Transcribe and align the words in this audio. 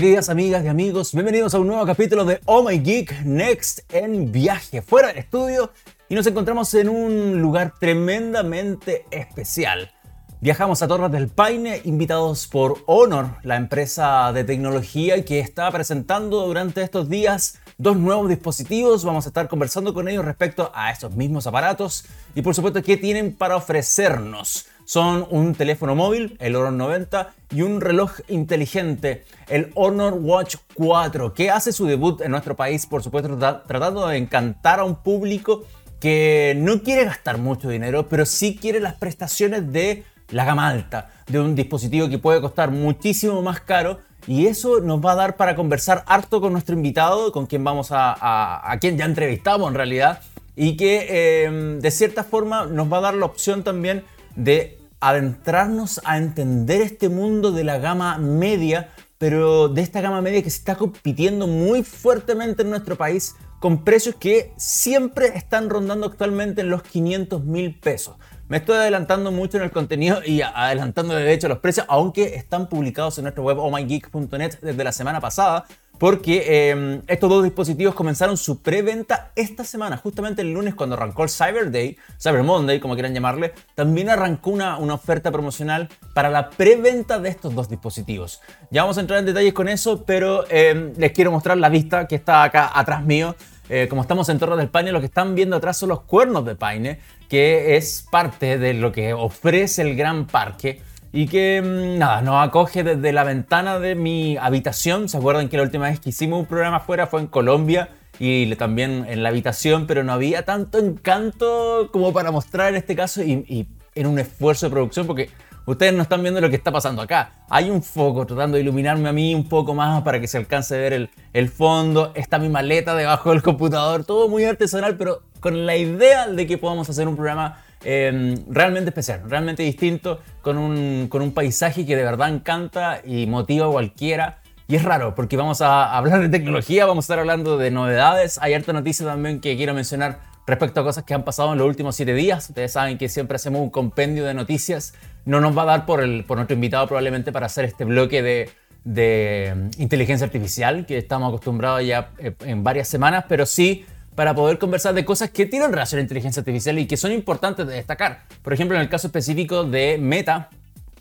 Queridas 0.00 0.30
amigas 0.30 0.64
y 0.64 0.68
amigos, 0.68 1.12
bienvenidos 1.12 1.52
a 1.52 1.58
un 1.58 1.66
nuevo 1.66 1.84
capítulo 1.84 2.24
de 2.24 2.40
Oh 2.46 2.66
My 2.66 2.78
Geek 2.78 3.20
Next 3.22 3.80
en 3.92 4.32
viaje 4.32 4.80
fuera 4.80 5.08
del 5.08 5.18
estudio 5.18 5.72
y 6.08 6.14
nos 6.14 6.26
encontramos 6.26 6.72
en 6.72 6.88
un 6.88 7.42
lugar 7.42 7.74
tremendamente 7.78 9.04
especial. 9.10 9.92
Viajamos 10.40 10.80
a 10.80 10.88
Torres 10.88 11.12
del 11.12 11.28
Paine 11.28 11.82
invitados 11.84 12.46
por 12.46 12.78
Honor, 12.86 13.26
la 13.42 13.56
empresa 13.56 14.32
de 14.32 14.42
tecnología 14.42 15.22
que 15.22 15.38
está 15.38 15.70
presentando 15.70 16.46
durante 16.46 16.80
estos 16.80 17.10
días 17.10 17.58
dos 17.76 17.98
nuevos 17.98 18.30
dispositivos. 18.30 19.04
Vamos 19.04 19.26
a 19.26 19.28
estar 19.28 19.48
conversando 19.48 19.92
con 19.92 20.08
ellos 20.08 20.24
respecto 20.24 20.72
a 20.74 20.90
estos 20.90 21.14
mismos 21.14 21.46
aparatos 21.46 22.06
y 22.34 22.40
por 22.40 22.54
supuesto 22.54 22.82
qué 22.82 22.96
tienen 22.96 23.34
para 23.34 23.56
ofrecernos. 23.56 24.64
Son 24.90 25.24
un 25.30 25.54
teléfono 25.54 25.94
móvil, 25.94 26.36
el 26.40 26.56
Honor 26.56 26.72
90, 26.72 27.32
y 27.54 27.62
un 27.62 27.80
reloj 27.80 28.10
inteligente, 28.26 29.22
el 29.46 29.70
Honor 29.76 30.14
Watch 30.14 30.56
4, 30.74 31.32
que 31.32 31.48
hace 31.48 31.72
su 31.72 31.86
debut 31.86 32.20
en 32.22 32.32
nuestro 32.32 32.56
país, 32.56 32.86
por 32.86 33.00
supuesto, 33.00 33.38
tratando 33.68 34.08
de 34.08 34.16
encantar 34.16 34.80
a 34.80 34.84
un 34.84 34.96
público 34.96 35.62
que 36.00 36.54
no 36.56 36.82
quiere 36.82 37.04
gastar 37.04 37.38
mucho 37.38 37.68
dinero, 37.68 38.08
pero 38.08 38.26
sí 38.26 38.58
quiere 38.60 38.80
las 38.80 38.94
prestaciones 38.94 39.72
de 39.72 40.02
la 40.30 40.44
gama 40.44 40.66
alta, 40.66 41.12
de 41.28 41.38
un 41.38 41.54
dispositivo 41.54 42.08
que 42.08 42.18
puede 42.18 42.40
costar 42.40 42.72
muchísimo 42.72 43.42
más 43.42 43.60
caro 43.60 44.00
y 44.26 44.48
eso 44.48 44.80
nos 44.80 44.98
va 44.98 45.12
a 45.12 45.14
dar 45.14 45.36
para 45.36 45.54
conversar 45.54 46.02
harto 46.08 46.40
con 46.40 46.50
nuestro 46.50 46.74
invitado, 46.74 47.30
con 47.30 47.46
quien 47.46 47.62
vamos 47.62 47.92
a, 47.92 48.72
a, 48.72 48.76
quien 48.80 48.98
ya 48.98 49.04
entrevistamos 49.04 49.68
en 49.68 49.74
realidad, 49.76 50.20
y 50.56 50.76
que 50.76 51.44
em, 51.44 51.78
de 51.78 51.90
cierta 51.92 52.24
forma 52.24 52.66
nos 52.66 52.92
va 52.92 52.98
a 52.98 53.02
dar 53.02 53.14
la 53.14 53.26
opción 53.26 53.62
también 53.62 54.02
de 54.34 54.79
adentrarnos 55.00 56.00
a 56.04 56.18
entender 56.18 56.82
este 56.82 57.08
mundo 57.08 57.52
de 57.52 57.64
la 57.64 57.78
gama 57.78 58.18
media, 58.18 58.90
pero 59.18 59.68
de 59.68 59.82
esta 59.82 60.00
gama 60.00 60.22
media 60.22 60.42
que 60.42 60.50
se 60.50 60.58
está 60.58 60.76
compitiendo 60.76 61.46
muy 61.46 61.82
fuertemente 61.82 62.62
en 62.62 62.70
nuestro 62.70 62.96
país 62.96 63.34
con 63.60 63.84
precios 63.84 64.14
que 64.14 64.52
siempre 64.56 65.28
están 65.36 65.68
rondando 65.68 66.06
actualmente 66.06 66.62
en 66.62 66.70
los 66.70 66.82
500 66.82 67.44
mil 67.44 67.78
pesos. 67.78 68.16
Me 68.48 68.56
estoy 68.56 68.76
adelantando 68.76 69.30
mucho 69.30 69.58
en 69.58 69.62
el 69.62 69.70
contenido 69.70 70.20
y 70.24 70.42
adelantando 70.42 71.14
de 71.14 71.32
hecho 71.32 71.46
los 71.46 71.58
precios, 71.58 71.86
aunque 71.88 72.34
están 72.34 72.68
publicados 72.68 73.16
en 73.18 73.24
nuestro 73.24 73.44
web 73.44 73.58
ohmygeek.net 73.58 74.58
desde 74.60 74.82
la 74.82 74.92
semana 74.92 75.20
pasada, 75.20 75.66
porque 76.00 76.70
em, 76.70 77.02
estos 77.08 77.28
dos 77.28 77.44
dispositivos 77.44 77.94
comenzaron 77.94 78.38
su 78.38 78.62
preventa 78.62 79.32
esta 79.36 79.64
semana, 79.64 79.98
justamente 79.98 80.40
el 80.40 80.50
lunes 80.50 80.74
cuando 80.74 80.96
arrancó 80.96 81.24
el 81.24 81.28
Cyber 81.28 81.70
Day, 81.70 81.98
Cyber 82.18 82.42
Monday, 82.42 82.80
como 82.80 82.94
quieran 82.94 83.12
llamarle, 83.12 83.52
también 83.74 84.08
arrancó 84.08 84.48
una, 84.48 84.78
una 84.78 84.94
oferta 84.94 85.30
promocional 85.30 85.90
para 86.14 86.30
la 86.30 86.48
preventa 86.48 87.18
de 87.18 87.28
estos 87.28 87.54
dos 87.54 87.68
dispositivos. 87.68 88.40
Ya 88.70 88.80
vamos 88.80 88.96
a 88.96 89.02
entrar 89.02 89.18
en 89.18 89.26
detalles 89.26 89.52
con 89.52 89.68
eso, 89.68 90.02
pero 90.06 90.46
em, 90.48 90.94
les 90.96 91.12
quiero 91.12 91.32
mostrar 91.32 91.58
la 91.58 91.68
vista 91.68 92.08
que 92.08 92.14
está 92.14 92.44
acá 92.44 92.70
atrás 92.74 93.04
mío. 93.04 93.36
Eh, 93.68 93.86
como 93.86 94.00
estamos 94.00 94.26
en 94.30 94.38
Torre 94.38 94.56
del 94.56 94.70
Paine, 94.70 94.92
lo 94.92 95.00
que 95.00 95.06
están 95.06 95.34
viendo 95.34 95.56
atrás 95.56 95.76
son 95.76 95.90
los 95.90 96.00
cuernos 96.00 96.46
de 96.46 96.54
Paine, 96.54 96.98
que 97.28 97.76
es 97.76 98.06
parte 98.10 98.56
de 98.56 98.72
lo 98.72 98.90
que 98.90 99.12
ofrece 99.12 99.82
el 99.82 99.96
gran 99.96 100.26
parque 100.26 100.80
y 101.12 101.26
que 101.26 101.60
mm, 101.62 101.98
nada, 101.98 102.22
nos 102.22 102.46
acoge 102.46 102.84
desde 102.84 103.12
la 103.12 103.24
ventana 103.24 103.78
de 103.78 103.94
mi 103.94 104.36
habitación. 104.36 105.08
¿Se 105.08 105.16
acuerdan 105.16 105.48
que 105.48 105.56
la 105.56 105.64
última 105.64 105.88
vez 105.88 106.00
que 106.00 106.10
hicimos 106.10 106.40
un 106.40 106.46
programa 106.46 106.78
afuera 106.78 107.06
fue 107.06 107.20
en 107.20 107.26
Colombia? 107.26 107.90
Y 108.18 108.54
también 108.56 109.06
en 109.08 109.22
la 109.22 109.30
habitación, 109.30 109.86
pero 109.86 110.04
no 110.04 110.12
había 110.12 110.44
tanto 110.44 110.78
encanto 110.78 111.88
como 111.90 112.12
para 112.12 112.30
mostrar 112.30 112.68
en 112.68 112.76
este 112.76 112.94
caso 112.94 113.22
y, 113.22 113.66
en 113.94 114.06
un 114.06 114.18
esfuerzo 114.18 114.66
de 114.66 114.70
producción, 114.70 115.06
porque 115.06 115.30
Ustedes 115.66 115.92
no 115.92 116.02
están 116.02 116.22
viendo 116.22 116.40
lo 116.40 116.50
que 116.50 116.56
está 116.56 116.72
pasando 116.72 117.00
acá. 117.00 117.44
Hay 117.48 117.70
un 117.70 117.82
foco 117.82 118.26
tratando 118.26 118.56
de 118.56 118.62
iluminarme 118.62 119.08
a 119.08 119.12
mí 119.12 119.34
un 119.34 119.48
poco 119.48 119.72
más 119.72 120.02
para 120.02 120.18
que 120.18 120.26
se 120.26 120.38
alcance 120.38 120.74
a 120.74 120.78
ver 120.78 121.10
el 121.32 121.48
fondo. 121.48 122.12
Está 122.16 122.38
mi 122.38 122.48
maleta 122.48 122.96
debajo 122.96 123.30
del 123.30 123.42
computador. 123.42 124.04
Todo 124.04 124.28
muy 124.28 124.42
artesanal, 124.44 124.96
pero 124.96 125.22
con 125.38 125.66
la 125.66 125.76
idea 125.76 126.26
de 126.26 126.46
que 126.46 126.58
podamos 126.58 126.88
hacer 126.90 127.06
un 127.06 127.14
programa 127.14 127.62
em, 127.84 128.36
realmente 128.48 128.90
especial, 128.90 129.22
realmente 129.28 129.62
distinto, 129.62 130.20
con 130.42 130.58
un, 130.58 131.08
con 131.08 131.22
un 131.22 131.32
paisaje 131.32 131.86
que 131.86 131.96
de 131.96 132.04
verdad 132.04 132.28
encanta 132.28 133.00
y 133.04 133.26
motiva 133.26 133.66
a 133.66 133.70
cualquiera. 133.70 134.38
Y 134.68 134.76
es 134.76 134.84
raro 134.84 135.14
porque 135.14 135.36
vamos 135.36 135.60
a 135.62 135.96
hablar 135.96 136.20
de 136.20 136.28
tecnología, 136.28 136.86
vamos 136.86 137.04
a 137.04 137.06
estar 137.06 137.18
hablando 137.18 137.58
de 137.58 137.70
novedades. 137.70 138.38
Hay 138.40 138.54
harta 138.54 138.72
noticia 138.72 139.04
también 139.04 139.40
que 139.40 139.56
quiero 139.56 139.74
mencionar 139.74 140.20
respecto 140.46 140.80
a 140.80 140.84
cosas 140.84 141.04
que 141.04 141.14
han 141.14 141.24
pasado 141.24 141.52
en 141.52 141.58
los 141.58 141.66
últimos 141.66 141.96
siete 141.96 142.14
días. 142.14 142.48
Ustedes 142.48 142.72
saben 142.72 142.98
que 142.98 143.08
siempre 143.08 143.36
hacemos 143.36 143.60
un 143.60 143.70
compendio 143.70 144.24
de 144.24 144.34
noticias. 144.34 144.94
No 145.24 145.40
nos 145.40 145.56
va 145.56 145.62
a 145.62 145.66
dar 145.66 145.86
por, 145.86 146.02
el, 146.02 146.24
por 146.24 146.36
nuestro 146.36 146.54
invitado 146.54 146.86
probablemente 146.86 147.32
para 147.32 147.46
hacer 147.46 147.64
este 147.64 147.84
bloque 147.84 148.22
de, 148.22 148.50
de 148.84 149.52
mm, 149.56 149.82
inteligencia 149.82 150.24
artificial 150.24 150.86
que 150.86 150.98
estamos 150.98 151.28
acostumbrados 151.28 151.84
ya 151.84 152.10
eh, 152.18 152.34
en 152.40 152.64
varias 152.64 152.88
semanas, 152.88 153.24
pero 153.28 153.46
sí 153.46 153.84
para 154.14 154.34
poder 154.34 154.58
conversar 154.58 154.94
de 154.94 155.04
cosas 155.04 155.30
que 155.30 155.46
tienen 155.46 155.70
relación 155.70 155.98
a 155.98 156.00
la 156.00 156.02
inteligencia 156.02 156.40
artificial 156.40 156.78
y 156.78 156.86
que 156.86 156.96
son 156.96 157.12
importantes 157.12 157.66
de 157.66 157.74
destacar. 157.74 158.24
Por 158.42 158.52
ejemplo, 158.52 158.76
en 158.76 158.82
el 158.82 158.88
caso 158.88 159.06
específico 159.06 159.64
de 159.64 159.98
Meta, 159.98 160.50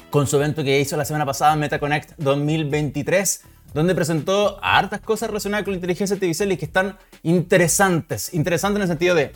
con 0.09 0.27
su 0.27 0.37
evento 0.37 0.63
que 0.63 0.79
hizo 0.79 0.97
la 0.97 1.05
semana 1.05 1.25
pasada, 1.25 1.55
Meta 1.55 1.79
Connect 1.79 2.13
2023, 2.17 3.43
donde 3.73 3.93
presentó 3.93 4.59
hartas 4.63 5.01
cosas 5.01 5.29
relacionadas 5.29 5.63
con 5.63 5.73
la 5.73 5.77
inteligencia 5.77 6.15
artificial 6.15 6.51
y 6.51 6.57
que 6.57 6.65
están 6.65 6.97
interesantes. 7.23 8.33
Interesantes 8.33 8.77
en 8.77 8.81
el 8.83 8.87
sentido 8.87 9.15
de 9.15 9.31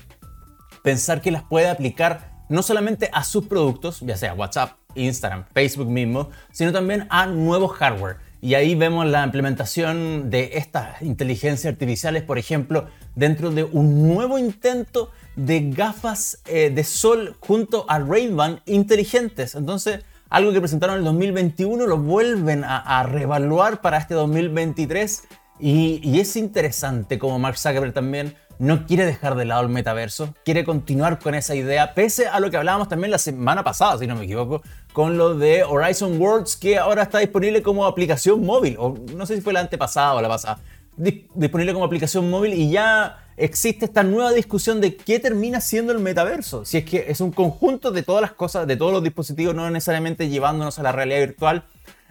pensar 0.83 1.21
que 1.21 1.31
las 1.31 1.43
puede 1.43 1.69
aplicar 1.69 2.31
no 2.49 2.61
solamente 2.61 3.09
a 3.13 3.23
sus 3.23 3.47
productos, 3.47 4.01
ya 4.01 4.17
sea 4.17 4.33
WhatsApp, 4.33 4.77
Instagram, 4.95 5.45
Facebook 5.53 5.89
mismo, 5.89 6.29
sino 6.51 6.71
también 6.71 7.07
a 7.09 7.25
nuevos 7.25 7.71
hardware. 7.73 8.17
Y 8.43 8.55
ahí 8.55 8.75
vemos 8.75 9.05
la 9.05 9.23
implementación 9.23 10.29
de 10.29 10.51
estas 10.55 11.01
inteligencias 11.01 11.71
artificiales, 11.71 12.23
por 12.23 12.37
ejemplo, 12.37 12.87
dentro 13.15 13.51
de 13.51 13.63
un 13.63 14.05
nuevo 14.05 14.37
intento 14.37 15.11
de 15.37 15.69
gafas 15.69 16.39
eh, 16.47 16.69
de 16.69 16.83
sol 16.83 17.37
junto 17.39 17.85
a 17.87 17.99
Ray-Ban 17.99 18.59
inteligentes. 18.65 19.55
Entonces, 19.55 20.01
algo 20.29 20.51
que 20.51 20.59
presentaron 20.59 20.95
en 20.95 20.99
el 20.99 21.05
2021 21.05 21.87
lo 21.87 21.97
vuelven 21.97 22.65
a, 22.65 23.03
reevaluar 23.03 23.79
para 23.79 23.97
este 23.97 24.13
2023 24.13 25.23
y, 25.61 26.01
y, 26.03 26.19
es 26.19 26.35
interesante 26.35 27.17
como 27.17 27.39
Mark 27.39 27.57
Zuckerberg 27.57 27.93
también 27.93 28.35
no 28.59 28.85
quiere 28.85 29.05
dejar 29.05 29.35
de 29.35 29.45
lado 29.45 29.61
el 29.61 29.69
metaverso, 29.69 30.35
quiere 30.43 30.63
continuar 30.63 31.19
con 31.19 31.35
esa 31.35 31.55
idea, 31.55 31.93
pese 31.93 32.27
a 32.27 32.39
lo 32.39 32.51
que 32.51 32.57
hablábamos 32.57 32.89
también 32.89 33.11
la 33.11 33.17
semana 33.17 33.63
pasada, 33.63 33.97
si 33.97 34.07
no 34.07 34.15
me 34.15 34.25
equivoco, 34.25 34.61
con 34.93 35.17
lo 35.17 35.33
de 35.33 35.63
Horizon 35.63 36.21
Worlds, 36.21 36.55
que 36.55 36.77
ahora 36.77 37.03
está 37.03 37.19
disponible 37.19 37.63
como 37.63 37.85
aplicación 37.85 38.45
móvil, 38.45 38.75
o 38.79 38.95
no 39.15 39.25
sé 39.25 39.35
si 39.35 39.41
fue 39.41 39.51
la 39.51 39.59
antepasada 39.59 40.13
o 40.13 40.21
la 40.21 40.29
pasada, 40.29 40.59
disponible 40.95 41.73
como 41.73 41.85
aplicación 41.85 42.29
móvil 42.29 42.53
y 42.53 42.69
ya 42.69 43.19
existe 43.35 43.85
esta 43.85 44.03
nueva 44.03 44.31
discusión 44.31 44.79
de 44.79 44.95
qué 44.95 45.19
termina 45.19 45.59
siendo 45.59 45.91
el 45.91 45.99
metaverso. 45.99 46.65
Si 46.65 46.77
es 46.77 46.85
que 46.85 47.05
es 47.07 47.19
un 47.19 47.31
conjunto 47.31 47.91
de 47.91 48.03
todas 48.03 48.21
las 48.21 48.33
cosas, 48.33 48.67
de 48.67 48.77
todos 48.77 48.93
los 48.93 49.03
dispositivos, 49.03 49.55
no 49.55 49.69
necesariamente 49.71 50.29
llevándonos 50.29 50.77
a 50.77 50.83
la 50.83 50.91
realidad 50.91 51.19
virtual, 51.19 51.63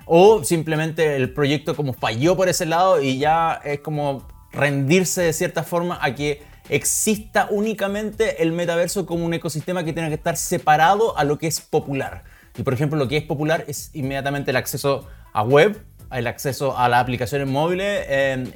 o 0.05 0.43
simplemente 0.43 1.15
el 1.15 1.33
proyecto 1.33 1.77
como 1.77 1.93
falló 1.93 2.37
por 2.37 2.49
ese 2.49 2.67
lado 2.67 3.01
y 3.01 3.19
ya 3.19 3.61
es 3.65 3.79
como 3.79 4.27
rendirse 4.51 5.23
de 5.23 5.33
cierta 5.33 5.63
forma 5.63 5.99
a 6.03 6.17
que 6.17 6.43
exista 6.69 7.47
únicamente 7.51 8.43
el 8.43 8.51
metaverso 8.51 9.07
como 9.07 9.25
un 9.25 9.35
ecosistema 9.35 9.85
que 9.85 9.93
tiene 9.93 10.09
que 10.09 10.17
estar 10.17 10.37
separado 10.37 11.17
a 11.17 11.23
lo 11.23 11.39
que 11.39 11.47
es 11.47 11.61
popular. 11.61 12.25
Y 12.57 12.63
por 12.63 12.75
ejemplo, 12.75 12.99
lo 12.99 13.09
que 13.09 13.17
es 13.17 13.25
popular 13.25 13.65
es 13.69 13.91
inmediatamente 13.95 14.51
el 14.51 14.57
acceso 14.57 15.07
a 15.33 15.43
web, 15.43 15.83
el 16.11 16.27
acceso 16.27 16.77
a 16.77 16.89
las 16.89 17.01
aplicaciones 17.01 17.49
móviles 17.49 18.07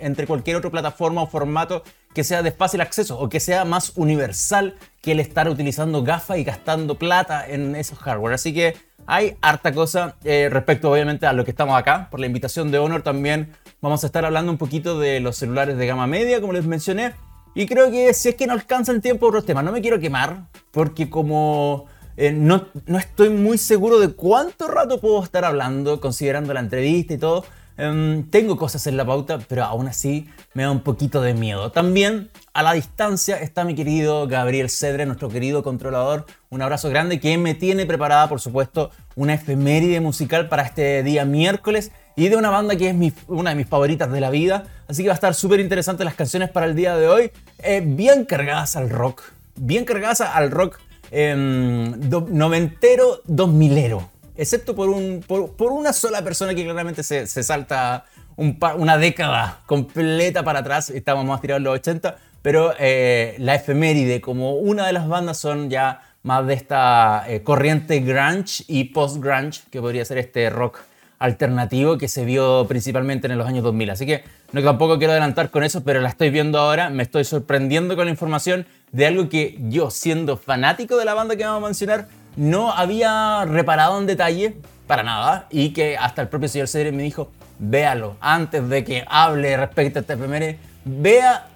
entre 0.00 0.26
cualquier 0.26 0.56
otra 0.56 0.70
plataforma 0.70 1.22
o 1.22 1.26
formato 1.26 1.82
que 2.14 2.24
sea 2.24 2.42
de 2.42 2.50
fácil 2.50 2.80
acceso 2.80 3.18
o 3.18 3.28
que 3.28 3.40
sea 3.40 3.64
más 3.64 3.92
universal 3.96 4.74
que 5.02 5.12
el 5.12 5.20
estar 5.20 5.48
utilizando 5.48 6.02
gafas 6.02 6.38
y 6.38 6.44
gastando 6.44 6.98
plata 6.98 7.46
en 7.46 7.76
esos 7.76 7.98
hardware. 7.98 8.34
Así 8.34 8.54
que 8.54 8.74
hay 9.06 9.36
harta 9.40 9.72
cosa 9.72 10.16
eh, 10.24 10.48
respecto 10.50 10.90
obviamente 10.90 11.26
a 11.26 11.32
lo 11.32 11.44
que 11.44 11.50
estamos 11.50 11.78
acá. 11.78 12.08
Por 12.10 12.20
la 12.20 12.26
invitación 12.26 12.70
de 12.70 12.78
Honor 12.78 13.02
también 13.02 13.52
vamos 13.80 14.03
a 14.03 14.06
estar 14.06 14.24
hablando 14.24 14.50
un 14.50 14.59
poquito 14.59 14.98
de 14.98 15.21
los 15.21 15.36
celulares 15.36 15.76
de 15.76 15.86
gama 15.86 16.06
media, 16.06 16.41
como 16.41 16.53
les 16.53 16.65
mencioné. 16.65 17.12
Y 17.54 17.66
creo 17.66 17.91
que 17.91 18.12
si 18.15 18.30
es 18.30 18.34
que 18.34 18.47
no 18.47 18.53
alcanza 18.53 18.92
el 18.92 19.00
tiempo 19.00 19.26
otros 19.26 19.47
temas, 19.47 19.65
no 19.65 19.72
me 19.72 19.80
quiero 19.80 20.00
quemar, 20.00 20.47
porque 20.72 21.09
como 21.09 21.86
eh, 22.16 22.33
no, 22.33 22.66
no, 22.86 22.98
estoy 22.98 23.30
muy 23.30 23.59
seguro 23.59 23.98
de 23.98 24.09
cuánto 24.09 24.68
rato 24.68 25.01
puedo 25.01 25.22
estar 25.22 25.45
hablando, 25.45 26.01
considerando 26.01 26.54
la 26.54 26.60
entrevista 26.60 27.15
y 27.15 27.18
todo. 27.18 27.45
Em, 27.78 28.22
tengo 28.30 28.57
cosas 28.57 28.86
en 28.86 28.97
la 28.97 29.04
pauta, 29.04 29.39
pero 29.48 29.65
aún 29.65 29.86
así 29.86 30.27
me 30.54 30.63
da 30.63 30.71
un 30.71 30.80
poquito 30.80 31.21
de 31.21 31.34
miedo. 31.34 31.72
También 31.72 32.30
a 32.54 32.63
la 32.63 32.72
distancia 32.72 33.39
está 33.39 33.65
mi 33.65 33.74
querido 33.74 34.27
Gabriel 34.28 34.71
Cedre, 34.71 35.04
nuestro 35.04 35.28
querido 35.28 35.63
controlador. 35.63 36.24
Un 36.48 36.63
abrazo 36.63 36.89
grande 36.89 37.21
que 37.21 37.36
me 37.36 37.54
tiene 37.54 37.84
preparada, 37.84 38.30
por 38.30 38.41
supuesto, 38.41 38.91
una 39.15 39.34
efeméride 39.34 40.01
musical 40.01 40.48
para 40.48 40.62
este 40.62 41.03
día 41.03 41.27
miércoles 41.27 41.92
y 42.16 42.28
de 42.28 42.36
una 42.36 42.48
banda 42.48 42.77
que 42.77 42.89
es 42.89 43.12
una 43.28 43.51
de 43.51 43.57
mis 43.57 43.69
favoritas 43.69 44.10
de 44.10 44.21
la 44.21 44.30
vida. 44.30 44.65
Así 44.89 45.03
que 45.03 45.09
va 45.09 45.15
a 45.15 45.16
estar 45.16 45.34
súper 45.34 45.60
interesante 45.60 46.03
las 46.03 46.15
canciones 46.15 46.48
para 46.48 46.65
el 46.65 46.74
día 46.74 46.97
de 46.97 47.09
hoy. 47.09 47.30
Eh, 47.59 47.83
bien 47.84 48.24
cargadas 48.24 48.74
al 48.77 48.89
rock. 48.89 49.22
Bien 49.57 49.84
cargadas 49.84 50.22
al 50.22 50.51
rock 50.51 50.78
eh, 51.10 51.34
noventero, 51.36 53.20
dos 53.24 53.48
milero. 53.48 54.10
Excepto 54.36 54.74
por, 54.76 54.91
un, 54.91 55.24
por, 55.26 55.72
una 55.72 55.92
sola 55.92 56.22
persona 56.22 56.54
que 56.54 56.64
claramente 56.64 57.03
se, 57.03 57.26
salta 57.26 58.04
una 58.36 58.98
década 58.98 59.62
completa 59.64 60.42
para 60.44 60.58
atrás, 60.58 60.91
estamos 60.91 61.24
más 61.24 61.41
tirados 61.41 61.62
los 61.62 61.74
80, 61.74 62.18
pero 62.42 62.74
eh, 62.78 63.34
la 63.38 63.54
efeméride 63.54 64.20
como 64.20 64.56
una 64.56 64.86
de 64.86 64.92
las 64.92 65.08
bandas 65.08 65.38
son 65.38 65.70
ya 65.70 66.03
más 66.22 66.47
de 66.47 66.54
esta 66.54 67.24
eh, 67.28 67.42
corriente 67.42 68.00
grunge 68.00 68.64
y 68.68 68.84
post-grunge, 68.84 69.62
que 69.70 69.80
podría 69.80 70.04
ser 70.04 70.18
este 70.18 70.50
rock 70.50 70.80
alternativo 71.18 71.97
que 71.97 72.09
se 72.09 72.24
vio 72.24 72.66
principalmente 72.68 73.26
en 73.26 73.38
los 73.38 73.47
años 73.47 73.64
2000. 73.64 73.91
Así 73.91 74.06
que 74.06 74.24
no 74.53 74.63
tampoco 74.63 74.98
quiero 74.98 75.13
adelantar 75.13 75.51
con 75.51 75.65
eso, 75.65 75.83
pero 75.84 76.01
la 76.01 76.09
estoy 76.09 76.31
viendo 76.31 76.59
ahora, 76.59 76.89
me 76.91 77.03
estoy 77.03 77.25
sorprendiendo 77.25 77.97
con 77.97 78.07
la 78.07 78.10
información 78.10 78.66
de 78.93 79.07
algo 79.07 79.28
que 79.28 79.59
yo, 79.69 79.91
siendo 79.91 80.37
fanático 80.37 80.97
de 80.97 81.04
la 81.04 81.15
banda 81.15 81.37
que 81.37 81.45
vamos 81.45 81.63
a 81.63 81.66
mencionar, 81.66 82.09
no 82.37 82.72
había 82.72 83.45
reparado 83.45 83.98
en 83.98 84.07
detalle 84.07 84.57
para 84.87 85.03
nada 85.03 85.47
y 85.51 85.71
que 85.72 85.97
hasta 85.97 86.22
el 86.22 86.28
propio 86.28 86.48
señor 86.48 86.69
Cedric 86.69 86.95
me 86.95 87.03
dijo, 87.03 87.31
véalo, 87.59 88.16
antes 88.21 88.69
de 88.69 88.84
que 88.84 89.04
hable 89.09 89.57
respecto 89.57 89.98
a 89.98 90.03
este 90.03 90.16
primer, 90.16 90.59
vea 90.84 91.48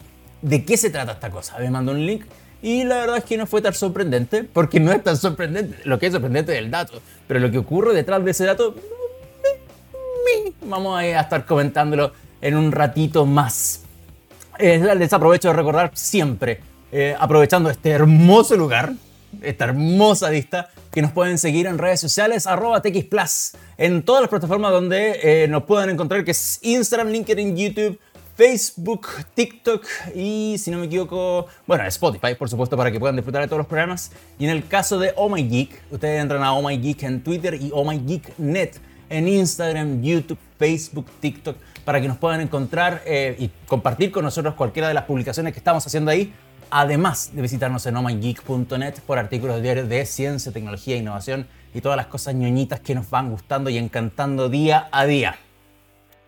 de 0.43 0.65
qué 0.65 0.77
se 0.77 0.91
trata 0.91 1.13
esta 1.13 1.31
cosa. 1.31 1.59
Me 1.59 1.71
mandó 1.71 1.93
un 1.93 2.05
link 2.05 2.25
y 2.63 2.85
la 2.85 2.97
verdad 2.97 3.19
es 3.19 3.25
que 3.25 3.37
no 3.37 3.47
fue 3.47 3.63
tan 3.63 3.75
sorprendente, 3.75 4.45
porque 4.45 4.81
no 4.81 4.93
es 4.93 5.03
tan 5.03 5.17
sorprendente, 5.17 5.79
lo 5.85 5.99
que 5.99 6.07
es 6.07 6.13
sorprendente 6.13 6.53
es 6.53 6.59
el 6.59 6.71
dato, 6.71 7.01
pero 7.27 7.41
lo 7.41 7.51
que 7.51 7.59
ocurre 7.59 7.95
detrás 7.95 8.23
de 8.25 8.33
ese 8.33 8.45
dato, 8.45 8.75
vamos 10.63 10.99
a 10.99 11.07
estar 11.07 11.47
comentándolo 11.47 12.13
en 12.41 12.57
un 12.57 12.73
ratito 12.73 13.27
más. 13.27 13.83
les 14.59 15.13
aprovecho 15.13 15.49
de 15.49 15.55
recordar 15.55 15.91
siempre, 15.95 16.61
eh, 16.93 17.15
aprovechando 17.19 17.71
este 17.71 17.91
hermoso 17.91 18.57
lugar, 18.57 18.93
esta 19.43 19.65
hermosa 19.67 20.29
vista, 20.31 20.71
que 20.91 21.03
nos 21.03 21.13
pueden 21.13 21.39
seguir 21.39 21.67
en 21.67 21.79
redes 21.79 22.01
sociales, 22.01 22.47
arroba 22.47 22.83
TXPlus, 22.83 23.53
en 23.79 24.03
todas 24.03 24.23
las 24.23 24.31
plataformas 24.31 24.73
donde 24.73 25.21
eh, 25.23 25.49
nos 25.49 25.65
pueden 25.65 25.91
encontrar, 25.91 26.25
que 26.25 26.33
es 26.33 26.59
Instagram, 26.63 27.09
LinkedIn, 27.09 27.57
YouTube, 27.57 27.99
Facebook, 28.41 29.07
TikTok 29.35 29.85
y, 30.15 30.57
si 30.59 30.71
no 30.71 30.79
me 30.79 30.87
equivoco, 30.87 31.47
bueno, 31.67 31.85
Spotify, 31.85 32.35
por 32.35 32.49
supuesto, 32.49 32.77
para 32.77 32.91
que 32.91 32.99
puedan 32.99 33.15
disfrutar 33.15 33.43
de 33.43 33.49
todos 33.49 33.59
los 33.59 33.67
programas. 33.67 34.13
Y 34.39 34.45
en 34.45 34.51
el 34.51 34.67
caso 34.67 34.99
de 34.99 35.13
Oh 35.17 35.29
My 35.29 35.47
Geek, 35.47 35.83
ustedes 35.91 36.23
entran 36.23 36.43
a 36.43 36.55
Oh 36.55 36.67
My 36.67 36.79
Geek 36.79 37.03
en 37.03 37.23
Twitter 37.23 37.55
y 37.55 37.71
Oh 37.73 37.85
My 37.85 37.99
Geek 37.99 38.39
Net 38.39 38.79
en 39.11 39.29
Instagram, 39.29 40.03
YouTube, 40.03 40.39
Facebook, 40.59 41.07
TikTok, 41.21 41.57
para 41.85 42.01
que 42.01 42.09
nos 42.09 42.17
puedan 42.17 42.41
encontrar 42.41 43.03
eh, 43.05 43.37
y 43.39 43.51
compartir 43.67 44.11
con 44.11 44.25
nosotros 44.25 44.55
cualquiera 44.55 44.89
de 44.89 44.95
las 44.95 45.05
publicaciones 45.05 45.53
que 45.53 45.59
estamos 45.59 45.87
haciendo 45.87 46.11
ahí 46.11 46.33
además 46.71 47.31
de 47.35 47.43
visitarnos 47.43 47.85
en 47.87 47.97
omageek.net 47.97 48.95
por 49.07 49.19
artículos 49.19 49.61
diarios 49.61 49.89
de 49.89 50.07
ciencia, 50.07 50.53
tecnología, 50.53 50.97
innovación 50.97 51.47
y 51.75 51.81
todas 51.81 51.97
las 51.97 52.07
cosas 52.07 52.35
ñoñitas 52.35 52.81
que 52.81 52.95
nos 52.95 53.11
van 53.11 53.31
gustando 53.31 53.71
y 53.71 53.79
encantando 53.79 54.49
día 54.49 54.89
a 54.93 55.07
día. 55.07 55.37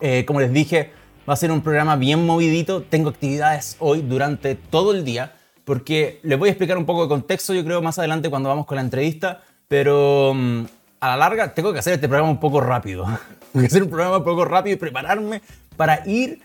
Eh, 0.01 0.25
como 0.27 0.41
les 0.41 0.53
dije, 0.53 0.91
va 1.29 1.35
a 1.35 1.37
ser 1.37 1.53
un 1.53 1.63
programa 1.63 1.97
bien 1.97 2.27
movidito. 2.27 2.83
Tengo 2.83 3.11
actividades 3.11 3.77
hoy 3.79 4.03
durante 4.03 4.55
todo 4.57 4.93
el 4.93 5.05
día 5.05 5.35
porque 5.65 6.21
les 6.25 6.39
voy 6.39 6.49
a 6.49 6.53
explicar 6.53 6.77
un 6.77 6.87
poco 6.87 7.03
de 7.03 7.09
contexto, 7.09 7.55
yo 7.55 7.65
creo, 7.65 7.81
más 7.81 7.99
adelante 7.99 8.29
cuando 8.29 8.49
vamos 8.49 8.67
con 8.67 8.77
la 8.77 8.83
entrevista, 8.83 9.43
pero 9.69 10.33
mm, 10.35 10.65
a 11.03 11.09
la 11.09 11.17
larga 11.17 11.53
tengo 11.53 11.73
que 11.73 11.81
hacer 11.81 11.95
este 11.95 12.09
programa 12.09 12.31
un 12.31 12.39
poco 12.39 12.61
rápido. 12.61 13.05
Tengo 13.53 13.63
que 13.63 13.67
hacer 13.67 13.83
un 13.83 13.91
programa 13.91 14.19
un 14.19 14.25
poco 14.25 14.45
rápido 14.45 14.77
y 14.77 14.79
prepararme 14.79 15.43
para 15.77 16.07
ir 16.07 16.41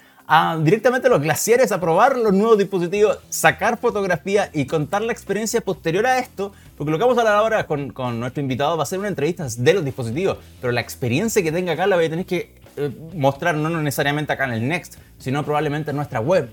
directamente 0.62 1.08
a 1.08 1.12
los 1.12 1.22
glaciares 1.22 1.72
a 1.72 1.80
probar 1.80 2.18
los 2.18 2.34
nuevos 2.34 2.58
dispositivos, 2.58 3.20
sacar 3.30 3.78
fotografía 3.78 4.50
y 4.52 4.66
contar 4.66 5.04
la 5.04 5.14
experiencia 5.14 5.62
posterior 5.62 6.06
a 6.06 6.18
esto, 6.18 6.52
porque 6.76 6.92
lo 6.92 6.98
que 6.98 7.04
vamos 7.04 7.18
a 7.18 7.22
hablar 7.22 7.36
ahora 7.36 7.68
con, 7.68 7.92
con 7.92 8.20
nuestro 8.20 8.42
invitado 8.42 8.76
va 8.76 8.84
a 8.84 8.88
ser 8.88 9.00
una 9.00 9.08
entrevista 9.08 9.48
de 9.48 9.74
los 9.74 9.86
dispositivos, 9.86 10.40
pero 10.60 10.74
la 10.74 10.82
experiencia 10.82 11.42
que 11.42 11.52
tenga 11.52 11.74
acá 11.74 11.88
la 11.88 11.96
voy 11.96 12.06
a 12.06 12.10
tener 12.10 12.26
que 12.26 12.56
eh, 12.76 12.92
mostrar 13.14 13.56
no 13.56 13.70
necesariamente 13.70 14.34
acá 14.34 14.46
en 14.46 14.54
el 14.54 14.68
Next, 14.68 14.96
sino 15.20 15.46
probablemente 15.46 15.92
en 15.92 15.98
nuestra 15.98 16.20
web. 16.20 16.52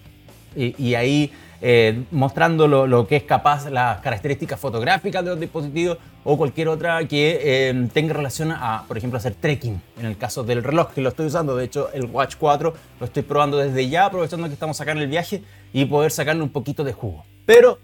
Y, 0.54 0.80
y 0.80 0.94
ahí 0.94 1.32
eh, 1.60 2.04
mostrando 2.10 2.68
lo, 2.68 3.06
que 3.06 3.16
es 3.16 3.22
capaz, 3.22 3.70
las 3.70 4.00
características 4.00 4.58
fotográficas 4.58 5.24
de 5.24 5.30
los 5.30 5.40
dispositivos 5.40 5.98
o 6.24 6.36
cualquier 6.36 6.68
otra 6.68 7.06
que 7.06 7.40
eh, 7.42 7.88
tenga 7.92 8.14
relación 8.14 8.52
a, 8.52 8.84
por 8.86 8.96
ejemplo, 8.96 9.18
hacer 9.18 9.34
trekking. 9.34 9.80
En 9.98 10.06
el 10.06 10.16
caso 10.16 10.42
del 10.44 10.62
reloj 10.62 10.92
que 10.94 11.00
lo 11.00 11.10
estoy 11.10 11.26
usando, 11.26 11.56
de 11.56 11.64
hecho 11.64 11.90
el 11.92 12.06
Watch 12.06 12.36
4 12.38 12.74
lo 13.00 13.06
estoy 13.06 13.22
probando 13.22 13.58
desde 13.58 13.88
ya, 13.88 14.06
aprovechando 14.06 14.46
que 14.46 14.54
estamos 14.54 14.80
acá 14.80 14.92
en 14.92 14.98
el 14.98 15.08
viaje 15.08 15.42
y 15.72 15.84
poder 15.86 16.10
sacarle 16.10 16.42
un 16.42 16.50
poquito 16.50 16.84
de 16.84 16.92
jugo. 16.92 17.24
Pero, 17.46 17.78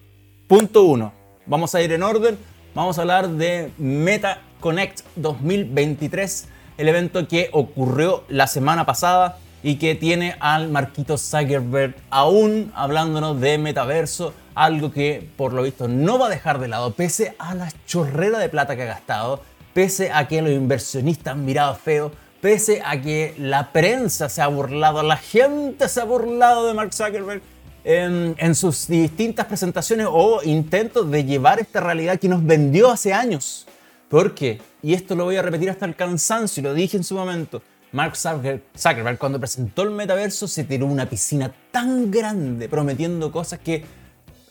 punto 0.47 0.85
uno, 0.85 1.13
vamos 1.47 1.75
a 1.75 1.83
ir 1.83 1.93
en 1.93 2.03
orden, 2.03 2.39
vamos 2.75 2.99
a 2.99 3.03
hablar 3.03 3.29
de 3.29 3.71
Meta 3.79 4.41
Connect 4.61 5.01
2023, 5.17 6.49
el 6.79 6.89
evento 6.89 7.27
que 7.29 7.51
ocurrió 7.53 8.25
la 8.29 8.47
semana 8.47 8.87
pasada 8.87 9.39
y 9.63 9.77
que 9.77 9.95
tiene 9.95 10.37
al 10.41 10.69
Marquito 10.69 11.19
Zuckerberg 11.19 11.95
aún 12.11 12.73
hablándonos 12.75 13.41
de 13.41 13.59
metaverso, 13.59 14.33
algo 14.55 14.91
que 14.91 15.29
por 15.37 15.53
lo 15.53 15.63
visto 15.63 15.89
no 15.89 16.19
va 16.19 16.27
a 16.27 16.31
dejar 16.31 16.59
de 16.59 16.69
lado, 16.69 16.93
pese 16.93 17.35
a 17.39 17.55
la 17.55 17.73
chorrera 17.87 18.39
de 18.39 18.49
plata 18.49 18.77
que 18.77 18.83
ha 18.83 18.87
gastado, 18.87 19.43
pese 19.75 20.11
a 20.13 20.27
que 20.29 20.43
los 20.43 20.53
inversionistas 20.53 21.35
han 21.35 21.45
mirado 21.45 21.75
feo, 21.75 22.13
pese 22.41 22.83
a 22.85 23.01
que 23.01 23.35
la 23.39 23.73
prensa 23.73 24.29
se 24.29 24.43
ha 24.43 24.47
burlado, 24.47 25.03
la 25.03 25.17
gente 25.17 25.89
se 25.89 26.01
ha 26.01 26.05
burlado 26.05 26.67
de 26.67 26.75
Mark 26.75 26.93
Zuckerberg 26.95 27.43
en, 27.85 28.55
sus 28.55 28.87
distintas 28.87 29.47
presentaciones 29.47 30.07
o 30.11 30.43
intentos 30.45 31.11
de 31.11 31.25
llevar 31.25 31.61
esta 31.61 31.81
realidad 31.81 32.19
que 32.19 32.29
nos 32.29 32.45
vendió 32.45 32.91
hace 32.91 33.13
años. 33.13 33.67
Porque, 34.09 34.61
y 34.83 34.95
esto 34.95 35.15
lo 35.15 35.25
voy 35.25 35.37
a 35.37 35.43
repetir 35.43 35.71
hasta 35.71 35.87
el 35.87 35.95
cansancio, 35.95 36.63
lo 36.63 36.75
dije 36.75 36.97
en 36.97 37.05
su 37.05 37.15
momento, 37.15 37.63
Mark 37.93 38.15
Zuckerberg, 38.17 39.19
cuando 39.19 39.41
presentó 39.41 39.83
el 39.83 39.91
metaverso, 39.91 40.47
se 40.47 40.65
tiró 40.65 40.87
una 40.87 41.07
piscina 41.07 41.53
tan 41.73 42.11
grande 42.11 42.69
prometiendo 42.69 43.33
cosas 43.33 43.59
que 43.59 43.85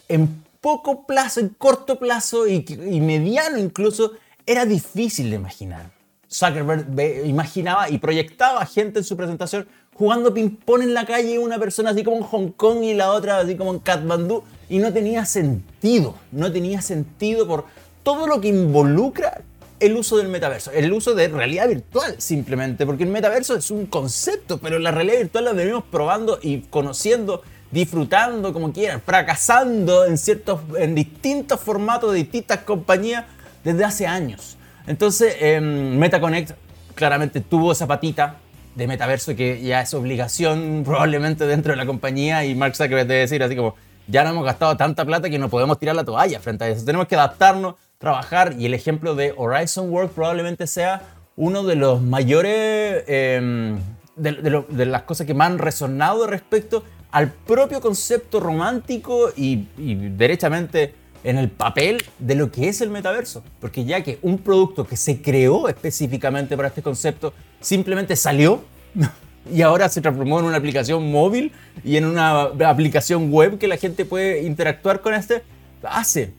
en 0.07 0.43
poco 0.59 1.05
plazo, 1.05 1.39
en 1.39 1.49
corto 1.49 1.97
plazo 1.97 2.47
y, 2.47 2.99
mediano 2.99 3.57
incluso, 3.57 4.11
era 4.45 4.65
difícil 4.65 5.29
de 5.29 5.37
imaginar. 5.37 5.89
Zuckerberg 6.29 7.25
imaginaba 7.25 7.89
y 7.89 7.97
proyectaba 7.97 8.65
gente 8.65 8.99
en 8.99 9.05
su 9.05 9.15
presentación 9.15 9.67
jugando 9.93 10.33
ping-pong 10.33 10.83
en 10.83 10.93
la 10.93 11.05
calle, 11.05 11.39
una 11.39 11.59
persona 11.59 11.89
así 11.89 12.03
como 12.03 12.17
en 12.17 12.23
Hong 12.23 12.51
Kong 12.51 12.83
y 12.83 12.93
la 12.93 13.11
otra 13.11 13.39
así 13.39 13.55
como 13.55 13.73
en 13.73 13.79
Kathmandú, 13.79 14.43
y 14.69 14.79
no 14.79 14.93
tenía 14.93 15.25
sentido, 15.25 16.15
no 16.31 16.51
tenía 16.51 16.81
sentido 16.81 17.47
por 17.47 17.65
todo 18.03 18.27
lo 18.27 18.39
que 18.39 18.47
involucra 18.49 19.41
el 19.79 19.95
uso 19.95 20.17
del 20.17 20.27
metaverso, 20.27 20.71
el 20.71 20.91
uso 20.91 21.15
de 21.15 21.27
realidad 21.27 21.67
virtual 21.67 22.15
simplemente, 22.17 22.85
porque 22.85 23.03
el 23.03 23.09
metaverso 23.09 23.55
es 23.55 23.71
un 23.71 23.85
concepto, 23.85 24.57
pero 24.57 24.79
la 24.79 24.91
realidad 24.91 25.19
virtual 25.19 25.45
la 25.45 25.53
venimos 25.53 25.83
probando 25.89 26.39
y 26.41 26.61
conociendo, 26.61 27.41
disfrutando 27.71 28.53
como 28.53 28.73
quieran, 28.73 29.01
fracasando 29.01 30.05
en 30.05 30.17
ciertos, 30.17 30.61
en 30.77 30.95
distintos 30.95 31.59
formatos 31.59 32.11
de 32.11 32.19
distintas 32.19 32.59
compañías 32.59 33.25
desde 33.63 33.83
hace 33.83 34.07
años. 34.07 34.57
Entonces, 34.87 35.35
em, 35.39 35.97
MetaConnect 35.97 36.51
claramente 36.95 37.41
tuvo 37.41 37.71
esa 37.71 37.87
patita 37.87 38.37
de 38.75 38.87
metaverso 38.87 39.35
que 39.35 39.61
ya 39.61 39.81
es 39.81 39.93
obligación 39.93 40.83
probablemente 40.85 41.45
dentro 41.45 41.71
de 41.71 41.77
la 41.77 41.85
compañía 41.85 42.45
y 42.45 42.55
Mark 42.55 42.75
Zuckerberg 42.75 43.07
debe 43.07 43.21
decir 43.21 43.43
así 43.43 43.55
como, 43.55 43.75
ya 44.07 44.23
no 44.23 44.31
hemos 44.31 44.43
gastado 44.43 44.75
tanta 44.75 45.05
plata 45.05 45.29
que 45.29 45.37
no 45.37 45.49
podemos 45.49 45.77
tirar 45.77 45.95
la 45.95 46.03
toalla 46.03 46.39
frente 46.39 46.63
a 46.63 46.69
eso. 46.69 46.83
Tenemos 46.83 47.07
que 47.07 47.15
adaptarnos, 47.15 47.75
trabajar 47.99 48.55
y 48.57 48.65
el 48.65 48.73
ejemplo 48.73 49.13
de 49.13 49.33
Horizon 49.35 49.91
World 49.91 50.11
probablemente 50.11 50.67
sea 50.67 51.01
uno 51.35 51.63
de 51.63 51.75
los 51.75 52.01
mayores, 52.01 53.03
em, 53.07 53.77
de, 54.15 54.85
las 54.85 55.03
cosas 55.03 55.27
que 55.27 55.33
más 55.33 55.51
han 55.51 55.59
resonado 55.59 56.25
respecto 56.25 56.83
al 57.11 57.31
propio 57.31 57.81
concepto 57.81 58.39
romántico 58.39 59.31
y, 59.35 59.67
y 59.77 59.95
derechamente 59.95 60.93
en 61.25 61.37
el 61.37 61.49
papel 61.49 62.01
de 62.19 62.35
lo 62.35 62.51
que 62.51 62.69
es 62.69 62.79
el 62.79 62.89
metaverso. 62.89 63.43
Porque 63.59 63.83
ya 63.83 64.01
que 64.01 64.17
un 64.21 64.37
producto 64.37 64.87
que 64.87 64.95
se 64.95 65.21
creó 65.21 65.67
específicamente 65.67 66.55
para 66.55 66.69
este 66.69 66.81
concepto 66.81 67.33
simplemente 67.59 68.15
salió 68.15 68.63
y 69.53 69.61
ahora 69.61 69.89
se 69.89 69.99
transformó 69.99 70.39
en 70.39 70.45
una 70.45 70.57
aplicación 70.57 71.11
móvil 71.11 71.51
y 71.83 71.97
en 71.97 72.05
una 72.05 72.43
aplicación 72.65 73.29
web 73.31 73.57
que 73.57 73.67
la 73.67 73.75
gente 73.75 74.05
puede 74.05 74.43
interactuar 74.43 75.01
con 75.01 75.13
este, 75.13 75.43
hace 75.83 76.38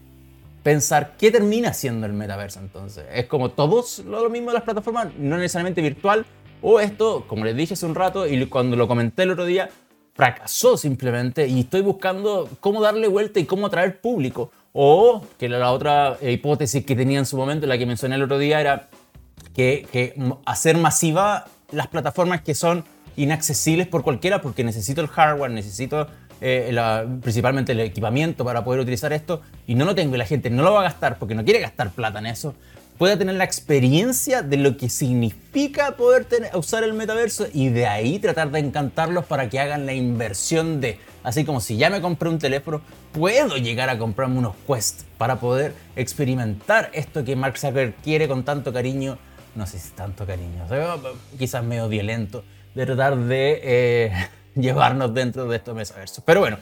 pensar 0.63 1.15
qué 1.19 1.31
termina 1.31 1.73
siendo 1.73 2.07
el 2.07 2.13
metaverso 2.13 2.61
entonces. 2.61 3.05
Es 3.13 3.27
como 3.27 3.51
todos 3.51 4.01
lo 4.01 4.29
mismo 4.31 4.49
de 4.49 4.55
las 4.55 4.63
plataformas, 4.63 5.09
no 5.19 5.37
necesariamente 5.37 5.81
virtual, 5.81 6.27
o 6.63 6.81
esto, 6.81 7.25
como 7.27 7.45
les 7.45 7.57
dije 7.57 7.75
hace 7.75 7.87
un 7.87 7.95
rato 7.95 8.27
y 8.27 8.45
cuando 8.47 8.77
lo 8.77 8.87
comenté 8.87 9.23
el 9.23 9.31
otro 9.31 9.47
día, 9.47 9.71
fracasó 10.15 10.77
simplemente 10.77 11.47
y 11.47 11.61
estoy 11.61 11.81
buscando 11.81 12.49
cómo 12.61 12.83
darle 12.83 13.09
vuelta 13.09 13.41
y 13.41 13.47
cómo 13.47 13.67
atraer 13.67 14.01
público. 14.01 14.51
O 14.73 15.25
que 15.39 15.49
la 15.49 15.73
otra 15.73 16.19
hipótesis 16.21 16.85
que 16.85 16.95
tenía 16.95 17.19
en 17.19 17.27
su 17.27 17.37
momento, 17.37 17.67
la 17.67 17.79
que 17.79 17.87
mencioné 17.87 18.17
el 18.17 18.23
otro 18.23 18.39
día, 18.39 18.61
era 18.61 18.89
que, 19.55 19.87
que 19.91 20.15
hacer 20.45 20.77
masiva 20.77 21.47
las 21.73 21.89
plataformas 21.89 22.43
que 22.43 22.55
son 22.55 22.85
inaccesibles 23.17 23.87
por 23.89 24.03
cualquiera 24.03 24.41
porque 24.41 24.63
necesito 24.63 25.01
el 25.01 25.09
hardware, 25.09 25.51
necesito 25.51 26.07
eh, 26.41 26.75
principalmente 27.23 27.73
el 27.73 27.81
equipamiento 27.81 28.45
para 28.45 28.65
poder 28.65 28.81
utilizar 28.81 29.13
esto 29.13 29.43
y 29.67 29.75
no 29.75 29.85
lo 29.85 29.95
tengo 29.95 30.15
y 30.15 30.19
la 30.19 30.27
gente 30.27 30.51
no 30.51 30.63
lo 30.63 30.73
va 30.73 30.81
a 30.81 30.85
gastar 30.85 31.19
porque 31.19 31.35
no 31.35 31.45
quiere 31.45 31.61
gastar 31.61 31.91
plata 31.91 32.19
en 32.19 32.27
eso. 32.27 32.55
pueda 32.99 33.17
tener 33.17 33.35
la 33.37 33.45
experiencia 33.45 34.43
de 34.43 34.59
lo 34.59 34.77
que 34.77 34.91
significa 34.91 35.97
poder 35.97 36.27
usar 36.55 36.85
el 36.85 36.93
metaverso 36.93 37.47
y 37.53 37.69
de 37.69 37.87
ahí 37.87 38.19
tratar 38.19 38.51
de 38.51 38.59
encantarlos 38.59 39.25
para 39.25 39.49
que 39.49 39.59
hagan 39.59 39.87
la 39.87 39.95
inversión 39.95 40.81
de, 40.81 40.99
así 41.23 41.45
como 41.45 41.61
si 41.61 41.77
ya 41.77 41.89
me 41.89 42.01
compré 42.01 42.29
un 42.29 42.39
teléfono, 42.39 42.83
puedo 43.13 43.57
llegar 43.57 43.89
a 43.89 43.99
comprarme 43.99 44.39
unos 44.39 44.55
Quest 44.67 45.05
para 45.19 45.41
poder 45.41 45.75
experimentar 45.97 46.91
esto 46.93 47.25
que 47.25 47.37
Mark 47.37 47.59
Zuckerberg 47.59 47.95
quiere 48.03 48.29
con 48.29 48.45
tanto 48.45 48.73
cariño, 48.73 49.19
no 49.55 49.67
sé 49.67 49.79
si 49.79 49.91
tanto 49.91 50.27
cariño, 50.27 50.65
quizás 51.39 51.65
medio 51.65 51.89
violento, 51.89 52.45
de 52.75 52.87
tratar 52.87 53.17
de 53.17 53.61
eh, 53.63 54.13
llevarnos 54.63 55.15
dentro 55.15 55.47
de 55.47 55.57
estos 55.57 55.75
metaversos. 55.75 56.23
Pero 56.25 56.41
bueno, 56.41 56.59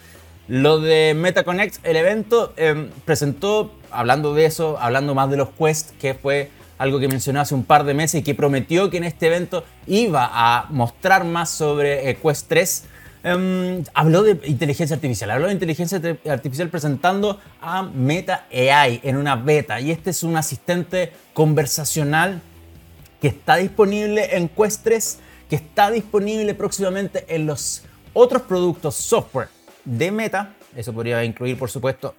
lo 0.49 0.81
de 0.81 1.15
MetaConnect, 1.15 1.85
el 1.85 1.97
evento 1.97 2.55
em, 2.57 2.89
presentó, 3.05 3.73
hablando 3.91 4.33
de 4.35 4.47
eso, 4.47 4.79
hablando 4.81 5.15
más 5.15 5.31
de 5.31 5.37
los 5.37 5.51
Quest, 5.51 5.91
que 5.99 6.15
fue 6.15 6.51
algo 6.79 6.99
que 7.01 7.09
mencionó 7.09 7.41
hace 7.41 7.55
un 7.55 7.65
par 7.65 7.85
de 7.85 7.93
meses 7.93 8.21
y 8.21 8.25
que 8.25 8.35
prometió 8.35 8.89
que 8.89 8.97
en 8.97 9.05
este 9.05 9.27
evento 9.27 9.65
iba 9.87 10.31
a 10.33 10.67
mostrar 10.71 11.25
más 11.25 11.51
sobre 11.51 12.09
eh, 12.09 12.17
Quest 12.17 12.49
3. 12.49 12.85
Em, 13.25 13.85
habló 13.93 14.23
de 14.23 14.41
inteligencia 14.47 14.95
artificial, 14.95 15.31
habló 15.33 15.49
de 15.49 15.53
inteligencia 15.53 16.01
artificial 16.31 16.69
presentando 16.71 17.41
a 17.61 17.83
Meta 17.83 18.47
AI 18.51 19.01
en 19.03 19.17
una 19.17 19.37
beta 19.37 19.81
y 19.81 19.91
este 19.91 20.11
es 20.11 20.23
un 20.23 20.37
asistente 20.37 21.13
conversacional 21.35 22.41
que 23.21 23.29
está 23.29 23.57
disponible 23.57 24.37
en 24.37 24.49
Quest 24.49 24.85
3, 24.85 25.19
que 25.51 25.57
está 25.57 25.91
disponible 25.91 26.55
próximamente 26.55 27.27
en 27.29 27.47
los 27.47 27.83
otros 28.13 28.43
productos 28.43 28.95
software 28.95 29.49
de 29.85 30.11
Meta. 30.11 30.55
Eso 30.77 30.93
podría 30.93 31.25
incluir, 31.25 31.59
por 31.59 31.71
supuesto, 31.71 32.15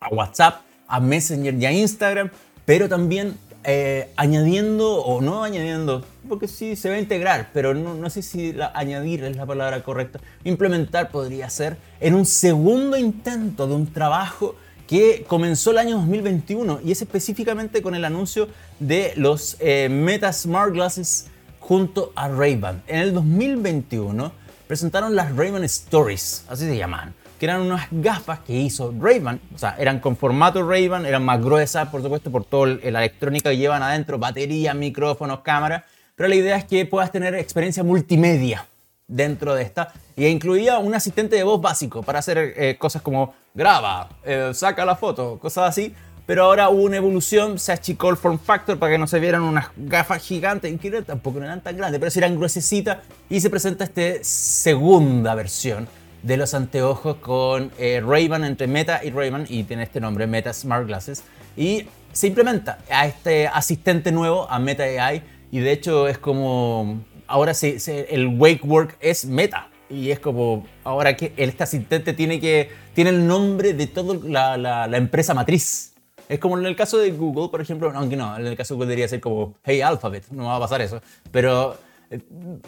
a 0.00 0.08
WhatsApp, 0.08 0.62
a 0.86 1.00
Messenger 1.00 1.54
y 1.54 1.66
a 1.66 1.72
Instagram, 1.72 2.30
pero 2.64 2.88
también 2.88 3.36
eh, 3.62 4.10
añadiendo 4.16 5.02
o 5.02 5.20
no 5.20 5.44
añadiendo, 5.44 6.02
porque 6.28 6.48
sí 6.48 6.76
se 6.76 6.88
va 6.88 6.94
a 6.94 6.98
integrar, 6.98 7.50
pero 7.52 7.74
no, 7.74 8.08
sé 8.08 8.22
si 8.22 8.54
añadir 8.72 9.22
es 9.24 9.36
la 9.36 9.44
palabra 9.44 9.82
correcta. 9.82 10.18
Implementar 10.44 11.10
podría 11.10 11.50
ser 11.50 11.76
en 12.00 12.14
un 12.14 12.24
segundo 12.24 12.96
intento 12.96 13.66
de 13.66 13.74
un 13.74 13.92
trabajo 13.92 14.54
que 14.86 15.24
comenzó 15.28 15.72
el 15.72 15.78
año 15.78 15.96
2021 15.98 16.80
y 16.82 16.92
es 16.92 17.02
específicamente 17.02 17.82
con 17.82 17.94
el 17.94 18.04
anuncio 18.06 18.48
de 18.78 19.12
los 19.16 19.58
eh, 19.60 19.88
Meta 19.90 20.32
Smart 20.32 20.72
Glasses 20.72 21.26
junto 21.58 22.12
a 22.16 22.28
Ray-Ban. 22.28 22.82
En 22.86 23.00
el 23.00 23.12
2021 23.12 24.32
presentaron 24.70 25.16
las 25.16 25.34
Ray-Ban 25.34 25.64
Stories, 25.64 26.44
así 26.48 26.64
se 26.64 26.76
llaman, 26.76 27.12
que 27.40 27.46
eran 27.46 27.60
unas 27.60 27.88
gafas 27.90 28.38
que 28.38 28.52
hizo 28.52 28.94
Ray-Ban, 29.00 29.40
o 29.52 29.58
sea, 29.58 29.74
eran 29.80 29.98
con 29.98 30.16
formato 30.16 30.62
Ray-Ban, 30.62 31.06
eran 31.06 31.24
más 31.24 31.42
gruesas, 31.42 31.88
por 31.88 32.00
supuesto, 32.02 32.30
por 32.30 32.44
toda 32.44 32.68
la 32.68 33.00
electrónica 33.00 33.50
que 33.50 33.56
llevan 33.56 33.82
adentro, 33.82 34.16
batería, 34.16 34.72
micrófonos, 34.72 35.40
cámara, 35.40 35.86
pero 36.14 36.28
la 36.28 36.36
idea 36.36 36.56
es 36.56 36.66
que 36.66 36.86
puedas 36.86 37.10
tener 37.10 37.34
experiencia 37.34 37.82
multimedia 37.82 38.64
dentro 39.08 39.56
de 39.56 39.64
esta 39.64 39.92
y 40.14 40.26
incluía 40.26 40.78
un 40.78 40.94
asistente 40.94 41.34
de 41.34 41.42
voz 41.42 41.60
básico 41.60 42.04
para 42.04 42.20
hacer 42.20 42.38
eh, 42.38 42.76
cosas 42.78 43.02
como 43.02 43.34
graba, 43.52 44.08
eh, 44.22 44.52
saca 44.54 44.84
la 44.84 44.94
foto, 44.94 45.36
cosas 45.40 45.70
así, 45.70 45.92
pero 46.30 46.44
ahora 46.44 46.68
hubo 46.68 46.84
una 46.84 46.96
evolución, 46.96 47.58
se 47.58 47.72
achicó 47.72 48.08
el 48.08 48.16
form 48.16 48.38
factor 48.38 48.78
para 48.78 48.92
que 48.92 48.98
no 48.98 49.08
se 49.08 49.18
vieran 49.18 49.42
unas 49.42 49.70
gafas 49.76 50.22
gigantes, 50.22 50.72
que 50.80 51.02
tampoco 51.02 51.40
no 51.40 51.44
eran 51.44 51.60
tan 51.60 51.76
grandes, 51.76 51.98
pero 51.98 52.08
sí 52.08 52.20
eran 52.20 52.36
gruesecitas, 52.36 52.98
y 53.28 53.40
se 53.40 53.50
presenta 53.50 53.82
esta 53.82 54.22
segunda 54.22 55.34
versión 55.34 55.88
de 56.22 56.36
los 56.36 56.54
anteojos 56.54 57.16
con 57.16 57.72
eh, 57.78 58.00
Ray-Ban 58.00 58.44
entre 58.44 58.68
Meta 58.68 59.00
y 59.02 59.10
Ray-Ban, 59.10 59.46
y 59.48 59.64
tiene 59.64 59.82
este 59.82 60.00
nombre, 60.00 60.28
Meta 60.28 60.52
Smart 60.52 60.86
Glasses, 60.86 61.24
y 61.56 61.86
se 62.12 62.28
implementa 62.28 62.78
a 62.88 63.06
este 63.08 63.48
asistente 63.48 64.12
nuevo, 64.12 64.48
a 64.48 64.60
Meta 64.60 64.84
AI, 64.84 65.24
y 65.50 65.58
de 65.58 65.72
hecho 65.72 66.06
es 66.06 66.18
como, 66.18 67.02
ahora 67.26 67.54
sí, 67.54 67.76
el 68.08 68.38
Wake 68.38 68.62
Work 68.62 68.98
es 69.00 69.24
Meta, 69.24 69.68
y 69.88 70.12
es 70.12 70.20
como 70.20 70.64
ahora 70.84 71.16
que 71.16 71.32
este 71.36 71.64
asistente 71.64 72.12
tiene 72.12 72.38
que 72.38 72.70
tiene 72.94 73.10
el 73.10 73.26
nombre 73.26 73.74
de 73.74 73.88
toda 73.88 74.16
la, 74.22 74.86
la 74.86 74.96
empresa 74.96 75.34
matriz 75.34 75.89
es 76.30 76.38
como 76.38 76.56
en 76.56 76.64
el 76.64 76.76
caso 76.76 76.96
de 76.96 77.10
Google, 77.10 77.48
por 77.48 77.60
ejemplo, 77.60 77.90
aunque 77.92 78.16
no, 78.16 78.36
en 78.36 78.46
el 78.46 78.56
caso 78.56 78.74
de 78.74 78.76
Google 78.76 78.90
debería 78.90 79.08
ser 79.08 79.20
como 79.20 79.56
Hey 79.64 79.80
Alphabet, 79.80 80.28
no 80.30 80.44
va 80.44 80.56
a 80.56 80.60
pasar 80.60 80.80
eso. 80.80 81.02
Pero 81.32 81.76
eh, 82.08 82.20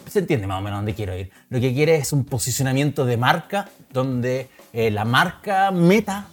se 0.05 0.19
entiende 0.19 0.47
más 0.47 0.59
o 0.59 0.61
menos 0.61 0.79
dónde 0.79 0.93
quiero 0.93 1.17
ir. 1.17 1.31
Lo 1.47 1.61
que 1.61 1.73
quiere 1.73 1.95
es 1.95 2.11
un 2.11 2.25
posicionamiento 2.25 3.05
de 3.05 3.15
marca 3.15 3.69
donde 3.89 4.49
eh, 4.73 4.91
la 4.91 5.05
marca 5.05 5.71
meta 5.71 6.27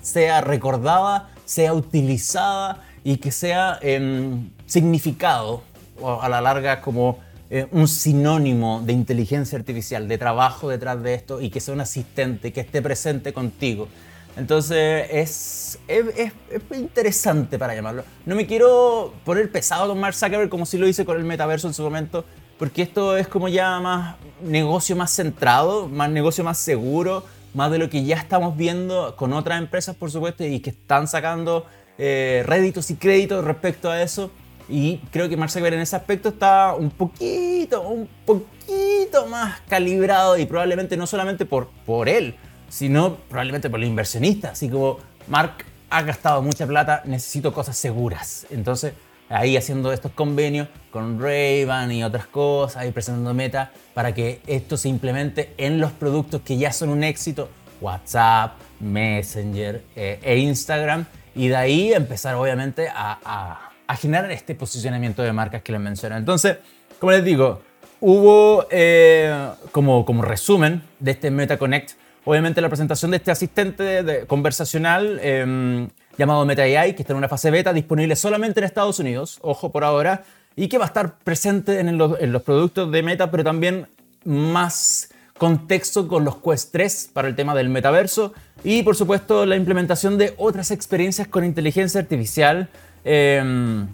sea 0.00 0.40
recordada, 0.40 1.28
sea 1.44 1.74
utilizada 1.74 2.82
y 3.04 3.18
que 3.18 3.32
sea 3.32 3.78
em, 3.82 4.48
significado 4.64 5.64
a 6.02 6.26
la 6.30 6.40
larga 6.40 6.80
como 6.80 7.18
eh, 7.50 7.66
un 7.70 7.86
sinónimo 7.86 8.80
de 8.82 8.94
inteligencia 8.94 9.58
artificial, 9.58 10.08
de 10.08 10.16
trabajo 10.16 10.70
detrás 10.70 11.02
de 11.02 11.12
esto 11.12 11.42
y 11.42 11.50
que 11.50 11.60
sea 11.60 11.74
un 11.74 11.82
asistente 11.82 12.50
que 12.50 12.62
esté 12.62 12.80
presente 12.80 13.34
contigo. 13.34 13.88
Entonces 14.36 15.08
es, 15.10 15.78
es, 15.88 16.32
interesante 16.72 17.58
para 17.58 17.74
llamarlo. 17.74 18.04
No 18.24 18.34
me 18.34 18.46
quiero 18.46 19.12
poner 19.24 19.50
pesado 19.50 19.88
con 19.88 20.00
Mark 20.00 20.14
Zuckerberg 20.14 20.48
como 20.48 20.64
si 20.64 20.78
lo 20.78 20.88
hice 20.88 21.04
con 21.04 21.18
el 21.18 21.24
metaverso 21.24 21.68
en 21.68 21.74
su 21.74 21.82
momento, 21.82 22.24
porque 22.58 22.82
esto 22.82 23.16
es 23.16 23.28
como 23.28 23.48
ya 23.48 23.78
más 23.80 24.16
negocio 24.42 24.96
más 24.96 25.10
centrado, 25.10 25.88
más 25.88 26.10
negocio 26.10 26.44
más 26.44 26.58
seguro, 26.58 27.24
más 27.54 27.70
de 27.70 27.78
lo 27.78 27.90
que 27.90 28.04
ya 28.04 28.16
estamos 28.16 28.56
viendo 28.56 29.16
con 29.16 29.32
otras 29.34 29.58
empresas, 29.58 29.94
por 29.96 30.10
supuesto, 30.10 30.44
y 30.44 30.60
que 30.60 30.70
están 30.70 31.06
sacando 31.08 31.66
eh, 31.98 32.42
réditos 32.46 32.90
y 32.90 32.96
créditos 32.96 33.44
respecto 33.44 33.90
a 33.90 34.02
eso. 34.02 34.30
Y 34.68 34.98
creo 35.10 35.28
que 35.28 35.36
Mark 35.36 35.50
Zuckerberg 35.50 35.74
en 35.74 35.80
ese 35.80 35.96
aspecto 35.96 36.30
está 36.30 36.74
un 36.74 36.90
poquito, 36.90 37.82
un 37.82 38.08
poquito 38.24 39.26
más 39.26 39.60
calibrado 39.68 40.38
y 40.38 40.46
probablemente 40.46 40.96
no 40.96 41.06
solamente 41.06 41.44
por, 41.44 41.68
por 41.84 42.08
él, 42.08 42.36
sino 42.72 43.16
probablemente 43.28 43.68
por 43.68 43.80
el 43.80 43.86
inversionista. 43.86 44.52
Así 44.52 44.70
como 44.70 44.98
Mark 45.28 45.64
ha 45.90 46.02
gastado 46.02 46.40
mucha 46.40 46.66
plata, 46.66 47.02
necesito 47.04 47.52
cosas 47.52 47.76
seguras. 47.76 48.46
Entonces, 48.50 48.94
ahí 49.28 49.58
haciendo 49.58 49.92
estos 49.92 50.12
convenios 50.12 50.68
con 50.90 51.20
Ray-Ban 51.20 51.92
y 51.92 52.02
otras 52.02 52.26
cosas, 52.26 52.86
y 52.86 52.90
presentando 52.90 53.34
Meta 53.34 53.72
para 53.92 54.14
que 54.14 54.40
esto 54.46 54.78
se 54.78 54.88
implemente 54.88 55.52
en 55.58 55.80
los 55.80 55.92
productos 55.92 56.40
que 56.40 56.56
ya 56.56 56.72
son 56.72 56.88
un 56.88 57.04
éxito, 57.04 57.50
WhatsApp, 57.82 58.54
Messenger 58.80 59.84
eh, 59.94 60.18
e 60.22 60.38
Instagram, 60.38 61.04
y 61.34 61.48
de 61.48 61.56
ahí 61.56 61.92
empezar 61.92 62.36
obviamente 62.36 62.88
a, 62.88 63.68
generar 64.00 64.32
este 64.32 64.54
posicionamiento 64.54 65.22
de 65.22 65.34
marcas 65.34 65.60
que 65.60 65.72
les 65.72 65.80
menciono. 65.80 66.16
Entonces, 66.16 66.56
como 66.98 67.12
les 67.12 67.22
digo, 67.22 67.60
hubo 68.00 68.66
eh, 68.70 69.50
como, 69.72 70.06
como 70.06 70.22
resumen 70.22 70.82
de 70.98 71.10
este 71.10 71.30
Meta 71.30 71.58
Connect, 71.58 72.00
obviamente 72.24 72.60
la 72.60 72.68
presentación 72.68 73.10
de 73.10 73.16
este 73.18 73.30
asistente 73.30 74.26
conversacional 74.26 75.18
em, 75.22 75.88
llamado 76.16 76.44
Meta 76.44 76.62
AI, 76.62 76.94
que 76.94 77.02
está 77.02 77.12
en 77.12 77.18
una 77.18 77.28
fase 77.28 77.50
beta, 77.50 77.72
disponible 77.72 78.16
solamente 78.16 78.60
en 78.60 78.64
Estados 78.64 78.98
Unidos, 78.98 79.38
ojo 79.42 79.72
por 79.72 79.84
ahora, 79.84 80.24
y 80.56 80.68
que 80.68 80.78
va 80.78 80.84
a 80.84 80.88
estar 80.88 81.18
presente 81.18 81.80
en 81.80 81.96
los, 81.96 82.42
productos 82.42 82.90
de 82.92 83.02
Meta, 83.02 83.30
pero 83.30 83.42
también 83.42 83.86
más 84.24 85.10
contexto 85.38 86.06
con 86.06 86.24
los 86.24 86.36
Quest 86.36 86.72
3 86.72 87.10
para 87.12 87.26
el 87.26 87.34
tema 87.34 87.54
del 87.54 87.68
metaverso 87.68 88.32
y 88.62 88.84
por 88.84 88.94
supuesto 88.94 89.44
la 89.44 89.56
implementación 89.56 90.16
de 90.16 90.34
otras 90.36 90.70
experiencias 90.70 91.26
con 91.26 91.44
inteligencia 91.44 92.00
artificial 92.00 92.68
em, 93.04 93.88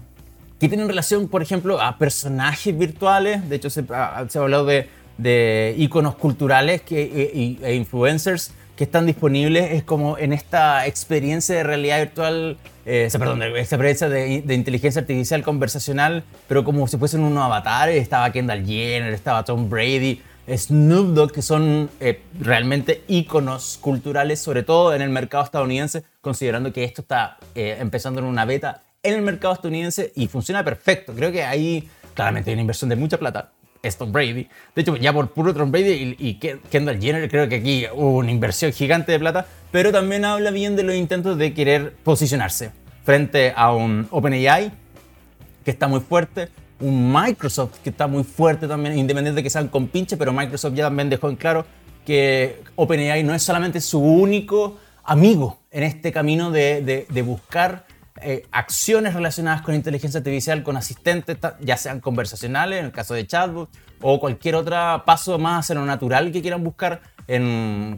que 0.60 0.68
tienen 0.68 0.88
relación, 0.88 1.28
por 1.28 1.40
ejemplo, 1.40 1.80
a 1.80 1.96
personajes 1.96 2.76
virtuales. 2.76 3.48
De 3.48 3.56
hecho, 3.56 3.70
se 3.70 3.84
ha 3.88 4.18
hablado 4.34 4.66
de 4.66 4.88
de 5.18 5.74
iconos 5.76 6.14
culturales 6.14 6.82
que, 6.82 7.02
e, 7.02 7.58
e, 7.62 7.74
influencers 7.74 8.52
que 8.76 8.84
están 8.84 9.06
disponibles 9.06 9.72
es 9.72 9.82
como 9.82 10.16
en 10.18 10.32
esta 10.32 10.86
experiencia 10.86 11.56
de 11.56 11.64
realidad 11.64 11.98
virtual, 11.98 12.56
eh, 12.86 13.08
perdón, 13.12 13.42
esta 13.42 13.74
experiencia 13.74 14.08
de, 14.08 14.42
de, 14.42 14.54
inteligencia 14.54 15.00
artificial 15.00 15.42
conversacional, 15.42 16.22
pero 16.46 16.62
como 16.62 16.86
si 16.86 16.96
fuesen 16.96 17.22
unos 17.22 17.44
avatares, 17.44 18.00
estaba 18.00 18.30
Kendall 18.30 18.64
Jenner, 18.64 19.12
estaba 19.12 19.44
Tom 19.44 19.68
Brady, 19.68 20.22
Snoop 20.56 21.08
Dogg, 21.08 21.32
que 21.32 21.42
son 21.42 21.90
eh, 22.00 22.22
realmente 22.40 23.02
iconos 23.08 23.78
culturales, 23.80 24.40
sobre 24.40 24.62
todo 24.62 24.94
en 24.94 25.02
el 25.02 25.10
mercado 25.10 25.44
estadounidense, 25.44 26.04
considerando 26.20 26.72
que 26.72 26.84
esto 26.84 27.02
está 27.02 27.36
eh, 27.54 27.76
empezando 27.80 28.20
en 28.20 28.26
una 28.26 28.44
beta 28.44 28.82
en 29.02 29.14
el 29.14 29.22
mercado 29.22 29.54
estadounidense 29.54 30.12
y 30.14 30.26
funciona 30.28 30.64
perfecto. 30.64 31.12
Creo 31.14 31.30
que 31.30 31.44
ahí 31.44 31.88
claramente 32.14 32.50
hay 32.50 32.54
una 32.54 32.62
inversión 32.62 32.88
de 32.88 32.96
mucha 32.96 33.18
plata, 33.18 33.50
es 33.82 33.96
Tom 33.96 34.12
Brady. 34.12 34.48
De 34.74 34.82
hecho, 34.82 34.96
ya 34.96 35.12
por 35.12 35.30
puro 35.30 35.54
Tom 35.54 35.70
Brady 35.70 36.16
y, 36.18 36.34
Kendall 36.34 37.00
Jenner, 37.00 37.28
creo 37.28 37.48
que 37.48 37.56
aquí 37.56 37.86
hubo 37.94 38.18
una 38.18 38.30
inversión 38.30 38.72
gigante 38.72 39.12
de 39.12 39.18
plata, 39.18 39.46
pero 39.70 39.92
también 39.92 40.24
habla 40.24 40.50
bien 40.50 40.76
de 40.76 40.82
los 40.82 40.94
intentos 40.94 41.38
de 41.38 41.54
querer 41.54 41.94
posicionarse 42.02 42.70
frente 43.04 43.52
a 43.56 43.72
un 43.72 44.06
OpenAI 44.10 44.70
que 45.64 45.70
está 45.70 45.88
muy 45.88 46.00
fuerte, 46.00 46.48
un 46.80 47.12
Microsoft 47.12 47.78
que 47.82 47.90
está 47.90 48.06
muy 48.06 48.24
fuerte 48.24 48.68
también, 48.68 48.98
independiente 48.98 49.38
de 49.38 49.42
que 49.42 49.50
sean 49.50 49.68
con 49.68 49.88
pinche, 49.88 50.16
pero 50.16 50.32
Microsoft 50.32 50.74
ya 50.74 50.84
también 50.84 51.10
dejó 51.10 51.28
en 51.28 51.36
claro 51.36 51.66
que 52.04 52.62
OpenAI 52.76 53.22
no 53.22 53.34
es 53.34 53.42
solamente 53.42 53.80
su 53.80 54.00
único 54.00 54.78
amigo 55.04 55.58
en 55.70 55.82
este 55.82 56.12
camino 56.12 56.50
de, 56.50 57.06
buscar 57.24 57.84
eh, 58.22 58.46
acciones 58.50 59.14
relacionadas 59.14 59.62
con 59.62 59.74
inteligencia 59.74 60.18
artificial, 60.18 60.62
con 60.62 60.76
asistentes, 60.76 61.36
ya 61.60 61.76
sean 61.76 62.00
conversacionales, 62.00 62.80
en 62.80 62.86
el 62.86 62.92
caso 62.92 63.14
de 63.14 63.26
chatbot, 63.26 63.68
o 64.00 64.20
cualquier 64.20 64.54
otro 64.54 64.76
paso 65.04 65.38
más 65.38 65.70
en 65.70 65.78
lo 65.78 65.84
natural 65.84 66.32
que 66.32 66.40
quieran 66.40 66.62
buscar 66.62 67.00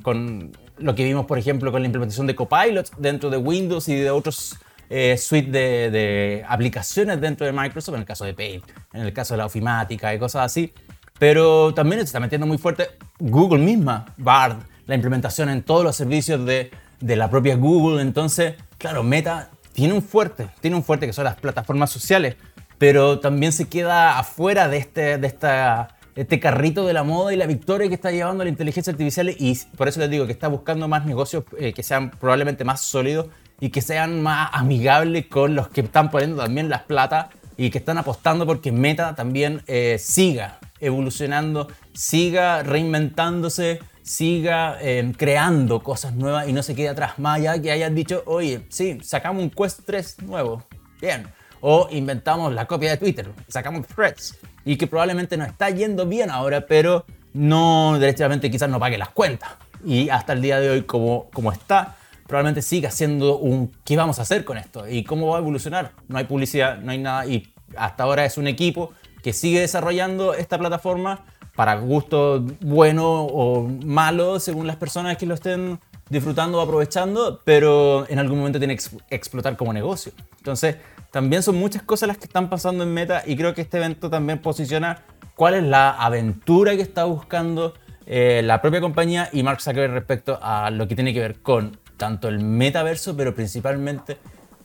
con 0.02 0.50
lo 0.78 0.94
que 0.94 1.04
vimos, 1.04 1.26
por 1.26 1.38
ejemplo, 1.38 1.70
con 1.70 1.82
la 1.82 1.86
implementación 1.86 2.26
de 2.26 2.34
Copilot 2.34 2.96
dentro 2.96 3.30
de 3.30 3.36
Windows 3.36 3.88
y 3.88 3.94
de 3.94 4.10
otros 4.10 4.58
eh, 4.88 5.16
suite 5.16 5.50
de, 5.50 6.44
aplicaciones 6.48 7.20
dentro 7.20 7.46
de 7.46 7.52
Microsoft, 7.52 7.94
en 7.94 8.00
el 8.00 8.06
caso 8.06 8.24
de 8.24 8.34
Paint, 8.34 8.64
en 8.92 9.02
el 9.02 9.12
caso 9.12 9.34
de 9.34 9.38
la 9.38 9.46
ofimática 9.46 10.12
y 10.12 10.18
cosas 10.18 10.46
así. 10.46 10.72
Pero 11.18 11.72
también 11.74 12.00
se 12.00 12.06
está 12.06 12.18
metiendo 12.18 12.46
muy 12.46 12.58
fuerte 12.58 12.88
Google 13.18 13.62
misma, 13.62 14.06
Bard, 14.16 14.56
la 14.86 14.94
implementación 14.94 15.48
en 15.50 15.62
todos 15.62 15.84
los 15.84 15.94
servicios 15.94 16.44
de, 16.44 16.70
de 16.98 17.16
la 17.16 17.30
propia 17.30 17.54
Google. 17.56 18.02
Entonces, 18.02 18.54
claro, 18.78 19.04
Meta 19.04 19.50
tiene 19.72 19.94
un 19.94 20.02
fuerte, 20.02 20.48
tiene 20.60 20.76
un 20.76 20.84
fuerte 20.84 21.06
que 21.06 21.12
son 21.12 21.24
las 21.24 21.36
plataformas 21.36 21.90
sociales, 21.90 22.36
pero 22.78 23.20
también 23.20 23.52
se 23.52 23.68
queda 23.68 24.18
afuera 24.18 24.68
de, 24.68 24.78
este, 24.78 25.18
de 25.18 25.26
esta 25.26 25.96
este 26.16 26.40
carrito 26.40 26.86
de 26.86 26.92
la 26.92 27.02
moda 27.02 27.32
y 27.32 27.36
la 27.36 27.46
victoria 27.46 27.88
que 27.88 27.94
está 27.94 28.10
llevando 28.10 28.44
la 28.44 28.50
inteligencia 28.50 28.90
artificial 28.90 29.30
y 29.30 29.58
por 29.76 29.88
eso 29.88 30.00
les 30.00 30.10
digo 30.10 30.26
que 30.26 30.32
está 30.32 30.48
buscando 30.48 30.88
más 30.88 31.06
negocios 31.06 31.44
eh, 31.58 31.72
que 31.72 31.82
sean 31.82 32.10
probablemente 32.10 32.64
más 32.64 32.80
sólidos 32.82 33.28
y 33.60 33.70
que 33.70 33.80
sean 33.80 34.20
más 34.22 34.50
amigables 34.52 35.26
con 35.26 35.54
los 35.54 35.68
que 35.68 35.82
están 35.82 36.10
poniendo 36.10 36.42
también 36.42 36.68
las 36.68 36.82
plata 36.82 37.30
y 37.56 37.70
que 37.70 37.78
están 37.78 37.98
apostando 37.98 38.46
porque 38.46 38.72
Meta 38.72 39.14
también 39.14 39.62
eh, 39.66 39.96
siga 39.98 40.58
evolucionando, 40.80 41.68
siga 41.92 42.62
reinventándose, 42.62 43.80
siga 44.10 44.76
eh, 44.80 45.12
creando 45.16 45.84
cosas 45.84 46.16
nuevas 46.16 46.48
y 46.48 46.52
no 46.52 46.64
se 46.64 46.74
quede 46.74 46.88
atrás. 46.88 47.20
Más 47.20 47.38
allá 47.38 47.62
que 47.62 47.70
hayan 47.70 47.94
dicho, 47.94 48.24
oye, 48.26 48.66
sí, 48.68 48.98
sacamos 49.02 49.40
un 49.40 49.50
Quest 49.50 49.82
3 49.86 50.22
nuevo, 50.22 50.64
bien. 51.00 51.28
O 51.60 51.86
inventamos 51.92 52.52
la 52.52 52.66
copia 52.66 52.90
de 52.90 52.96
Twitter, 52.96 53.30
sacamos 53.46 53.86
Threads 53.86 54.36
y 54.64 54.76
que 54.76 54.88
probablemente 54.88 55.36
no 55.36 55.44
está 55.44 55.70
yendo 55.70 56.06
bien 56.06 56.28
ahora, 56.28 56.66
pero 56.66 57.04
no 57.34 57.98
derechamente 58.00 58.50
quizás 58.50 58.68
no 58.68 58.80
pague 58.80 58.98
las 58.98 59.10
cuentas. 59.10 59.50
Y 59.84 60.08
hasta 60.08 60.32
el 60.32 60.42
día 60.42 60.58
de 60.58 60.70
hoy, 60.70 60.82
como, 60.82 61.30
como 61.30 61.52
está, 61.52 61.96
probablemente 62.26 62.62
siga 62.62 62.90
siendo 62.90 63.38
un 63.38 63.70
¿qué 63.84 63.96
vamos 63.96 64.18
a 64.18 64.22
hacer 64.22 64.44
con 64.44 64.58
esto? 64.58 64.88
¿Y 64.88 65.04
cómo 65.04 65.28
va 65.28 65.36
a 65.36 65.40
evolucionar? 65.40 65.92
No 66.08 66.18
hay 66.18 66.24
publicidad, 66.24 66.78
no 66.78 66.90
hay 66.90 66.98
nada 66.98 67.26
y 67.26 67.52
hasta 67.76 68.02
ahora 68.02 68.24
es 68.24 68.38
un 68.38 68.48
equipo 68.48 68.92
que 69.22 69.32
sigue 69.32 69.60
desarrollando 69.60 70.34
esta 70.34 70.58
plataforma 70.58 71.26
para 71.54 71.76
gusto 71.76 72.44
bueno 72.60 73.24
o 73.24 73.68
malo 73.84 74.40
según 74.40 74.66
las 74.66 74.76
personas 74.76 75.16
que 75.16 75.26
lo 75.26 75.34
estén 75.34 75.78
disfrutando 76.08 76.58
o 76.58 76.60
aprovechando, 76.60 77.40
pero 77.44 78.08
en 78.08 78.18
algún 78.18 78.38
momento 78.38 78.58
tiene 78.58 78.76
que 78.76 78.84
explotar 79.10 79.56
como 79.56 79.72
negocio. 79.72 80.12
Entonces, 80.38 80.76
también 81.10 81.42
son 81.42 81.56
muchas 81.56 81.82
cosas 81.82 82.08
las 82.08 82.18
que 82.18 82.24
están 82.24 82.50
pasando 82.50 82.84
en 82.84 82.92
Meta 82.92 83.22
y 83.26 83.36
creo 83.36 83.54
que 83.54 83.62
este 83.62 83.78
evento 83.78 84.10
también 84.10 84.40
posiciona 84.40 85.02
cuál 85.34 85.54
es 85.54 85.62
la 85.62 85.90
aventura 85.90 86.76
que 86.76 86.82
está 86.82 87.04
buscando 87.04 87.74
eh, 88.06 88.42
la 88.44 88.60
propia 88.60 88.80
compañía 88.80 89.28
y 89.32 89.42
Mark 89.42 89.60
Zuckerberg 89.60 89.92
respecto 89.92 90.38
a 90.42 90.70
lo 90.70 90.88
que 90.88 90.94
tiene 90.94 91.14
que 91.14 91.20
ver 91.20 91.40
con 91.40 91.78
tanto 91.96 92.28
el 92.28 92.40
metaverso, 92.40 93.16
pero 93.16 93.34
principalmente 93.34 94.18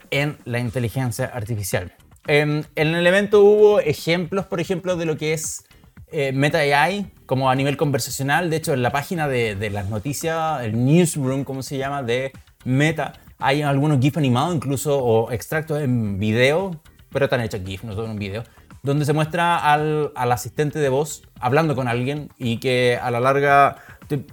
en 0.09 0.37
la 0.45 0.59
inteligencia 0.59 1.25
artificial. 1.25 1.93
Em, 2.27 2.63
en 2.75 2.95
el 2.95 3.05
evento 3.05 3.41
hubo 3.41 3.79
ejemplos, 3.79 4.45
por 4.45 4.59
ejemplo, 4.59 4.95
de 4.95 5.05
lo 5.05 5.17
que 5.17 5.33
es 5.33 5.63
eh, 6.17 6.31
Meta 6.31 6.59
AI, 6.59 7.07
como 7.25 7.49
a 7.49 7.55
nivel 7.55 7.75
conversacional. 7.75 8.49
De 8.49 8.55
hecho, 8.55 8.73
en 8.73 8.81
la 8.81 8.93
página 8.93 9.27
de, 9.27 9.69
las 9.69 9.89
noticias, 9.89 10.63
el 10.63 10.85
newsroom, 10.85 11.43
como 11.43 11.61
se 11.61 11.77
llama, 11.77 12.03
de 12.03 12.31
Meta, 12.63 13.11
hay 13.37 13.63
algunos 13.63 13.99
GIF 13.99 14.17
animados 14.17 14.55
incluso 14.55 14.97
o 14.97 15.29
extractos 15.33 15.81
en 15.81 16.17
video, 16.17 16.79
pero 17.09 17.25
están 17.25 17.41
hechos 17.41 17.59
GIF, 17.65 17.83
no 17.83 17.95
son 17.95 18.11
un 18.11 18.17
video, 18.17 18.45
donde 18.81 19.03
se 19.03 19.11
muestra 19.11 19.57
al, 19.57 20.13
al, 20.15 20.31
asistente 20.31 20.79
de 20.79 20.87
voz 20.87 21.23
hablando 21.41 21.75
con 21.75 21.89
alguien 21.89 22.29
y 22.37 22.59
que 22.59 22.97
a 23.01 23.11
la 23.11 23.19
larga 23.19 23.75
te, 24.07 24.23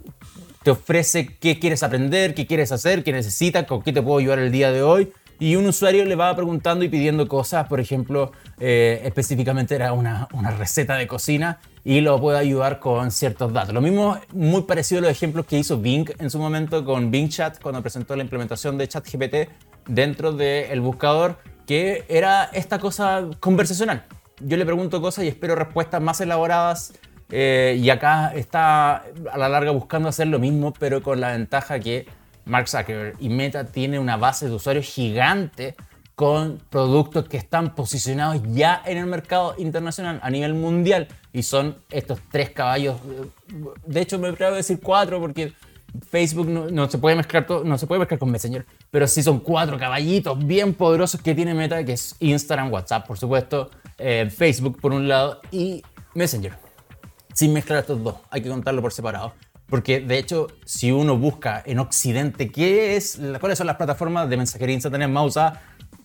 te 0.63 0.71
ofrece 0.71 1.27
qué 1.27 1.59
quieres 1.59 1.83
aprender, 1.83 2.35
qué 2.35 2.47
quieres 2.47 2.71
hacer, 2.71 3.03
qué 3.03 3.11
necesitas, 3.11 3.67
con 3.67 3.83
qué 3.83 3.93
te 3.93 4.03
puedo 4.03 4.21
ayudar 4.21 4.39
el 4.39 4.53
día 4.53 4.71
de 4.71 4.85
hoy 4.85 5.13
y 5.43 5.57
un 5.57 5.67
usuario 5.67 6.05
le 6.05 6.15
va 6.15 6.37
preguntando 6.37 6.85
y 6.85 6.89
pidiendo 6.89 7.27
cosas, 7.27 7.67
por 7.67 7.81
ejemplo, 7.81 8.31
eh, 8.61 9.03
específicamente 9.05 9.75
era 9.75 9.93
una, 9.93 10.29
una, 10.35 10.53
receta 10.53 10.95
de 10.95 11.09
cocina 11.09 11.59
y 11.83 12.01
lo 12.01 12.21
puede 12.21 12.39
ayudar 12.39 12.79
con 12.79 13.11
ciertos 13.11 13.53
datos. 13.53 13.75
Lo 13.75 13.81
mismo, 13.81 14.21
muy 14.33 14.63
parecido 14.63 15.01
a 15.01 15.03
los 15.03 15.11
ejemplos 15.11 15.45
que 15.47 15.59
hizo 15.59 15.81
Bing 15.81 16.09
en 16.21 16.31
su 16.31 16.39
momento 16.39 16.85
con 16.85 17.11
Bing 17.11 17.29
Chat 17.29 17.61
cuando 17.61 17.83
presentó 17.83 18.15
la 18.15 18.23
implementación 18.23 18.79
de 18.79 18.87
ChatGPT 18.87 19.35
dentro 19.89 20.31
del 20.31 20.81
buscador, 20.81 21.39
que 21.67 22.05
era 22.09 22.45
esta 22.53 22.79
cosa 22.79 23.29
conversacional. 23.41 24.05
Yo 24.39 24.57
le 24.57 24.65
pregunto 24.65 25.03
cosas 25.03 25.25
y 25.25 25.29
espero 25.29 25.57
respuestas 25.57 26.01
más 26.01 26.21
elaboradas. 26.21 26.93
Eh, 27.35 27.81
y 27.83 27.91
acá 27.91 28.33
está 28.33 29.07
a 29.33 29.39
la 29.39 29.49
larga 29.49 29.73
buscando 29.73 30.09
hacer 30.09 30.29
lo 30.29 30.39
mismo, 30.39 30.73
pero 30.79 31.03
con 31.03 31.21
la 31.21 31.33
ventaja 31.33 31.81
que 31.81 32.07
Mark 32.45 32.69
Zuckerberg 32.69 33.17
y 33.21 33.29
Meta 33.29 33.65
tiene 33.65 33.99
una 33.99 34.17
base 34.17 34.49
de 34.49 34.55
usuarios 34.55 34.87
gigante 34.87 35.75
con 36.15 36.59
productos 36.71 37.29
que 37.29 37.37
están 37.37 37.75
posicionados 37.75 38.43
ya 38.49 38.83
en 38.85 38.99
el 38.99 39.07
mercado 39.07 39.55
internacional 39.59 40.21
a 40.23 40.31
nivel 40.31 40.55
mundial 40.55 41.09
y 41.33 41.43
son 41.43 41.79
estos 41.91 42.21
tres 42.31 42.51
caballos. 42.51 42.97
De 43.87 44.01
hecho, 44.01 44.19
me 44.19 44.29
atrevo 44.29 44.53
a 44.53 44.57
decir 44.57 44.79
cuatro 44.81 45.21
porque 45.21 45.53
Facebook 46.09 46.49
no, 46.49 46.89
se 46.89 46.99
puede 46.99 47.17
mezclar 47.17 47.47
no 47.65 47.77
se 47.77 47.87
puede 47.87 47.99
mezclar 47.99 48.19
con 48.19 48.31
Messenger, 48.31 48.65
pero 48.91 49.07
sí 49.07 49.23
son 49.23 49.41
cuatro 49.41 49.79
caballitos 49.79 50.45
bien 50.47 50.75
poderosos 50.75 51.21
que 51.21 51.35
tiene 51.35 51.55
Meta, 51.55 51.85
que 51.85 51.95
es 51.95 52.17
Instagram, 52.21 52.73
WhatsApp, 52.73 53.07
por 53.07 53.19
supuesto, 53.19 53.71
eh, 53.99 54.31
Facebook 54.31 54.81
por 54.81 54.93
un 54.93 55.09
lado 55.09 55.41
y 55.51 55.83
Messenger. 56.15 56.57
Sin 57.35 57.53
mezclar 57.53 57.81
estos 57.81 58.03
dos, 58.03 58.17
hay 58.31 58.43
que 58.43 58.49
contarlo 58.49 58.83
por 58.83 58.93
separado. 58.93 59.33
Porque 59.73 60.01
de 60.01 60.19
hecho, 60.19 60.49
si 60.67 60.93
uno 60.93 61.17
busca 61.17 61.63
en 61.65 61.79
Occidente 61.79 62.53
qué 62.53 62.95
es, 62.95 63.19
cuáles 63.41 63.57
son 63.57 63.67
las 63.67 63.77
plataformas 63.77 64.29
de 64.29 64.37
mensajería 64.37 64.75
instantánea 64.75 65.09
más 65.09 65.29
usadas, 65.29 65.61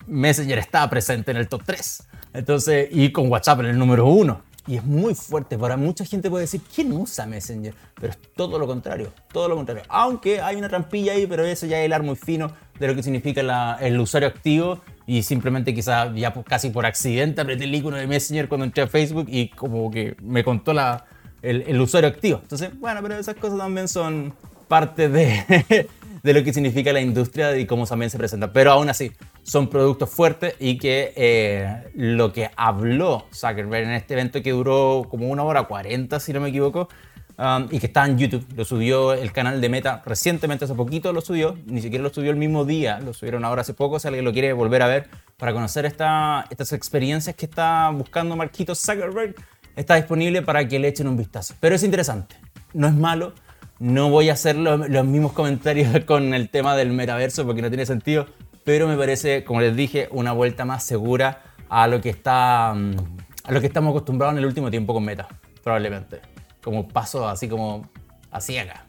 Messenger 0.05 0.57
está 0.59 0.89
presente 0.89 1.31
en 1.31 1.37
el 1.37 1.49
top 1.49 1.63
3. 1.65 2.03
Entonces, 2.33 2.87
y 2.89 3.11
con 3.11 3.29
WhatsApp 3.29 3.59
en 3.59 3.65
el 3.65 3.77
número 3.77 4.05
1. 4.05 4.41
Y 4.67 4.77
es 4.77 4.85
muy 4.85 5.15
fuerte. 5.15 5.57
Para 5.57 5.75
mucha 5.75 6.05
gente 6.05 6.29
puede 6.29 6.43
decir, 6.43 6.61
¿quién 6.73 6.93
usa 6.93 7.25
Messenger? 7.25 7.73
Pero 7.99 8.13
es 8.13 8.19
todo 8.37 8.57
lo 8.57 8.67
contrario, 8.67 9.11
todo 9.33 9.49
lo 9.49 9.57
contrario. 9.57 9.83
Aunque 9.89 10.39
hay 10.39 10.55
una 10.55 10.69
trampilla 10.69 11.11
ahí, 11.11 11.27
pero 11.27 11.43
eso 11.43 11.65
ya 11.65 11.83
es 11.83 11.91
el 11.91 12.03
muy 12.03 12.15
fino 12.15 12.49
de 12.79 12.87
lo 12.87 12.95
que 12.95 13.03
significa 13.03 13.75
el 13.81 13.99
usuario 13.99 14.29
activo. 14.29 14.79
Y 15.05 15.23
simplemente 15.23 15.75
quizá 15.75 16.13
ya 16.15 16.33
casi 16.45 16.69
por 16.69 16.85
accidente 16.85 17.41
apreté 17.41 17.65
el 17.65 17.75
icono 17.75 17.97
de 17.97 18.07
Messenger 18.07 18.47
cuando 18.47 18.63
entré 18.63 18.83
a 18.83 18.87
Facebook 18.87 19.27
y 19.27 19.49
como 19.49 19.91
que 19.91 20.15
me 20.21 20.45
contó 20.45 20.71
la, 20.71 21.05
el, 21.49 21.81
usuario 21.81 22.09
activo. 22.09 22.39
Entonces, 22.41 22.77
bueno, 22.79 23.01
pero 23.01 23.17
esas 23.17 23.35
cosas 23.35 23.57
también 23.57 23.87
son 23.87 24.33
parte 24.67 25.09
de, 25.09 25.87
de 26.23 26.33
lo 26.33 26.43
que 26.43 26.53
significa 26.53 26.91
la 26.93 27.01
industria 27.01 27.57
y 27.57 27.65
cómo 27.65 27.85
también 27.85 28.09
se 28.09 28.17
presenta. 28.17 28.51
Pero 28.51 28.71
aún 28.71 28.89
así, 28.89 29.11
son 29.47 29.69
productos 29.69 30.09
fuertes 30.09 30.55
y 30.59 30.77
que 30.77 31.13
eh, 31.15 31.89
lo 31.95 32.33
que 32.33 32.51
habló 32.57 33.25
Zuckerberg 33.33 33.85
en 33.85 33.91
este 33.91 34.13
evento 34.13 34.43
que 34.43 34.51
duró 34.51 35.07
como 35.09 35.29
una 35.29 35.43
hora 35.43 35.63
40, 35.63 36.19
si 36.19 36.33
no 36.33 36.41
me 36.41 36.49
equivoco, 36.49 36.89
um, 37.37 37.67
y 37.71 37.79
que 37.79 37.85
está 37.85 38.05
en 38.05 38.17
YouTube, 38.17 38.45
lo 38.57 38.65
subió 38.65 39.13
el 39.13 39.31
canal 39.31 39.61
de 39.61 39.69
Meta 39.69 40.03
recientemente, 40.05 40.65
hace 40.65 40.73
poquito 40.73 41.13
lo 41.13 41.21
subió, 41.21 41.57
ni 41.65 41.81
siquiera 41.81 42.03
lo 42.03 42.13
subió 42.13 42.31
el 42.31 42.37
mismo 42.37 42.65
día, 42.65 42.99
lo 42.99 43.13
subieron 43.13 43.45
ahora 43.45 43.61
hace 43.61 43.73
poco, 43.73 43.99
si 43.99 44.07
alguien 44.09 44.25
lo 44.25 44.33
quiere 44.33 44.51
volver 44.51 44.81
a 44.81 44.87
ver 44.87 45.07
para 45.37 45.53
conocer 45.53 45.85
esta, 45.85 46.45
estas 46.49 46.73
experiencias 46.73 47.33
que 47.33 47.45
está 47.45 47.89
buscando 47.91 48.35
Marquito 48.35 48.75
Zuckerberg 48.75 49.33
está 49.77 49.95
disponible 49.95 50.41
para 50.41 50.67
que 50.67 50.79
le 50.79 50.89
echen 50.89 51.07
un 51.07 51.15
vistazo. 51.15 51.53
Pero 51.61 51.75
es 51.75 51.83
interesante, 51.83 52.35
no 52.73 52.87
es 52.87 52.93
malo. 52.93 53.33
No 53.79 54.09
voy 54.09 54.29
a 54.29 54.33
hacer 54.33 54.55
los 54.55 55.05
mismos 55.05 55.33
comentarios 55.33 56.03
con 56.05 56.33
el 56.33 56.49
tema 56.49 56.75
del 56.75 56.91
metaverso 56.91 57.45
porque 57.45 57.61
no 57.61 57.69
tiene 57.69 57.85
sentido, 57.85 58.27
pero 58.65 58.87
me 58.87 58.97
parece, 58.97 59.43
como 59.43 59.61
les 59.61 59.75
dije, 59.75 60.09
una 60.11 60.33
vuelta 60.33 60.65
más 60.65 60.83
segura 60.83 61.43
a 61.69 61.87
lo 61.87 62.01
que 62.01 62.09
está 62.09 62.73
mm, 62.75 62.95
a 63.43 63.51
lo 63.51 63.61
que 63.61 63.67
estamos 63.67 63.91
acostumbrados 63.91 64.33
en 64.33 64.39
el 64.39 64.45
último 64.45 64.69
tiempo 64.69 64.93
con 64.93 65.05
Meta, 65.05 65.27
probablemente. 65.63 66.19
Como 66.61 66.87
paso 66.87 67.27
así 67.27 67.47
como 67.47 67.87
a 68.31 68.41
ciega. 68.41 68.83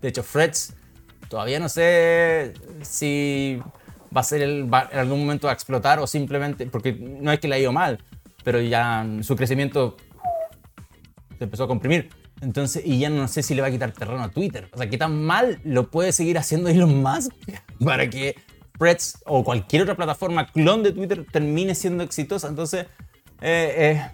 De 0.00 0.08
hecho, 0.08 0.22
Freds 0.22 0.74
todavía 1.28 1.58
no 1.58 1.68
sé 1.68 2.54
si 2.80 3.60
va 4.16 4.22
a 4.22 4.24
ser 4.24 4.42
el, 4.42 4.70
en 4.92 4.98
algún 4.98 5.20
momento 5.20 5.48
a 5.48 5.52
explotar 5.52 5.98
o 5.98 6.06
simplemente 6.06 6.64
porque 6.66 6.92
no 6.92 7.32
es 7.32 7.40
que 7.40 7.48
le 7.48 7.56
ha 7.56 7.58
ido 7.58 7.72
mal, 7.72 7.98
pero 8.44 8.60
ya 8.60 9.06
su 9.20 9.36
crecimiento 9.36 9.96
empezó 11.44 11.64
a 11.64 11.68
comprimir. 11.68 12.10
Entonces, 12.40 12.82
y 12.84 12.98
ya 12.98 13.10
no 13.10 13.26
sé 13.28 13.42
si 13.42 13.54
le 13.54 13.62
va 13.62 13.68
a 13.68 13.70
quitar 13.70 13.92
terreno 13.92 14.22
a 14.22 14.30
Twitter. 14.30 14.68
O 14.72 14.78
sea, 14.78 14.88
¿qué 14.88 14.98
tan 14.98 15.22
mal 15.22 15.60
lo 15.64 15.90
puede 15.90 16.12
seguir 16.12 16.38
haciendo 16.38 16.68
Elon 16.68 17.02
Musk 17.02 17.32
para 17.84 18.08
que 18.08 18.36
Threads 18.78 19.22
o 19.26 19.42
cualquier 19.42 19.82
otra 19.82 19.96
plataforma 19.96 20.46
clon 20.46 20.82
de 20.82 20.92
Twitter 20.92 21.26
termine 21.30 21.74
siendo 21.74 22.04
exitosa? 22.04 22.48
Entonces, 22.48 22.86
eh, 23.40 23.74
eh, 23.76 24.10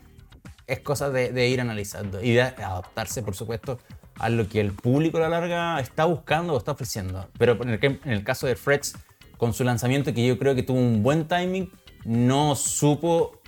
es 0.66 0.80
cosa 0.80 1.10
de, 1.10 1.48
ir 1.48 1.60
analizando 1.60 2.22
y 2.22 2.32
de 2.32 2.42
adaptarse, 2.42 3.22
por 3.22 3.34
supuesto, 3.34 3.78
a 4.16 4.30
lo 4.30 4.48
que 4.48 4.60
el 4.60 4.72
público 4.72 5.18
a 5.18 5.22
la 5.22 5.28
larga 5.28 5.80
está 5.80 6.06
buscando 6.06 6.54
o 6.54 6.58
está 6.58 6.72
ofreciendo. 6.72 7.28
Pero 7.38 7.60
en 7.62 7.70
el, 7.70 7.78
en 7.82 8.12
el 8.12 8.24
caso 8.24 8.46
de 8.46 8.54
Threads, 8.54 8.94
con 9.36 9.52
su 9.52 9.64
lanzamiento 9.64 10.14
que 10.14 10.26
yo 10.26 10.38
creo 10.38 10.54
que 10.54 10.62
tuvo 10.62 10.78
un 10.78 11.02
buen 11.02 11.28
timing, 11.28 11.70
no 12.04 12.54
supo 12.54 13.40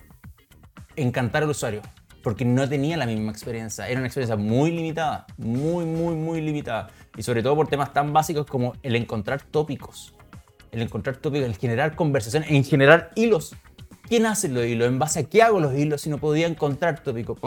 encantar 0.96 1.42
al 1.42 1.50
usuario 1.50 1.82
porque 2.26 2.44
no 2.44 2.68
tenía 2.68 2.96
la 2.96 3.06
misma 3.06 3.30
experiencia. 3.30 3.88
Era 3.88 4.00
una 4.00 4.08
experiencia 4.08 4.34
muy 4.34 4.72
limitada, 4.72 5.26
muy, 5.36 5.84
muy, 5.84 6.16
muy 6.16 6.40
limitada. 6.40 6.88
Y 7.16 7.22
sobre 7.22 7.40
todo 7.40 7.54
por 7.54 7.68
temas 7.68 7.92
tan 7.92 8.12
básicos 8.12 8.46
como 8.46 8.72
el 8.82 8.96
encontrar 8.96 9.42
tópicos. 9.42 10.12
El 10.72 10.82
encontrar 10.82 11.18
tópicos, 11.18 11.46
el 11.46 11.54
generar 11.54 11.94
conversaciones, 11.94 12.50
en 12.50 12.64
generar 12.64 13.12
hilos. 13.14 13.54
¿Quién 14.08 14.26
hace 14.26 14.48
los 14.48 14.66
hilos? 14.66 14.88
¿En 14.88 14.98
base 14.98 15.20
a 15.20 15.22
qué 15.22 15.40
hago 15.40 15.60
los 15.60 15.72
hilos 15.72 16.00
si 16.00 16.10
no 16.10 16.18
podía 16.18 16.48
encontrar 16.48 16.98
tópicos? 16.98 17.38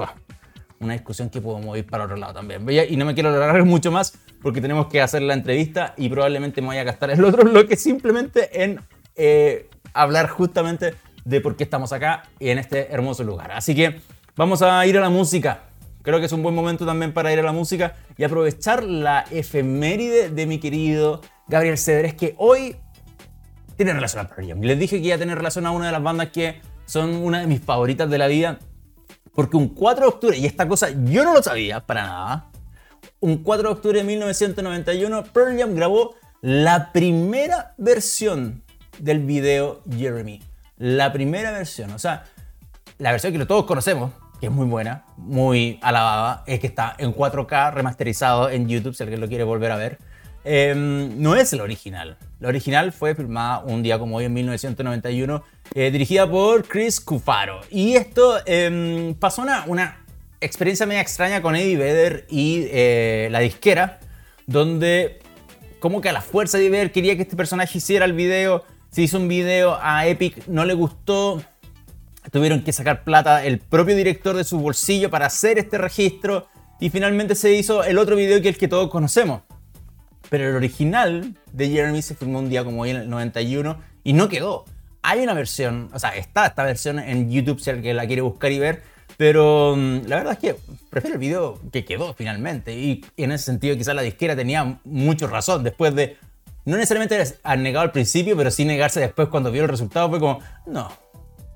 una 0.79 0.93
discusión 0.93 1.29
que 1.29 1.41
podemos 1.41 1.77
ir 1.77 1.85
para 1.85 2.05
otro 2.05 2.15
lado 2.15 2.35
también. 2.35 2.65
Y 2.89 2.95
no 2.95 3.03
me 3.03 3.13
quiero 3.13 3.27
alargar 3.35 3.65
mucho 3.65 3.91
más 3.91 4.17
porque 4.41 4.61
tenemos 4.61 4.87
que 4.87 5.01
hacer 5.01 5.23
la 5.23 5.33
entrevista 5.33 5.93
y 5.97 6.07
probablemente 6.07 6.61
me 6.61 6.67
voy 6.67 6.77
a 6.77 6.85
gastar 6.85 7.09
el 7.09 7.25
otro 7.25 7.43
bloque 7.43 7.75
simplemente 7.75 8.63
en 8.63 8.79
eh, 9.17 9.69
hablar 9.91 10.29
justamente 10.29 10.93
de 11.25 11.41
por 11.41 11.57
qué 11.57 11.65
estamos 11.65 11.91
acá 11.91 12.23
y 12.39 12.47
en 12.47 12.59
este 12.59 12.93
hermoso 12.93 13.25
lugar. 13.25 13.51
Así 13.51 13.75
que 13.75 13.99
vamos 14.39 14.61
a 14.61 14.85
ir 14.85 14.97
a 14.97 15.01
la 15.01 15.09
música. 15.09 15.63
Creo 16.01 16.21
que 16.21 16.27
es 16.27 16.31
un 16.31 16.41
buen 16.41 16.55
momento 16.55 16.85
también 16.85 17.11
para 17.11 17.33
ir 17.33 17.39
a 17.39 17.43
la 17.43 17.51
música 17.51 17.97
y 18.17 18.23
aprovechar 18.23 18.85
la 18.85 19.25
efeméride 19.31 20.29
de 20.29 20.45
mi 20.45 20.59
querido 20.59 21.19
Gabriel 21.49 21.77
Cedres, 21.77 22.13
que 22.13 22.35
hoy 22.37 22.77
tiene 23.75 23.91
relación 23.91 24.25
a 24.25 24.29
Pearl 24.29 24.47
Jam. 24.47 24.61
Les 24.61 24.79
dije 24.79 25.01
que 25.01 25.07
iba 25.07 25.17
a 25.17 25.19
tener 25.19 25.37
relación 25.37 25.65
a 25.65 25.71
una 25.71 25.87
de 25.87 25.91
las 25.91 26.01
bandas 26.01 26.29
que 26.29 26.61
son 26.85 27.15
una 27.15 27.41
de 27.41 27.47
mis 27.47 27.59
favoritas 27.59 28.09
de 28.09 28.17
la 28.17 28.27
vida 28.27 28.59
porque 29.35 29.57
un 29.57 29.67
4 29.67 30.05
de 30.05 30.07
octubre, 30.07 30.37
y 30.37 30.45
esta 30.45 30.69
cosa 30.69 30.87
yo 30.89 31.25
no 31.25 31.33
lo 31.33 31.43
sabía 31.43 31.85
para 31.85 32.03
nada, 32.03 32.51
un 33.19 33.43
4 33.43 33.67
de 33.67 33.73
octubre 33.73 33.99
de 33.99 34.05
1991 34.05 35.23
Pearl 35.33 35.59
Jam 35.59 35.75
grabó 35.75 36.15
la 36.39 36.93
primera 36.93 37.73
versión 37.77 38.63
del 38.99 39.19
video 39.19 39.83
Jeremy. 39.91 40.41
La 40.77 41.11
primera 41.11 41.51
versión, 41.51 41.91
o 41.91 41.99
sea, 41.99 42.23
la 42.99 43.11
versión 43.11 43.33
que 43.33 43.45
todos 43.45 43.65
conocemos, 43.65 44.11
que 44.39 44.47
es 44.47 44.51
muy 44.51 44.65
buena, 44.65 45.05
muy 45.17 45.79
alabada, 45.81 46.43
es 46.47 46.59
que 46.59 46.67
está 46.67 46.95
en 46.97 47.13
4K 47.13 47.73
remasterizado 47.73 48.49
en 48.49 48.67
YouTube, 48.67 48.95
si 48.95 49.03
alguien 49.03 49.19
lo 49.19 49.27
quiere 49.27 49.43
volver 49.43 49.71
a 49.71 49.75
ver. 49.75 49.99
Em, 50.43 51.21
no 51.21 51.35
es 51.35 51.51
la 51.53 51.63
original. 51.63 52.17
La 52.39 52.47
original 52.47 52.93
fue 52.93 53.13
filmada 53.13 53.59
un 53.59 53.83
día 53.83 53.99
como 53.99 54.17
hoy 54.17 54.25
en 54.25 54.33
1991, 54.33 55.43
eh, 55.75 55.91
dirigida 55.91 56.29
por 56.29 56.65
Chris 56.65 57.01
Cufaro. 57.01 57.59
Y 57.69 57.95
esto 57.95 58.37
em, 58.45 59.13
pasó 59.15 59.41
una, 59.41 59.65
una, 59.67 60.05
experiencia 60.41 60.85
media 60.85 61.01
extraña 61.01 61.41
con 61.41 61.55
Eddie 61.57 61.75
Vedder 61.75 62.25
y 62.29 62.67
eh, 62.71 63.27
la 63.29 63.39
disquera, 63.39 63.99
donde 64.47 65.19
como 65.81 65.99
que 65.99 66.09
a 66.09 66.13
la 66.13 66.21
fuerza 66.21 66.57
de 66.57 66.69
Vedder 66.69 66.93
quería 66.93 67.15
que 67.17 67.23
este 67.23 67.35
personaje 67.35 67.77
hiciera 67.77 68.05
el 68.05 68.13
video. 68.13 68.63
Se 68.89 69.01
hizo 69.01 69.17
un 69.17 69.27
video 69.27 69.77
a 69.81 70.07
Epic, 70.07 70.47
no 70.47 70.65
le 70.65 70.73
gustó. 70.73 71.43
Tuvieron 72.31 72.63
que 72.63 72.73
sacar 72.73 73.03
plata 73.03 73.43
el 73.43 73.59
propio 73.59 73.95
director 73.95 74.35
de 74.35 74.43
su 74.43 74.59
bolsillo 74.59 75.09
para 75.09 75.25
hacer 75.25 75.57
este 75.57 75.77
registro. 75.77 76.47
Y 76.79 76.89
finalmente 76.89 77.35
se 77.35 77.53
hizo 77.53 77.83
el 77.83 77.97
otro 77.97 78.15
video 78.15 78.41
que 78.41 78.49
es 78.49 78.55
el 78.55 78.59
que 78.59 78.67
todos 78.67 78.89
conocemos. 78.89 79.41
Pero 80.29 80.47
el 80.47 80.55
original 80.55 81.35
de 81.51 81.69
Jeremy 81.69 82.01
se 82.01 82.15
filmó 82.15 82.39
un 82.39 82.49
día 82.49 82.63
como 82.63 82.81
hoy 82.81 82.91
en 82.91 82.97
el 82.97 83.09
91 83.09 83.79
y 84.03 84.13
no 84.13 84.29
quedó. 84.29 84.65
Hay 85.01 85.21
una 85.21 85.33
versión, 85.33 85.89
o 85.93 85.99
sea, 85.99 86.09
está 86.11 86.45
esta 86.45 86.63
versión 86.63 86.99
en 86.99 87.31
YouTube 87.31 87.59
si 87.59 87.69
alguien 87.69 87.95
la 87.95 88.05
quiere 88.05 88.21
buscar 88.21 88.51
y 88.51 88.59
ver, 88.59 88.83
pero 89.17 89.75
mm, 89.75 90.07
la 90.07 90.17
verdad 90.17 90.33
es 90.33 90.39
que 90.39 90.55
prefiero 90.89 91.15
el 91.15 91.19
video 91.19 91.59
que 91.71 91.85
quedó 91.85 92.13
finalmente. 92.13 92.73
Y, 92.73 93.05
en 93.17 93.31
ese 93.31 93.45
sentido 93.45 93.75
quizás 93.75 93.95
la 93.95 94.01
disquera 94.01 94.35
tenía 94.35 94.79
mucho 94.83 95.27
razón 95.27 95.63
después 95.63 95.95
de, 95.95 96.17
no 96.65 96.75
necesariamente 96.77 97.21
han 97.43 97.63
negado 97.63 97.83
al 97.83 97.91
principio, 97.91 98.37
pero 98.37 98.51
sí 98.51 98.65
negarse 98.65 98.99
después 98.99 99.29
cuando 99.29 99.51
vio 99.51 99.63
el 99.63 99.69
resultado 99.69 100.09
fue 100.09 100.19
como, 100.19 100.39
no, 100.65 100.89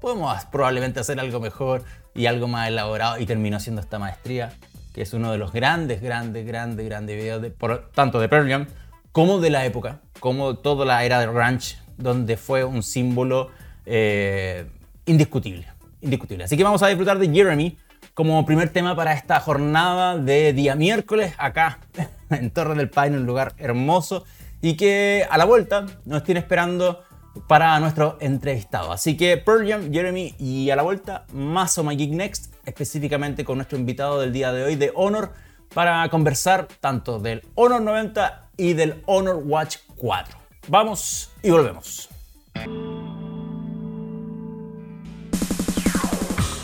podemos 0.03 0.43
probablemente 0.51 0.99
hacer 0.99 1.17
algo 1.17 1.39
mejor 1.39 1.85
y 2.13 2.25
algo 2.25 2.49
más 2.49 2.67
elaborado 2.67 3.19
y 3.19 3.25
terminó 3.25 3.57
siendo 3.61 3.79
esta 3.79 3.99
maestría 3.99 4.51
que 4.93 5.01
es 5.01 5.13
uno 5.13 5.31
de 5.31 5.37
los 5.37 5.53
grandes, 5.53 6.01
grandes, 6.01 6.45
grandes, 6.45 6.85
grandes 6.85 7.15
videos, 7.15 7.41
de, 7.41 7.51
por, 7.51 7.89
tanto 7.95 8.19
de 8.19 8.27
Pearl 8.27 8.67
como 9.13 9.39
de 9.39 9.49
la 9.49 9.65
época, 9.65 10.01
como 10.19 10.57
toda 10.57 10.85
la 10.85 11.05
era 11.05 11.21
del 11.21 11.33
ranch, 11.33 11.77
donde 11.97 12.35
fue 12.35 12.65
un 12.65 12.83
símbolo 12.83 13.49
eh, 13.85 14.65
indiscutible, 15.05 15.67
indiscutible. 16.01 16.43
Así 16.43 16.57
que 16.57 16.65
vamos 16.65 16.83
a 16.83 16.87
disfrutar 16.87 17.17
de 17.17 17.29
Jeremy 17.29 17.77
como 18.13 18.45
primer 18.45 18.71
tema 18.71 18.97
para 18.97 19.13
esta 19.13 19.39
jornada 19.39 20.17
de 20.17 20.51
día 20.51 20.75
miércoles 20.75 21.33
acá 21.37 21.79
en 22.29 22.51
Torre 22.51 22.75
del 22.75 22.89
Paine, 22.89 23.15
un 23.15 23.25
lugar 23.25 23.53
hermoso 23.57 24.25
y 24.61 24.75
que 24.75 25.25
a 25.29 25.37
la 25.37 25.45
vuelta 25.45 25.85
nos 26.03 26.25
tiene 26.25 26.41
esperando 26.41 27.05
para 27.47 27.79
nuestro 27.79 28.17
entrevistado. 28.19 28.91
Así 28.91 29.17
que 29.17 29.37
Pearl 29.37 29.67
Jam, 29.67 29.91
Jeremy 29.91 30.35
y 30.39 30.69
a 30.69 30.75
la 30.75 30.83
vuelta 30.83 31.25
más 31.33 31.77
o 31.77 31.83
My 31.83 31.95
Geek 31.95 32.11
Next, 32.11 32.53
específicamente 32.65 33.43
con 33.43 33.57
nuestro 33.57 33.77
invitado 33.77 34.19
del 34.19 34.33
día 34.33 34.51
de 34.51 34.63
hoy 34.63 34.75
de 34.75 34.91
Honor 34.95 35.33
para 35.73 36.07
conversar 36.09 36.67
tanto 36.79 37.19
del 37.19 37.43
Honor 37.55 37.81
90 37.81 38.49
y 38.57 38.73
del 38.73 39.01
Honor 39.05 39.41
Watch 39.43 39.77
4. 39.97 40.37
Vamos 40.67 41.31
y 41.41 41.49
volvemos. 41.49 42.09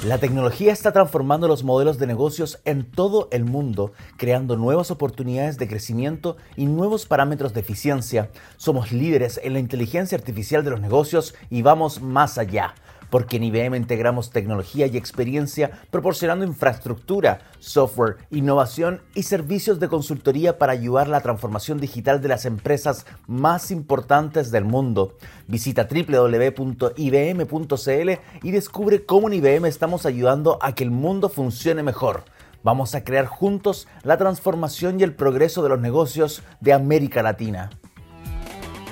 La 0.09 0.17
tecnología 0.17 0.73
está 0.73 0.91
transformando 0.91 1.47
los 1.47 1.63
modelos 1.63 1.99
de 1.99 2.07
negocios 2.07 2.59
en 2.65 2.83
todo 2.83 3.27
el 3.31 3.45
mundo, 3.45 3.91
creando 4.17 4.57
nuevas 4.57 4.89
oportunidades 4.89 5.59
de 5.59 5.67
crecimiento 5.67 6.35
y 6.55 6.65
nuevos 6.65 7.05
parámetros 7.05 7.53
de 7.53 7.59
eficiencia. 7.59 8.31
Somos 8.57 8.91
líderes 8.91 9.39
en 9.43 9.53
la 9.53 9.59
inteligencia 9.59 10.17
artificial 10.17 10.63
de 10.63 10.71
los 10.71 10.81
negocios 10.81 11.35
y 11.51 11.61
vamos 11.61 12.01
más 12.01 12.39
allá 12.39 12.73
porque 13.09 13.37
en 13.37 13.43
IBM 13.43 13.75
integramos 13.75 14.31
tecnología 14.31 14.87
y 14.87 14.97
experiencia 14.97 15.71
proporcionando 15.91 16.45
infraestructura, 16.45 17.39
software, 17.59 18.17
innovación 18.31 19.01
y 19.15 19.23
servicios 19.23 19.79
de 19.79 19.87
consultoría 19.87 20.57
para 20.57 20.73
ayudar 20.73 21.07
a 21.07 21.11
la 21.11 21.21
transformación 21.21 21.79
digital 21.79 22.21
de 22.21 22.29
las 22.29 22.45
empresas 22.45 23.05
más 23.27 23.71
importantes 23.71 24.51
del 24.51 24.65
mundo. 24.65 25.17
Visita 25.47 25.87
www.ibm.cl 25.89 26.99
y 28.43 28.51
descubre 28.51 29.05
cómo 29.05 29.27
en 29.27 29.33
IBM 29.35 29.67
estamos 29.67 30.05
ayudando 30.05 30.59
a 30.61 30.73
que 30.75 30.83
el 30.83 30.91
mundo 30.91 31.29
funcione 31.29 31.83
mejor. 31.83 32.23
Vamos 32.61 32.93
a 32.93 33.03
crear 33.03 33.25
juntos 33.25 33.87
la 34.03 34.17
transformación 34.17 34.99
y 34.99 35.03
el 35.03 35.15
progreso 35.15 35.63
de 35.63 35.69
los 35.69 35.79
negocios 35.79 36.43
de 36.59 36.73
América 36.73 37.23
Latina. 37.23 37.69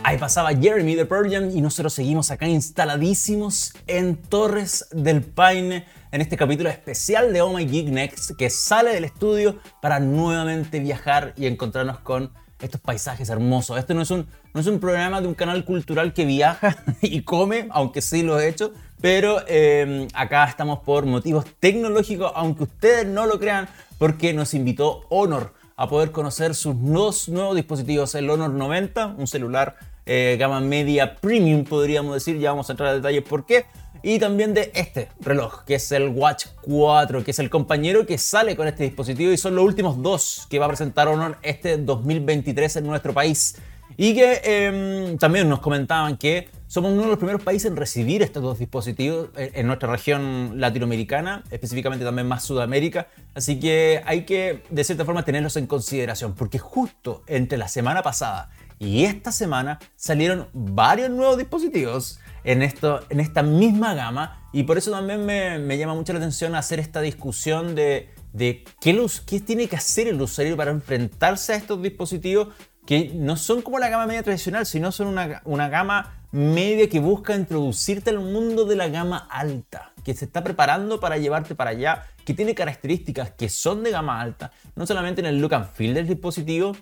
Ahí 0.08 0.17
pasaba 0.17 0.56
Jeremy 0.56 0.96
de 0.96 1.06
Pearl 1.06 1.30
Jam 1.30 1.50
y 1.54 1.60
nosotros 1.60 1.93
seguimos 1.93 2.32
acá 2.32 2.48
instaladísimos 2.48 3.74
en 3.88 4.15
Torres 4.15 4.88
del 4.93 5.22
Paine 5.22 5.86
en 6.13 6.22
este 6.22 6.38
capítulo 6.38 6.70
especial 6.70 7.34
de 7.34 7.41
Oh 7.41 7.52
My 7.52 7.65
Geek 7.65 7.89
Next 7.89 8.32
que 8.38 8.50
sale 8.50 8.93
del 8.93 9.04
estudio 9.04 9.60
para 9.82 10.00
nuevamente 10.00 10.80
viajar 10.80 11.34
y 11.36 11.46
encontrarnos 11.46 12.00
con 12.00 12.32
estos 12.62 12.80
paisajes 12.80 13.28
hermosos. 13.28 13.78
Este 13.78 13.93
no 13.93 14.02
es 14.02 14.10
un, 14.10 14.26
no 14.54 14.62
es 14.62 14.67
un 14.67 14.80
programa 14.80 15.20
de 15.20 15.28
un 15.28 15.34
canal 15.34 15.65
cultural 15.65 16.13
que 16.13 16.24
viaja 16.24 16.78
y 17.02 17.24
come, 17.24 17.67
aunque 17.72 18.02
sí 18.02 18.24
lo 18.24 18.39
he 18.39 18.48
hecho, 18.48 18.72
pero 19.02 19.46
em, 19.46 20.08
acá 20.13 20.46
estamos 20.46 20.80
por 20.80 21.06
motivos 21.06 21.43
tecnológicos, 21.60 22.32
aunque 22.34 22.63
ustedes 22.63 23.06
no 23.06 23.26
lo 23.26 23.39
crean, 23.39 23.67
porque 23.98 24.32
nos 24.32 24.54
invitó 24.54 25.02
Honor 25.10 25.54
a 25.76 25.89
poder 25.89 26.12
conocer 26.12 26.56
sus 26.56 26.76
dos 26.82 27.28
nuevos 27.28 27.58
dispositivos, 27.58 28.15
el 28.15 28.30
Honor 28.30 28.52
90, 28.52 29.15
un 29.17 29.28
celular 29.28 29.76
eh, 30.08 30.38
gama 30.39 30.60
media 30.60 31.15
premium, 31.15 31.63
podríamos 31.63 32.13
decir. 32.13 32.39
Ya 32.39 32.52
vamos 32.52 32.70
a 32.70 32.74
entrar 32.74 32.89
a 32.89 32.93
detalles 32.93 33.24
por 33.24 33.46
qué. 33.46 33.65
Y 34.04 34.20
también 34.20 34.54
de 34.54 34.72
este 34.74 35.10
reloj, 35.20 35.63
que 35.65 35.76
es 35.76 35.91
el 35.91 36.10
Watch 36.10 36.46
4, 36.62 37.24
que 37.24 37.32
es 37.32 37.39
el 37.39 37.50
compañero 37.50 38.06
que 38.06 38.17
sale 38.17 38.56
con 38.56 38.67
este 38.67 38.84
dispositivo 38.84 39.32
y 39.32 39.38
son 39.38 39.56
los 39.56 39.65
últimos 39.65 40.02
dos 40.02 40.48
que 40.50 40.60
va 40.60 40.65
a 40.65 40.70
presentar 40.70 41.08
Honor 41.08 41.38
este 41.41 41.78
2023 41.78 42.78
en 42.78 42.88
nuestro 42.88 43.13
país. 43.13 43.58
Y 44.00 44.13
que 44.13 44.41
em, 44.43 45.17
también 45.17 45.50
nos 45.50 45.60
comentaban 45.60 46.17
que 46.17 46.50
somos 46.67 46.91
uno 46.91 47.04
de 47.04 47.08
los 47.08 47.17
primeros 47.17 47.41
países 47.41 47.72
en 47.72 47.76
recibir 47.76 48.22
estos 48.22 48.43
dos 48.43 48.60
dispositivos 48.60 49.30
en 49.36 49.65
nuestra 49.65 49.89
región 49.89 50.60
latinoamericana, 50.60 51.43
específicamente 51.50 52.06
también 52.06 52.28
más 52.28 52.43
Sudamérica. 52.43 53.08
Así 53.34 53.60
que 53.60 54.04
hay 54.06 54.26
que, 54.26 54.63
de 54.70 54.84
cierta 54.84 55.04
forma, 55.04 55.26
tenerlos 55.26 55.56
en 55.56 55.65
consideración, 55.65 56.36
porque 56.36 56.60
justo 56.60 57.24
entre 57.26 57.58
la 57.58 57.67
semana 57.67 58.04
pasada 58.04 58.52
y 58.79 59.05
esta 59.05 59.31
semana 59.31 59.79
salieron 59.95 60.47
varios 60.53 61.09
nuevos 61.09 61.37
dispositivos 61.37 62.19
en, 62.43 62.61
esto, 62.61 63.01
en 63.09 63.19
esta 63.19 63.43
misma 63.43 63.93
gama 63.93 64.47
y 64.53 64.63
por 64.63 64.77
eso 64.77 64.91
también 64.91 65.25
me, 65.25 65.77
llama 65.77 65.95
mucho 65.95 66.13
la 66.13 66.19
atención 66.19 66.55
hacer 66.55 66.79
esta 66.79 67.01
discusión 67.01 67.75
de, 67.75 68.09
de 68.33 68.63
qué, 68.79 68.93
luz, 68.93 69.19
qué 69.19 69.39
tiene 69.39 69.67
que 69.67 69.75
hacer 69.75 70.07
el 70.07 70.21
usuario 70.21 70.55
para 70.55 70.71
enfrentarse 70.71 71.53
a 71.53 71.55
estos 71.55 71.81
dispositivos 71.81 72.49
que 72.85 73.11
no 73.13 73.35
son 73.35 73.61
como 73.61 73.79
la 73.79 73.89
gama 73.89 74.05
media 74.05 74.23
tradicional, 74.23 74.65
sino 74.65 74.93
son 74.93 75.07
una, 75.07 75.41
una 75.43 75.67
gama 75.67 76.17
media 76.31 76.87
que 76.87 76.99
busca 76.99 77.35
introducirte 77.35 78.11
al 78.11 78.19
mundo 78.19 78.65
de 78.65 78.75
la 78.75 78.87
gama 78.87 79.27
alta, 79.29 79.91
que 80.05 80.13
se 80.13 80.25
está 80.25 80.43
preparando 80.43 80.99
para 80.99 81.17
llevarte 81.17 81.53
para 81.53 81.71
allá, 81.71 82.05
que 82.25 82.33
tiene 82.33 82.55
características 82.55 83.31
que 83.31 83.49
son 83.49 83.83
de 83.83 83.91
gama 83.91 84.21
alta, 84.21 84.51
no 84.75 84.85
solamente 84.85 85.19
en 85.19 85.27
el 85.27 85.39
look 85.39 85.53
and 85.53 85.69
feel 85.73 85.93
del 85.93 86.07
dispositivo, 86.07 86.75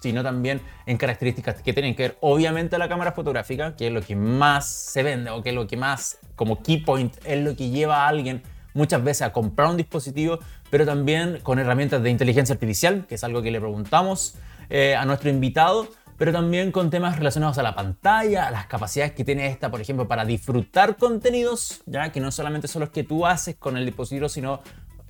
sino 0.00 0.22
también 0.22 0.60
en 0.86 0.96
características 0.96 1.62
que 1.62 1.72
tienen 1.72 1.94
que 1.94 2.02
ver 2.02 2.18
obviamente 2.20 2.78
la 2.78 2.88
cámara 2.88 3.12
fotográfica, 3.12 3.76
que 3.76 3.86
es 3.86 3.92
lo 3.92 4.00
que 4.00 4.16
más 4.16 4.68
se 4.68 5.02
vende 5.02 5.30
o 5.30 5.42
que 5.42 5.50
es 5.50 5.54
lo 5.54 5.66
que 5.66 5.76
más 5.76 6.18
como 6.36 6.62
key 6.62 6.78
point 6.78 7.14
es 7.24 7.44
lo 7.44 7.54
que 7.54 7.70
lleva 7.70 8.04
a 8.04 8.08
alguien 8.08 8.42
muchas 8.74 9.02
veces 9.02 9.22
a 9.22 9.32
comprar 9.32 9.68
un 9.68 9.76
dispositivo, 9.76 10.38
pero 10.70 10.86
también 10.86 11.40
con 11.42 11.58
herramientas 11.58 12.02
de 12.02 12.10
inteligencia 12.10 12.52
artificial, 12.52 13.06
que 13.06 13.16
es 13.16 13.24
algo 13.24 13.42
que 13.42 13.50
le 13.50 13.60
preguntamos 13.60 14.36
eh, 14.68 14.94
a 14.94 15.04
nuestro 15.04 15.30
invitado, 15.30 15.88
pero 16.16 16.32
también 16.32 16.70
con 16.70 16.90
temas 16.90 17.18
relacionados 17.18 17.58
a 17.58 17.62
la 17.62 17.74
pantalla, 17.74 18.46
a 18.46 18.50
las 18.50 18.66
capacidades 18.66 19.12
que 19.12 19.24
tiene 19.24 19.46
esta, 19.46 19.70
por 19.70 19.80
ejemplo, 19.80 20.06
para 20.06 20.24
disfrutar 20.24 20.96
contenidos, 20.96 21.82
ya 21.86 22.12
que 22.12 22.20
no 22.20 22.30
solamente 22.30 22.68
son 22.68 22.80
los 22.80 22.90
que 22.90 23.04
tú 23.04 23.26
haces 23.26 23.56
con 23.56 23.76
el 23.76 23.86
dispositivo, 23.86 24.28
sino, 24.28 24.60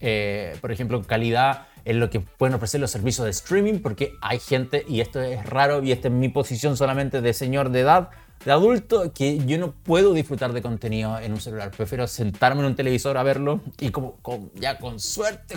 eh, 0.01 0.57
por 0.61 0.73
ejemplo, 0.73 1.03
calidad 1.03 1.67
en 1.85 2.01
lo 2.01 2.11
que 2.11 2.21
pueden 2.21 2.55
ofrecer 2.55 2.81
los 2.81 2.91
servicios 2.91 3.25
de 3.25 3.31
streaming, 3.31 3.81
porque 3.81 4.15
hay 4.21 4.39
gente, 4.39 4.85
y 4.89 5.01
esto 5.01 5.21
es 5.21 5.45
raro, 5.47 5.83
y 5.83 5.93
esta 5.93 6.09
es 6.09 6.15
mi 6.15 6.29
posición 6.29 6.77
solamente 6.77 7.21
de 7.21 7.33
señor 7.33 7.71
de 7.71 7.81
edad, 7.81 8.11
de 8.45 8.53
adulto, 8.53 9.13
que 9.13 9.39
yo 9.45 9.59
no 9.59 9.73
puedo 9.73 10.15
disfrutar 10.15 10.53
de 10.53 10.63
contenido 10.63 11.19
en 11.19 11.33
un 11.33 11.41
celular. 11.41 11.71
Prefiero 11.71 12.07
sentarme 12.07 12.61
en 12.61 12.69
un 12.69 12.77
televisor 12.77 13.19
a 13.19 13.23
verlo 13.23 13.61
y 13.79 13.91
como, 13.91 14.19
ya 14.55 14.79
con 14.79 14.99
suerte 14.99 15.57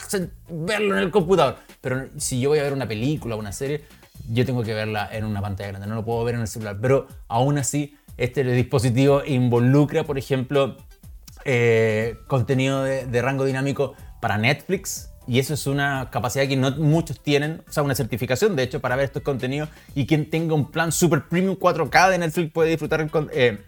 verlo 0.49 0.97
en 0.97 1.03
el 1.03 1.11
computador. 1.11 1.55
Pero 1.79 2.09
si 2.17 2.41
yo 2.41 2.49
voy 2.49 2.59
a 2.59 2.63
ver 2.63 2.73
una 2.73 2.87
película 2.87 3.35
o 3.35 3.39
una 3.39 3.53
serie, 3.53 3.85
yo 4.29 4.45
tengo 4.45 4.63
que 4.63 4.73
verla 4.73 5.09
en 5.11 5.23
una 5.23 5.41
pantalla 5.41 5.69
grande, 5.69 5.87
no 5.87 5.95
lo 5.95 6.03
puedo 6.03 6.23
ver 6.25 6.35
en 6.35 6.41
el 6.41 6.47
celular. 6.47 6.77
Pero 6.81 7.07
aún 7.29 7.57
así, 7.57 7.95
este 8.17 8.43
dispositivo 8.43 9.23
involucra, 9.25 10.03
por 10.03 10.17
ejemplo, 10.17 10.75
eh, 11.45 12.17
contenido 12.27 12.83
de 12.83 13.21
rango 13.21 13.45
dinámico 13.45 13.93
para 14.19 14.37
Netflix, 14.37 15.12
y 15.27 15.39
eso 15.39 15.53
es 15.53 15.67
una 15.67 16.09
capacidad 16.11 16.47
que 16.47 16.55
no 16.55 16.71
muchos 16.71 17.19
tienen, 17.19 17.61
o 17.67 17.71
sea, 17.71 17.83
una 17.83 17.95
certificación 17.95 18.55
de 18.55 18.63
hecho 18.63 18.81
para 18.81 18.95
ver 18.95 19.05
estos 19.05 19.23
contenidos. 19.23 19.69
Y 19.95 20.05
quien 20.05 20.29
tenga 20.29 20.53
un 20.53 20.71
plan 20.71 20.91
super 20.91 21.23
premium 21.23 21.55
4K 21.55 22.09
de 22.09 22.17
Netflix 22.17 22.51
puede 22.51 22.69
disfrutar 22.71 23.09
con, 23.09 23.29
eh, 23.33 23.59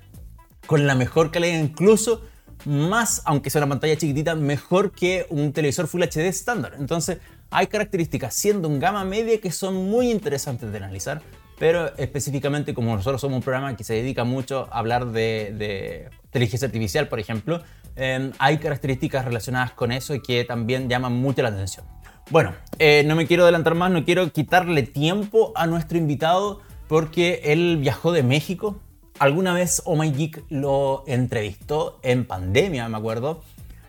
con 0.66 0.86
la 0.86 0.96
mejor 0.96 1.32
calidad, 1.32 1.60
incluso 1.60 2.22
más, 2.66 3.22
aunque 3.26 3.50
sea 3.50 3.60
una 3.60 3.70
pantalla 3.70 3.96
chiquitita, 3.96 4.36
mejor 4.36 4.92
que 4.92 5.26
un 5.30 5.54
televisor 5.54 5.88
Full 5.88 6.04
HD 6.04 6.28
estándar. 6.28 6.76
Entonces, 6.80 7.20
hay 7.52 7.68
características 7.68 8.34
siendo 8.34 8.68
un 8.68 8.80
gama 8.80 9.06
media 9.06 9.40
que 9.40 9.52
son 9.52 9.76
muy 9.90 10.12
interesantes 10.12 10.72
de 10.72 10.78
analizar 10.78 11.22
pero 11.58 11.96
específicamente 11.98 12.74
como 12.74 12.96
nosotros 12.96 13.22
somos 13.22 13.38
un 13.38 13.44
programa 13.44 13.76
que 13.76 13.84
se 13.84 13.94
dedica 13.94 14.24
mucho 14.24 14.68
a 14.72 14.80
hablar 14.80 15.08
de, 15.08 16.10
inteligencia 16.26 16.66
artificial, 16.66 17.08
por 17.08 17.20
ejemplo, 17.20 17.62
em, 17.96 18.32
hay 18.40 18.58
características 18.58 19.26
relacionadas 19.26 19.72
con 19.72 19.92
eso 19.92 20.14
y 20.14 20.22
que 20.22 20.44
también 20.44 20.90
llaman 20.90 21.14
mucho 21.14 21.42
la 21.42 21.50
atención. 21.50 21.86
Bueno, 22.32 22.56
eh, 22.80 23.04
no 23.06 23.16
me 23.16 23.28
quiero 23.28 23.44
adelantar 23.44 23.76
más, 23.76 23.92
no 23.92 24.04
quiero 24.04 24.32
quitarle 24.32 24.84
tiempo 24.84 25.52
a 25.56 25.68
nuestro 25.68 25.98
invitado 25.98 26.62
porque 26.88 27.42
él 27.44 27.78
viajó 27.80 28.12
de 28.12 28.24
México. 28.24 28.80
Alguna 29.20 29.54
vez 29.54 29.82
Oh 29.86 29.96
My 29.96 30.12
Geek 30.12 30.44
lo 30.50 31.04
entrevistó 31.08 32.00
en 32.04 32.26
pandemia, 32.26 32.90
me 32.90 32.98
acuerdo. 32.98 33.44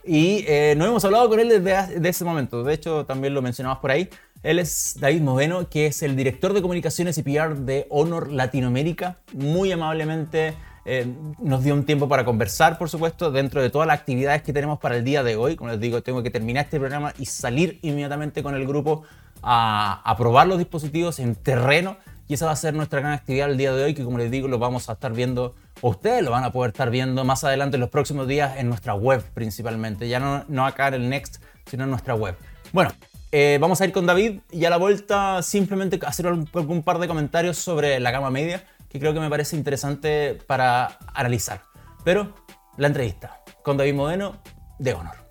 Y 0.04 0.44
eh, 0.46 0.74
no 0.76 0.86
hemos 0.86 1.04
hablado 1.04 1.28
con 1.28 1.40
él 1.40 1.48
desde, 1.48 2.08
ese 2.08 2.24
momento. 2.24 2.62
De 2.62 2.74
hecho, 2.74 3.06
también 3.06 3.34
lo 3.34 3.42
mencionamos 3.42 3.78
por 3.78 3.90
ahí. 3.90 4.08
Él 4.42 4.60
es 4.60 4.96
David 5.00 5.22
Moveno, 5.22 5.68
que 5.68 5.86
es 5.86 6.02
el 6.02 6.14
director 6.14 6.52
de 6.52 6.62
comunicaciones 6.62 7.18
y 7.18 7.22
PR 7.22 7.56
de 7.56 7.86
Honor 7.90 8.30
Latinoamérica. 8.30 9.18
Muy 9.32 9.72
amablemente 9.72 10.54
eh, 10.86 11.06
nos 11.40 11.64
dio 11.64 11.74
un 11.74 11.84
tiempo 11.84 12.08
para 12.08 12.24
conversar, 12.24 12.78
por 12.78 12.88
supuesto, 12.88 13.32
dentro 13.32 13.60
de 13.60 13.70
todas 13.70 13.88
las 13.88 13.98
actividades 13.98 14.42
que 14.42 14.52
tenemos 14.52 14.78
para 14.78 14.96
el 14.96 15.04
día 15.04 15.24
de 15.24 15.34
hoy. 15.34 15.56
Como 15.56 15.70
les 15.70 15.80
digo, 15.80 16.00
tengo 16.02 16.22
que 16.22 16.30
terminar 16.30 16.64
este 16.64 16.78
programa 16.78 17.12
y 17.18 17.26
salir 17.26 17.80
inmediatamente 17.82 18.42
con 18.42 18.54
el 18.54 18.66
grupo 18.66 19.02
a, 19.42 20.00
a 20.04 20.16
probar 20.16 20.46
los 20.46 20.58
dispositivos 20.58 21.18
en 21.18 21.34
terreno. 21.34 21.96
Y 22.28 22.34
esa 22.34 22.46
va 22.46 22.52
a 22.52 22.56
ser 22.56 22.74
nuestra 22.74 23.00
gran 23.00 23.12
actividad 23.12 23.50
el 23.50 23.56
día 23.56 23.72
de 23.72 23.84
hoy, 23.84 23.94
que 23.94 24.04
como 24.04 24.18
les 24.18 24.30
digo, 24.30 24.48
lo 24.48 24.58
vamos 24.58 24.88
a 24.88 24.94
estar 24.94 25.12
viendo, 25.12 25.54
ustedes 25.80 26.22
lo 26.22 26.32
van 26.32 26.44
a 26.44 26.50
poder 26.50 26.70
estar 26.70 26.90
viendo 26.90 27.24
más 27.24 27.44
adelante 27.44 27.76
en 27.76 27.80
los 27.80 27.90
próximos 27.90 28.26
días 28.26 28.56
en 28.56 28.68
nuestra 28.68 28.94
web 28.94 29.22
principalmente. 29.34 30.08
Ya 30.08 30.20
no, 30.20 30.66
acá 30.66 30.88
en 30.88 30.94
el 30.94 31.08
Next, 31.08 31.42
sino 31.66 31.84
en 31.84 31.90
nuestra 31.90 32.14
web. 32.14 32.36
Bueno, 32.72 32.92
eh, 33.30 33.58
vamos 33.60 33.80
a 33.80 33.84
ir 33.84 33.92
con 33.92 34.06
David 34.06 34.40
y 34.50 34.64
a 34.64 34.70
la 34.70 34.76
vuelta 34.76 35.42
simplemente 35.42 36.00
hacer 36.04 36.26
un, 36.26 36.46
par 36.82 36.98
de 36.98 37.08
comentarios 37.08 37.58
sobre 37.58 38.00
la 38.00 38.10
gama 38.10 38.30
media 38.30 38.64
que 38.88 38.98
creo 38.98 39.12
que 39.14 39.20
me 39.20 39.30
parece 39.30 39.56
interesante 39.56 40.38
para 40.46 40.98
analizar. 41.14 41.62
Pero 42.04 42.34
la 42.76 42.86
entrevista 42.86 43.42
con 43.62 43.76
David 43.76 43.94
Modeno 43.94 44.36
de 44.78 44.94
Honor. 44.94 45.26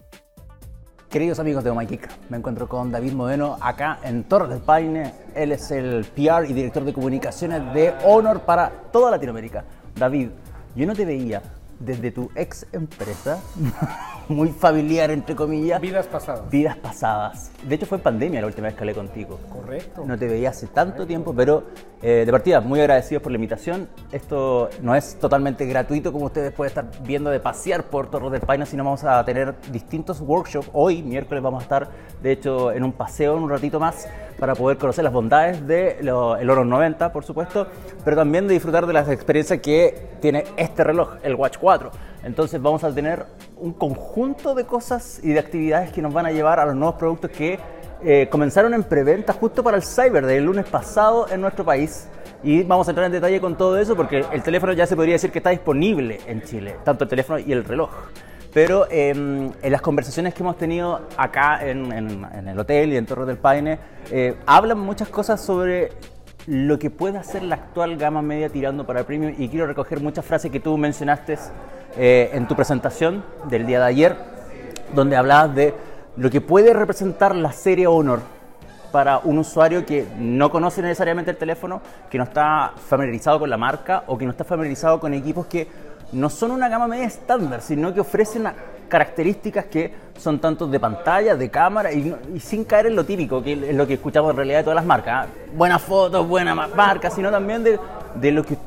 Queridos 1.10 1.39
amigos 1.39 1.63
de 1.63 1.72
Geek, 1.72 2.10
me 2.30 2.38
encuentro 2.38 2.68
con 2.68 2.91
David 2.91 3.13
Modeno 3.13 3.58
acá 3.62 4.00
en 4.04 4.26
Torres 4.26 4.50
del 4.50 4.60
Paine. 4.60 5.13
Él 5.34 5.54
es 5.54 5.72
el 5.72 6.04
PR 6.04 6.46
y 6.46 6.52
director 6.52 6.84
de 6.84 6.91
comunicaciones 6.91 7.74
de 7.74 7.94
Honor 8.04 8.41
para 8.41 8.70
toda 8.91 9.12
Latinoamérica. 9.12 9.63
David, 9.96 10.30
yo 10.76 10.86
no 10.86 10.94
te 10.94 11.06
veía 11.06 11.41
desde 11.80 12.12
tu 12.12 12.30
ex 12.36 12.66
empresa, 12.72 13.42
muy 14.30 14.50
familiar 14.50 15.12
entre 15.12 15.36
comillas. 15.36 15.82
Vidas 15.82 16.08
pasadas. 16.08 16.50
Vidas 16.50 16.78
pasadas. 16.78 17.52
De 17.68 17.76
hecho 17.76 17.86
fue 17.86 17.98
en 17.98 18.04
pandemia 18.04 18.42
la 18.42 18.48
última 18.48 18.68
vez 18.68 18.76
que 18.76 18.82
hablé 18.82 18.94
contigo. 18.94 19.40
Correcto. 19.52 20.04
No 20.06 20.18
te 20.18 20.28
veía 20.28 20.50
hace 20.50 20.68
tanto 20.68 21.06
tiempo, 21.06 21.34
pero 21.36 21.64
eh, 22.02 22.24
de 22.26 22.32
partida, 22.32 22.62
muy 22.62 22.80
agradecidos 22.80 23.24
por 23.24 23.32
la 23.32 23.38
invitación. 23.38 23.88
Esto 24.12 24.70
no 24.82 24.96
es 24.96 25.16
totalmente 25.20 25.66
gratuito 25.66 26.12
como 26.12 26.26
ustedes 26.26 26.54
pueden 26.54 26.70
estar 26.70 26.92
viendo 27.04 27.30
de 27.30 27.40
pasear 27.40 27.86
por 27.86 28.10
Torres 28.10 28.32
del 28.32 28.42
Paine, 28.42 28.66
sino 28.66 28.84
vamos 28.84 29.04
a 29.04 29.24
tener 29.26 29.56
distintos 29.72 30.22
workshops. 30.22 30.70
Hoy, 30.74 31.02
miércoles, 31.02 31.44
vamos 31.44 31.62
a 31.62 31.64
estar, 31.64 31.90
de 32.22 32.32
hecho, 32.32 32.72
en 32.72 32.84
un 32.84 32.92
paseo 32.92 33.38
en 33.38 33.44
un 33.44 33.50
ratito 33.50 33.80
más 33.80 34.08
para 34.39 34.56
poder 34.56 34.78
conocer 34.78 35.04
las 35.04 35.13
bondades 35.13 35.65
del 35.65 36.06
de 36.06 36.12
Oro 36.12 36.65
90, 36.65 37.12
por 37.12 37.24
supuesto, 37.24 37.67
pero 38.04 38.17
también 38.17 38.48
de 38.48 38.54
disfrutar 38.54 38.86
de 38.86 38.93
las 38.93 39.10
experiencias 39.10 39.60
que 39.60 40.17
tiene 40.21 40.43
este 40.58 40.84
reloj, 40.84 41.15
el 41.24 41.36
Watch 41.36 41.58
4. 41.60 41.91
Entonces 42.24 42.62
vamos 42.62 42.84
a 42.84 42.93
tener 42.93 43.26
un 43.58 43.74
conjunto 43.74 44.56
de 44.56 44.65
cosas 44.65 45.19
y 45.24 45.30
de 45.30 45.39
actividades 45.39 45.91
que 45.91 46.02
nos 46.02 46.13
van 46.13 46.26
a 46.26 46.32
llevar 46.32 46.60
a 46.60 46.65
los 46.65 46.76
nuevos 46.76 46.95
productos 46.95 47.32
que 47.32 47.60
eh, 48.04 48.28
comenzaron 48.30 48.74
en 48.74 48.84
preventa 48.84 49.34
justo 49.34 49.63
para 49.63 49.78
el 49.78 49.84
Cyber 49.84 50.26
del 50.26 50.43
lunes 50.43 50.65
pasado 50.65 51.28
en 51.30 51.41
nuestro 51.41 51.63
país. 51.63 52.08
Y 52.43 52.63
vamos 52.63 52.88
a 52.88 52.91
entrar 52.91 53.06
en 53.08 53.12
detalle 53.12 53.39
con 53.39 53.58
todo 53.58 53.78
eso 53.80 53.95
porque 53.95 54.26
el 54.32 54.43
teléfono 54.43 54.74
ya 54.74 54.86
se 54.86 54.95
podría 54.95 55.13
decir 55.13 55.32
que 55.32 55.39
está 55.39 55.50
disponible 55.50 56.19
en 56.28 56.43
Chile, 56.43 56.76
tanto 56.84 57.06
el 57.06 57.10
teléfono 57.10 57.39
y 57.39 57.52
el 57.52 57.63
reloj. 57.63 57.89
Pero 58.56 58.88
em, 58.89 59.52
en 59.62 59.72
las 59.74 59.82
conversaciones 59.82 60.34
que 60.34 60.41
hemos 60.41 60.58
tenido 60.58 61.02
acá 61.18 61.60
en, 61.68 61.91
el 62.48 62.58
hotel 62.58 62.94
y 62.94 62.96
en 62.96 63.06
Torre 63.06 63.26
del 63.26 63.38
Paine, 63.38 63.78
eh, 64.10 64.34
hablan 64.46 64.80
muchas 64.80 65.10
cosas 65.10 65.41
sobre 65.41 65.89
lo 66.48 66.80
que 66.80 66.89
puede 66.89 67.18
hacer 67.18 67.44
la 67.44 67.56
actual 67.56 67.98
gama 67.98 68.22
media 68.22 68.48
tirando 68.48 68.86
para 68.86 69.02
el 69.02 69.06
premium. 69.06 69.34
Y 69.38 69.50
quiero 69.50 69.68
recoger 69.68 70.00
muchas 70.00 70.24
frases 70.24 70.52
que 70.52 70.62
tú 70.62 70.78
mencionaste 70.78 71.38
eh, 71.98 72.30
en 72.32 72.48
tu 72.48 72.56
presentación 72.56 73.26
del 73.50 73.68
día 73.68 73.80
de 73.80 73.88
ayer, 73.88 74.15
donde 74.94 75.18
hablabas 75.18 75.54
de 75.54 75.74
lo 76.15 76.30
que 76.30 76.39
puede 76.39 76.74
representar 76.74 77.36
la 77.36 77.52
serie 77.52 77.88
Honor 77.88 78.22
para 78.94 79.18
un 79.18 79.38
usuario 79.38 79.86
que 79.86 80.08
no 80.18 80.50
conoce 80.50 80.82
necesariamente 80.82 81.30
el 81.30 81.36
teléfono, 81.36 81.82
que 82.10 82.18
no 82.18 82.24
está 82.24 82.72
familiarizado 82.88 83.38
con 83.39 83.50
la 83.50 83.58
marca 83.58 84.06
o 84.08 84.18
que 84.18 84.24
no 84.24 84.32
está 84.32 84.46
familiarizado 84.46 85.02
con 85.02 85.13
equipos 85.13 85.46
que 85.48 85.68
no 86.15 86.30
son 86.30 86.51
una 86.51 86.69
gama 86.69 86.88
media 86.88 87.06
estándar, 87.06 87.62
sino 87.62 87.93
que 87.93 87.99
ofrecen 87.99 88.47
características 88.88 89.65
que 89.65 89.93
son 90.17 90.39
tanto 90.39 90.65
de 90.65 90.80
pantalla, 90.80 91.36
de 91.36 91.49
cámara 91.49 91.91
y, 91.91 92.15
sin 92.39 92.63
caer 92.63 92.88
en 92.88 92.95
lo 92.95 93.04
típico, 93.04 93.43
que 93.43 93.54
es 93.54 93.75
lo 93.75 93.86
que 93.86 93.95
escuchamos 93.95 94.32
en 94.32 94.38
realidad 94.38 94.60
de 94.60 94.63
todas 94.63 94.78
las 94.78 94.86
marcas. 94.86 95.28
¿ah? 95.28 95.32
Buenas 95.54 95.82
fotos, 95.82 96.25
buenas 96.25 96.56
marcas, 96.73 97.13
sino 97.13 97.30
también 97.30 97.63
de, 97.63 97.78
de 98.15 98.32
lo 98.32 98.45
que 98.45 98.58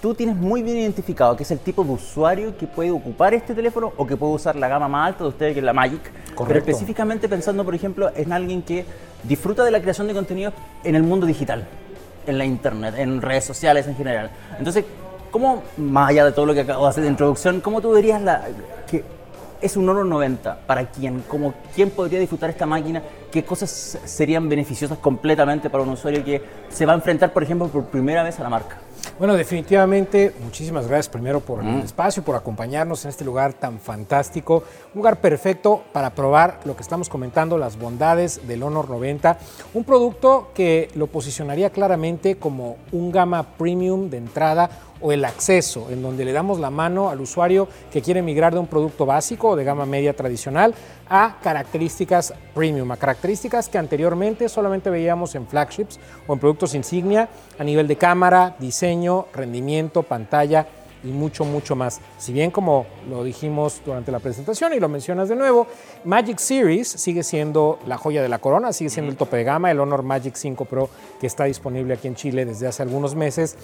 tú 0.00 0.14
tienes 0.14 0.34
muy 0.34 0.62
bien 0.62 0.78
identificado, 0.78 1.36
que 1.36 1.42
es 1.42 1.50
el 1.50 1.58
tipo 1.58 1.84
de 1.84 1.90
usuario 1.90 2.56
que 2.56 2.66
puede 2.66 2.90
ocupar 2.90 3.34
este 3.34 3.54
teléfono 3.54 3.92
o 3.96 4.06
que 4.06 4.16
puede 4.16 4.32
usar 4.32 4.56
la 4.56 4.68
gama 4.68 4.88
más 4.88 5.08
alta 5.08 5.24
de 5.24 5.28
ustedes, 5.28 5.52
que 5.52 5.58
es 5.58 5.64
la 5.64 5.74
Magic. 5.74 6.00
Correcto. 6.34 6.44
Pero 6.46 6.58
específicamente 6.60 7.28
pensando, 7.28 7.66
por 7.66 7.74
ejemplo, 7.74 8.10
en 8.16 8.32
alguien 8.32 8.62
que 8.62 8.86
disfruta 9.24 9.62
de 9.62 9.70
la 9.70 9.80
creación 9.80 10.08
de 10.08 10.14
contenido 10.14 10.52
en 10.84 10.94
el 10.94 11.02
mundo 11.02 11.26
digital, 11.26 11.66
en 12.26 12.38
la 12.38 12.46
internet, 12.46 12.94
en 12.96 13.20
redes 13.20 13.44
sociales 13.44 13.86
en 13.86 13.96
general. 13.96 14.30
Entonces, 14.58 14.86
¿Cómo, 15.32 15.62
más 15.78 16.10
allá 16.10 16.26
de 16.26 16.32
todo 16.32 16.44
lo 16.44 16.52
que 16.52 16.60
acabo 16.60 16.84
de 16.84 16.90
hacer 16.90 17.04
de 17.04 17.08
introducción, 17.08 17.62
cómo 17.62 17.80
tú 17.80 17.94
dirías 17.94 18.20
la, 18.20 18.44
que 18.86 19.02
es 19.62 19.78
un 19.78 19.88
oro 19.88 20.04
90 20.04 20.58
para 20.66 20.90
quién? 20.90 21.24
¿Cómo, 21.26 21.54
¿Quién 21.74 21.88
podría 21.88 22.20
disfrutar 22.20 22.50
esta 22.50 22.66
máquina? 22.66 23.02
¿Qué 23.30 23.42
cosas 23.42 23.98
serían 24.04 24.46
beneficiosas 24.46 24.98
completamente 24.98 25.70
para 25.70 25.84
un 25.84 25.88
usuario 25.88 26.22
que 26.22 26.42
se 26.68 26.84
va 26.84 26.92
a 26.92 26.96
enfrentar, 26.96 27.32
por 27.32 27.42
ejemplo, 27.42 27.66
por 27.68 27.86
primera 27.86 28.22
vez 28.22 28.38
a 28.40 28.42
la 28.42 28.50
marca? 28.50 28.76
Bueno, 29.18 29.34
definitivamente, 29.34 30.34
muchísimas 30.42 30.86
gracias 30.86 31.08
primero 31.08 31.40
por 31.40 31.62
el 31.64 31.80
espacio, 31.80 32.22
por 32.22 32.36
acompañarnos 32.36 33.04
en 33.04 33.08
este 33.08 33.24
lugar 33.24 33.52
tan 33.52 33.78
fantástico. 33.78 34.64
Un 34.94 34.98
lugar 34.98 35.20
perfecto 35.20 35.82
para 35.92 36.10
probar 36.10 36.60
lo 36.64 36.76
que 36.76 36.82
estamos 36.82 37.08
comentando, 37.08 37.58
las 37.58 37.78
bondades 37.78 38.46
del 38.46 38.62
Honor 38.62 38.90
90. 38.90 39.38
Un 39.74 39.84
producto 39.84 40.50
que 40.54 40.88
lo 40.94 41.06
posicionaría 41.06 41.70
claramente 41.70 42.36
como 42.36 42.76
un 42.92 43.10
gama 43.10 43.42
premium 43.56 44.08
de 44.08 44.18
entrada 44.18 44.70
o 45.02 45.12
el 45.12 45.24
acceso, 45.24 45.88
en 45.90 46.00
donde 46.00 46.24
le 46.24 46.32
damos 46.32 46.60
la 46.60 46.70
mano 46.70 47.10
al 47.10 47.20
usuario 47.20 47.68
que 47.90 48.00
quiere 48.00 48.22
migrar 48.22 48.54
de 48.54 48.60
un 48.60 48.66
producto 48.66 49.04
básico 49.04 49.50
o 49.50 49.56
de 49.56 49.64
gama 49.64 49.84
media 49.84 50.14
tradicional 50.14 50.74
a 51.08 51.38
características 51.42 52.32
premium, 52.54 52.90
a 52.92 52.96
características 52.96 53.68
que 53.68 53.78
anteriormente 53.78 54.48
solamente 54.48 54.90
veíamos 54.90 55.34
en 55.34 55.46
flagships 55.46 55.98
o 56.26 56.32
en 56.32 56.38
productos 56.38 56.74
insignia 56.74 57.28
a 57.58 57.64
nivel 57.64 57.86
de 57.88 57.96
cámara, 57.96 58.56
diseño, 58.58 59.26
rendimiento, 59.34 60.02
pantalla 60.02 60.66
y 61.04 61.08
mucho, 61.08 61.44
mucho 61.44 61.74
más. 61.74 62.00
Si 62.18 62.32
bien 62.32 62.50
como 62.50 62.86
lo 63.08 63.24
dijimos 63.24 63.82
durante 63.84 64.12
la 64.12 64.20
presentación 64.20 64.72
y 64.74 64.80
lo 64.80 64.88
mencionas 64.88 65.28
de 65.28 65.36
nuevo, 65.36 65.66
Magic 66.04 66.38
Series 66.38 66.88
sigue 66.88 67.22
siendo 67.22 67.78
la 67.86 67.98
joya 67.98 68.22
de 68.22 68.28
la 68.28 68.38
corona, 68.38 68.72
sigue 68.72 68.90
siendo 68.90 69.10
el 69.10 69.16
tope 69.16 69.36
de 69.36 69.44
gama, 69.44 69.70
el 69.70 69.80
Honor 69.80 70.02
Magic 70.02 70.34
5 70.34 70.64
Pro 70.64 70.88
que 71.20 71.26
está 71.26 71.44
disponible 71.44 71.94
aquí 71.94 72.08
en 72.08 72.14
Chile 72.14 72.44
desde 72.44 72.66
hace 72.66 72.82
algunos 72.82 73.14
meses 73.14 73.56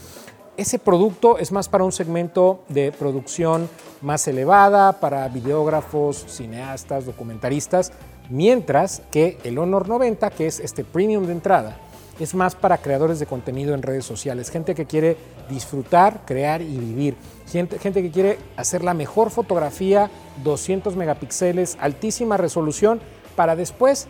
ese 0.59 0.81
producto 0.81 1.39
es 1.39 1.53
más 1.53 1.69
para 1.69 1.85
un 1.85 1.93
segmento 1.93 2.65
de 2.69 2.91
producción 2.91 3.71
más 4.03 4.27
elevada, 4.27 4.99
para 4.99 5.29
videógrafos, 5.29 6.25
cineastas, 6.29 7.07
documentaristas, 7.07 7.93
mientras 8.29 9.03
que 9.13 9.39
el 9.45 9.57
Honor 9.59 9.89
90, 9.89 10.31
que 10.31 10.49
es 10.49 10.59
este 10.59 10.83
premium 10.83 11.27
de 11.27 11.33
entrada, 11.33 11.79
es 12.19 12.35
más 12.35 12.57
para 12.57 12.79
creadores 12.79 13.21
de 13.21 13.27
contenido 13.27 13.73
en 13.73 13.83
redes 13.83 14.05
sociales, 14.05 14.51
gente 14.51 14.75
que 14.75 14.85
quiere 14.85 15.17
disfrutar, 15.49 16.23
crear 16.27 16.61
y 16.61 16.77
vivir, 16.77 17.15
gente, 17.47 17.79
gente 17.79 18.03
que 18.03 18.11
quiere 18.11 18.41
hacer 18.57 18.83
la 18.83 18.95
mejor 18.95 19.31
fotografía, 19.31 20.11
200 20.43 20.97
megapíxeles, 20.97 21.79
altísima 21.81 22.37
resolución, 22.37 23.01
para 23.37 23.55
después 23.55 24.09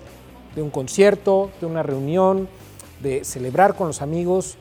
de 0.57 0.63
un 0.63 0.71
concierto, 0.71 1.51
de 1.61 1.67
una 1.67 1.83
reunión, 1.83 2.49
de 3.03 3.23
celebrar 3.25 3.75
con 3.75 3.89
los 3.89 4.01
amigos, 4.01 4.57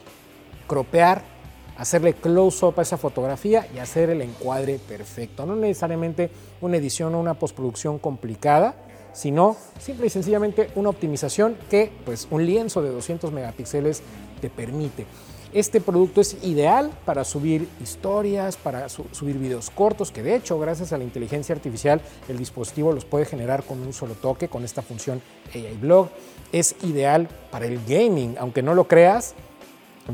cropear 0.67 1.36
hacerle 1.77 2.13
close-up 2.13 2.75
a 2.77 2.81
esa 2.81 2.97
fotografía 2.97 3.67
y 3.73 3.79
hacer 3.79 4.09
el 4.09 4.21
encuadre 4.21 4.79
perfecto. 4.79 5.45
No 5.45 5.55
necesariamente 5.55 6.29
una 6.61 6.77
edición 6.77 7.15
o 7.15 7.19
una 7.19 7.35
postproducción 7.35 7.99
complicada, 7.99 8.75
sino 9.13 9.55
simple 9.79 10.07
y 10.07 10.09
sencillamente 10.09 10.69
una 10.75 10.89
optimización 10.89 11.57
que 11.69 11.91
pues, 12.05 12.27
un 12.29 12.45
lienzo 12.45 12.81
de 12.81 12.89
200 12.89 13.31
megapíxeles 13.31 14.01
te 14.41 14.49
permite. 14.49 15.05
Este 15.53 15.79
producto 15.79 16.19
es 16.19 16.37
ideal 16.43 16.91
para 17.05 17.23
subir 17.23 17.69
historias, 17.81 18.57
para 18.57 18.89
subir 18.89 19.37
videos 19.37 19.69
cortos, 19.69 20.11
que 20.11 20.21
de 20.21 20.35
hecho, 20.35 20.59
gracias 20.59 20.91
a 20.91 20.97
la 20.97 21.05
inteligencia 21.05 21.55
artificial, 21.55 22.01
el 22.27 22.37
dispositivo 22.37 22.91
los 22.91 23.05
puede 23.05 23.25
generar 23.25 23.63
con 23.63 23.81
un 23.81 23.93
solo 23.93 24.13
toque, 24.15 24.49
con 24.49 24.65
esta 24.65 24.81
función 24.81 25.21
AI 25.55 25.77
Blog. 25.79 26.09
Es 26.51 26.75
ideal 26.83 27.29
para 27.49 27.65
el 27.65 27.79
gaming, 27.87 28.35
aunque 28.37 28.61
no 28.61 28.75
lo 28.75 28.87
creas, 28.89 29.35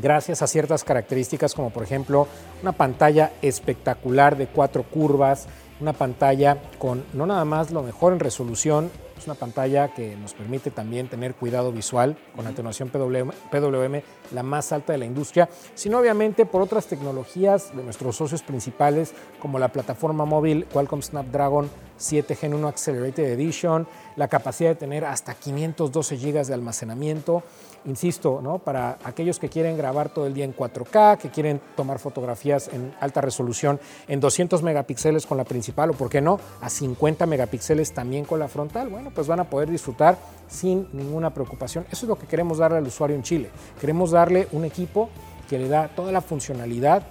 gracias 0.00 0.42
a 0.42 0.46
ciertas 0.46 0.84
características 0.84 1.54
como 1.54 1.70
por 1.70 1.82
ejemplo 1.82 2.26
una 2.62 2.72
pantalla 2.72 3.32
espectacular 3.42 4.36
de 4.36 4.46
cuatro 4.46 4.82
curvas, 4.82 5.46
una 5.80 5.92
pantalla 5.92 6.58
con 6.78 7.04
no 7.12 7.26
nada 7.26 7.44
más 7.44 7.70
lo 7.70 7.82
mejor 7.82 8.12
en 8.12 8.20
resolución, 8.20 8.90
es 9.16 9.26
una 9.26 9.34
pantalla 9.34 9.94
que 9.94 10.16
nos 10.16 10.34
permite 10.34 10.70
también 10.70 11.08
tener 11.08 11.34
cuidado 11.34 11.72
visual 11.72 12.16
con 12.34 12.46
atenuación 12.46 12.90
PWM, 12.90 14.00
la 14.32 14.42
más 14.42 14.72
alta 14.72 14.92
de 14.92 14.98
la 14.98 15.04
industria, 15.04 15.48
sino 15.74 15.98
obviamente 15.98 16.46
por 16.46 16.62
otras 16.62 16.86
tecnologías 16.86 17.74
de 17.76 17.82
nuestros 17.82 18.16
socios 18.16 18.42
principales 18.42 19.14
como 19.40 19.58
la 19.58 19.68
plataforma 19.68 20.24
móvil 20.24 20.66
Qualcomm 20.66 21.02
Snapdragon 21.02 21.70
7 21.96 22.34
Gen 22.34 22.54
1 22.54 22.68
Accelerated 22.68 23.24
Edition, 23.24 23.86
la 24.16 24.28
capacidad 24.28 24.70
de 24.70 24.76
tener 24.76 25.04
hasta 25.04 25.34
512 25.34 26.16
GB 26.16 26.46
de 26.46 26.54
almacenamiento, 26.54 27.44
insisto, 27.86 28.40
¿no? 28.42 28.58
para 28.58 28.98
aquellos 29.04 29.38
que 29.38 29.48
quieren 29.48 29.76
grabar 29.76 30.08
todo 30.08 30.26
el 30.26 30.34
día 30.34 30.44
en 30.44 30.54
4K, 30.54 31.18
que 31.18 31.30
quieren 31.30 31.60
tomar 31.76 31.98
fotografías 31.98 32.68
en 32.68 32.94
alta 33.00 33.20
resolución 33.20 33.80
en 34.08 34.20
200 34.20 34.62
megapíxeles 34.62 35.26
con 35.26 35.36
la 35.36 35.44
principal 35.44 35.90
o, 35.90 35.92
por 35.94 36.08
qué 36.08 36.20
no, 36.20 36.40
a 36.60 36.70
50 36.70 37.26
megapíxeles 37.26 37.92
también 37.92 38.24
con 38.24 38.38
la 38.38 38.48
frontal, 38.48 38.88
bueno, 38.88 39.10
pues 39.14 39.26
van 39.26 39.40
a 39.40 39.44
poder 39.44 39.70
disfrutar 39.70 40.18
sin 40.48 40.88
ninguna 40.92 41.32
preocupación. 41.32 41.84
Eso 41.90 42.06
es 42.06 42.08
lo 42.08 42.16
que 42.16 42.26
queremos 42.26 42.58
darle 42.58 42.78
al 42.78 42.86
usuario 42.86 43.16
en 43.16 43.22
Chile. 43.22 43.50
Queremos 43.80 44.10
darle 44.10 44.48
un 44.52 44.64
equipo 44.64 45.10
que 45.48 45.58
le 45.58 45.68
da 45.68 45.88
toda 45.88 46.12
la 46.12 46.20
funcionalidad 46.20 47.02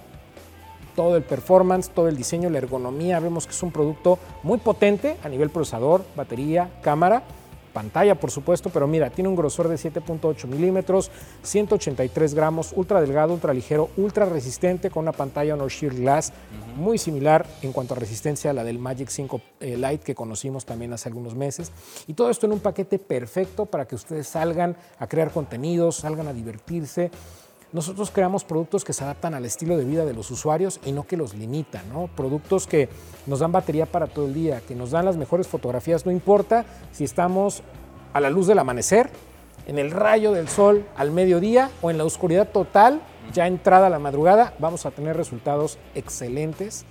todo 0.94 1.16
el 1.16 1.22
performance, 1.22 1.90
todo 1.90 2.08
el 2.08 2.16
diseño, 2.16 2.50
la 2.50 2.58
ergonomía. 2.58 3.20
Vemos 3.20 3.46
que 3.46 3.52
es 3.52 3.62
un 3.62 3.72
producto 3.72 4.18
muy 4.42 4.58
potente 4.58 5.16
a 5.24 5.28
nivel 5.28 5.50
procesador, 5.50 6.04
batería, 6.16 6.70
cámara, 6.82 7.24
pantalla 7.74 8.14
por 8.14 8.30
supuesto, 8.30 8.70
pero 8.70 8.86
mira, 8.86 9.10
tiene 9.10 9.28
un 9.28 9.36
grosor 9.36 9.68
de 9.68 9.74
7.8 9.74 10.46
milímetros, 10.46 11.10
183 11.42 12.32
gramos, 12.32 12.72
ultra 12.74 13.02
delgado, 13.02 13.34
ultra 13.34 13.52
ligero, 13.52 13.90
ultra 13.98 14.24
resistente 14.24 14.88
con 14.88 15.02
una 15.02 15.12
pantalla 15.12 15.52
Honor 15.52 15.70
Sheer 15.70 15.94
Glass 15.94 16.32
muy 16.76 16.96
similar 16.96 17.46
en 17.60 17.72
cuanto 17.72 17.92
a 17.92 17.98
resistencia 17.98 18.50
a 18.50 18.54
la 18.54 18.64
del 18.64 18.78
Magic 18.78 19.08
5 19.08 19.40
eh, 19.60 19.76
Lite 19.76 19.98
que 19.98 20.14
conocimos 20.14 20.64
también 20.64 20.92
hace 20.92 21.08
algunos 21.08 21.34
meses. 21.34 21.72
Y 22.06 22.14
todo 22.14 22.30
esto 22.30 22.46
en 22.46 22.52
un 22.52 22.60
paquete 22.60 22.98
perfecto 22.98 23.66
para 23.66 23.86
que 23.86 23.94
ustedes 23.94 24.26
salgan 24.26 24.76
a 24.98 25.06
crear 25.06 25.30
contenidos, 25.30 25.96
salgan 25.96 26.28
a 26.28 26.32
divertirse 26.32 27.10
nosotros 27.74 28.12
creamos 28.12 28.44
productos 28.44 28.84
que 28.84 28.92
se 28.92 29.02
adaptan 29.02 29.34
al 29.34 29.44
estilo 29.44 29.76
de 29.76 29.84
vida 29.84 30.04
de 30.04 30.14
los 30.14 30.30
usuarios 30.30 30.78
y 30.86 30.92
no 30.92 31.08
que 31.08 31.16
los 31.16 31.34
limitan, 31.34 31.82
¿no? 31.92 32.06
Productos 32.06 32.68
que 32.68 32.88
nos 33.26 33.40
dan 33.40 33.50
batería 33.50 33.84
para 33.84 34.06
todo 34.06 34.26
el 34.26 34.32
día, 34.32 34.60
que 34.60 34.76
nos 34.76 34.92
dan 34.92 35.04
las 35.04 35.16
mejores 35.16 35.48
fotografías, 35.48 36.06
no 36.06 36.12
importa 36.12 36.64
si 36.92 37.02
estamos 37.02 37.64
a 38.12 38.20
la 38.20 38.30
luz 38.30 38.46
del 38.46 38.60
amanecer, 38.60 39.10
en 39.66 39.80
el 39.80 39.90
rayo 39.90 40.30
del 40.30 40.48
sol 40.48 40.86
al 40.96 41.10
mediodía 41.10 41.68
o 41.82 41.90
en 41.90 41.98
la 41.98 42.04
oscuridad 42.04 42.48
total, 42.48 43.00
ya 43.32 43.48
entrada 43.48 43.90
la 43.90 43.98
madrugada, 43.98 44.54
vamos 44.60 44.86
a 44.86 44.92
tener 44.92 45.16
resultados 45.16 45.78
excelentes, 45.96 46.84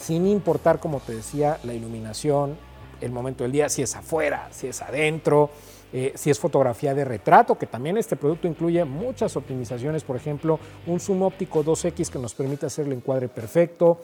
sin 0.00 0.26
importar, 0.26 0.80
como 0.80 1.00
te 1.00 1.14
decía, 1.14 1.58
la 1.62 1.74
iluminación, 1.74 2.56
el 3.02 3.12
momento 3.12 3.44
del 3.44 3.52
día, 3.52 3.68
si 3.68 3.82
es 3.82 3.94
afuera, 3.94 4.48
si 4.50 4.66
es 4.66 4.80
adentro, 4.80 5.50
eh, 5.96 6.12
si 6.16 6.28
es 6.28 6.40
fotografía 6.40 6.92
de 6.92 7.04
retrato, 7.04 7.56
que 7.56 7.66
también 7.66 7.96
este 7.96 8.16
producto 8.16 8.48
incluye 8.48 8.84
muchas 8.84 9.36
optimizaciones, 9.36 10.02
por 10.02 10.16
ejemplo, 10.16 10.58
un 10.88 10.98
zoom 10.98 11.22
óptico 11.22 11.64
2X 11.64 12.10
que 12.10 12.18
nos 12.18 12.34
permite 12.34 12.66
hacer 12.66 12.86
el 12.86 12.94
encuadre 12.94 13.28
perfecto, 13.28 14.00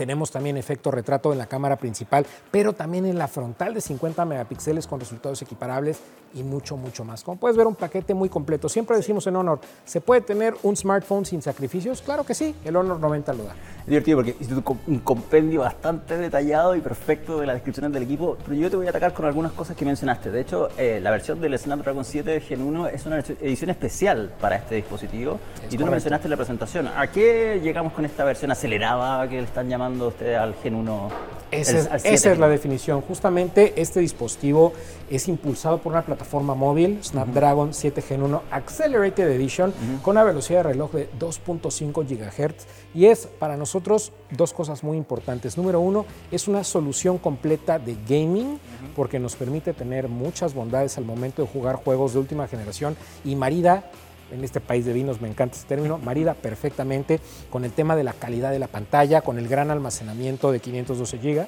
tenemos 0.00 0.30
también 0.30 0.56
efecto 0.56 0.90
retrato 0.90 1.30
en 1.30 1.36
la 1.36 1.44
cámara 1.44 1.76
principal, 1.76 2.24
pero 2.50 2.72
también 2.72 3.04
en 3.04 3.18
la 3.18 3.28
frontal 3.28 3.74
de 3.74 3.82
50 3.82 4.24
megapíxeles 4.24 4.86
con 4.86 4.98
resultados 4.98 5.42
equiparables 5.42 6.00
y 6.32 6.42
mucho, 6.42 6.78
mucho 6.78 7.04
más. 7.04 7.22
Como 7.22 7.38
puedes 7.38 7.54
ver, 7.54 7.66
un 7.66 7.74
paquete 7.74 8.14
muy 8.14 8.30
completo. 8.30 8.70
Siempre 8.70 8.96
decimos 8.96 9.26
en 9.26 9.36
Honor, 9.36 9.60
¿se 9.84 10.00
puede 10.00 10.22
tener 10.22 10.54
un 10.62 10.74
smartphone 10.74 11.26
sin 11.26 11.42
sacrificios? 11.42 12.00
Claro 12.00 12.24
que 12.24 12.34
sí, 12.34 12.54
el 12.64 12.76
Honor 12.76 12.98
90 12.98 13.34
lo 13.34 13.44
da. 13.44 13.54
Es 13.80 13.86
divertido 13.86 14.16
porque 14.16 14.36
hiciste 14.40 14.54
un 14.86 15.00
compendio 15.00 15.60
bastante 15.60 16.16
detallado 16.16 16.74
y 16.76 16.80
perfecto 16.80 17.38
de 17.38 17.46
las 17.46 17.56
descripciones 17.56 17.92
del 17.92 18.04
equipo, 18.04 18.38
pero 18.42 18.54
yo 18.54 18.70
te 18.70 18.76
voy 18.76 18.86
a 18.86 18.90
atacar 18.90 19.12
con 19.12 19.26
algunas 19.26 19.52
cosas 19.52 19.76
que 19.76 19.84
mencionaste. 19.84 20.30
De 20.30 20.40
hecho, 20.40 20.70
eh, 20.78 21.00
la 21.02 21.10
versión 21.10 21.42
del 21.42 21.58
Snapdragon 21.58 22.06
7 22.06 22.40
Gen 22.40 22.62
1 22.62 22.86
es 22.86 23.04
una 23.04 23.18
edición 23.18 23.68
especial 23.68 24.32
para 24.40 24.56
este 24.56 24.76
dispositivo 24.76 25.38
y 25.70 25.76
tú 25.76 25.84
lo 25.84 25.90
mencionaste 25.90 26.26
en 26.26 26.30
la 26.30 26.36
presentación. 26.36 26.88
¿A 26.88 27.06
qué 27.08 27.60
llegamos 27.62 27.92
con 27.92 28.06
esta 28.06 28.24
versión 28.24 28.50
acelerada 28.50 29.28
que 29.28 29.36
le 29.36 29.44
están 29.44 29.68
llamando 29.68 29.89
ustedes 29.98 30.38
al 30.38 30.54
Gen 30.54 30.74
1? 30.74 31.10
esa 31.50 32.32
es 32.32 32.38
la 32.38 32.48
definición. 32.48 33.00
Justamente 33.00 33.74
este 33.76 34.00
dispositivo 34.00 34.72
es 35.08 35.26
impulsado 35.28 35.78
por 35.78 35.92
una 35.92 36.02
plataforma 36.02 36.54
móvil, 36.54 37.00
Snapdragon 37.02 37.74
7 37.74 38.02
Gen 38.02 38.22
1 38.22 38.42
Accelerated 38.50 39.28
Edition, 39.30 39.72
con 40.02 40.12
una 40.12 40.24
velocidad 40.24 40.60
de 40.60 40.70
reloj 40.70 40.92
de 40.92 41.10
2.5 41.18 42.06
GHz. 42.06 42.66
Y 42.94 43.06
es 43.06 43.26
para 43.26 43.56
nosotros 43.56 44.12
dos 44.30 44.52
cosas 44.52 44.84
muy 44.84 44.96
importantes. 44.96 45.56
Número 45.56 45.80
uno, 45.80 46.06
es 46.30 46.46
una 46.48 46.62
solución 46.64 47.18
completa 47.18 47.78
de 47.78 47.96
gaming, 48.08 48.58
porque 48.94 49.18
nos 49.18 49.34
permite 49.34 49.72
tener 49.72 50.08
muchas 50.08 50.54
bondades 50.54 50.98
al 50.98 51.04
momento 51.04 51.42
de 51.42 51.48
jugar 51.48 51.76
juegos 51.76 52.12
de 52.12 52.20
última 52.20 52.46
generación 52.46 52.96
y 53.24 53.34
marida 53.34 53.84
en 54.32 54.44
este 54.44 54.60
país 54.60 54.84
de 54.84 54.92
vinos, 54.92 55.20
me 55.20 55.28
encanta 55.28 55.56
ese 55.56 55.66
término, 55.66 55.98
marida 55.98 56.34
perfectamente 56.34 57.20
con 57.50 57.64
el 57.64 57.72
tema 57.72 57.96
de 57.96 58.04
la 58.04 58.12
calidad 58.12 58.50
de 58.50 58.58
la 58.58 58.68
pantalla, 58.68 59.22
con 59.22 59.38
el 59.38 59.48
gran 59.48 59.70
almacenamiento 59.70 60.52
de 60.52 60.60
512 60.60 61.18
GB. 61.18 61.46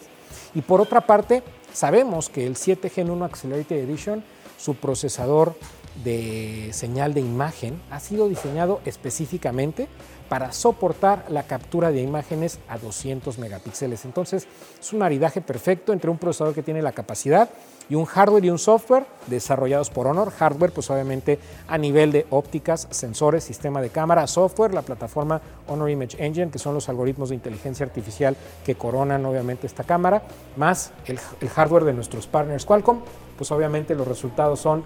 Y 0.54 0.62
por 0.62 0.80
otra 0.80 1.02
parte, 1.02 1.42
Sabemos 1.72 2.28
que 2.28 2.46
el 2.46 2.56
7 2.56 2.90
Gen 2.90 3.10
1 3.10 3.24
Accelerated 3.24 3.76
Edition, 3.76 4.22
su 4.58 4.74
procesador 4.74 5.54
de 6.04 6.70
señal 6.72 7.14
de 7.14 7.20
imagen 7.20 7.80
ha 7.90 7.98
sido 7.98 8.28
diseñado 8.28 8.80
específicamente 8.84 9.88
para 10.32 10.50
soportar 10.50 11.26
la 11.28 11.42
captura 11.42 11.92
de 11.92 12.00
imágenes 12.00 12.58
a 12.66 12.78
200 12.78 13.36
megapíxeles. 13.36 14.06
Entonces 14.06 14.48
es 14.80 14.92
un 14.94 15.00
maridaje 15.00 15.42
perfecto 15.42 15.92
entre 15.92 16.10
un 16.10 16.16
procesador 16.16 16.54
que 16.54 16.62
tiene 16.62 16.80
la 16.80 16.92
capacidad 16.92 17.50
y 17.90 17.96
un 17.96 18.06
hardware 18.06 18.46
y 18.46 18.48
un 18.48 18.58
software 18.58 19.04
desarrollados 19.26 19.90
por 19.90 20.06
Honor. 20.06 20.30
Hardware, 20.30 20.72
pues 20.72 20.88
obviamente 20.88 21.38
a 21.68 21.76
nivel 21.76 22.12
de 22.12 22.24
ópticas, 22.30 22.88
sensores, 22.90 23.44
sistema 23.44 23.82
de 23.82 23.90
cámara, 23.90 24.26
software, 24.26 24.72
la 24.72 24.80
plataforma 24.80 25.42
Honor 25.68 25.90
Image 25.90 26.16
Engine, 26.24 26.50
que 26.50 26.58
son 26.58 26.72
los 26.72 26.88
algoritmos 26.88 27.28
de 27.28 27.34
inteligencia 27.34 27.84
artificial 27.84 28.34
que 28.64 28.74
coronan 28.74 29.26
obviamente 29.26 29.66
esta 29.66 29.84
cámara, 29.84 30.22
más 30.56 30.92
el, 31.04 31.20
el 31.42 31.48
hardware 31.50 31.84
de 31.84 31.92
nuestros 31.92 32.26
partners 32.26 32.64
Qualcomm, 32.64 33.00
pues 33.36 33.50
obviamente 33.50 33.94
los 33.94 34.08
resultados 34.08 34.60
son 34.60 34.82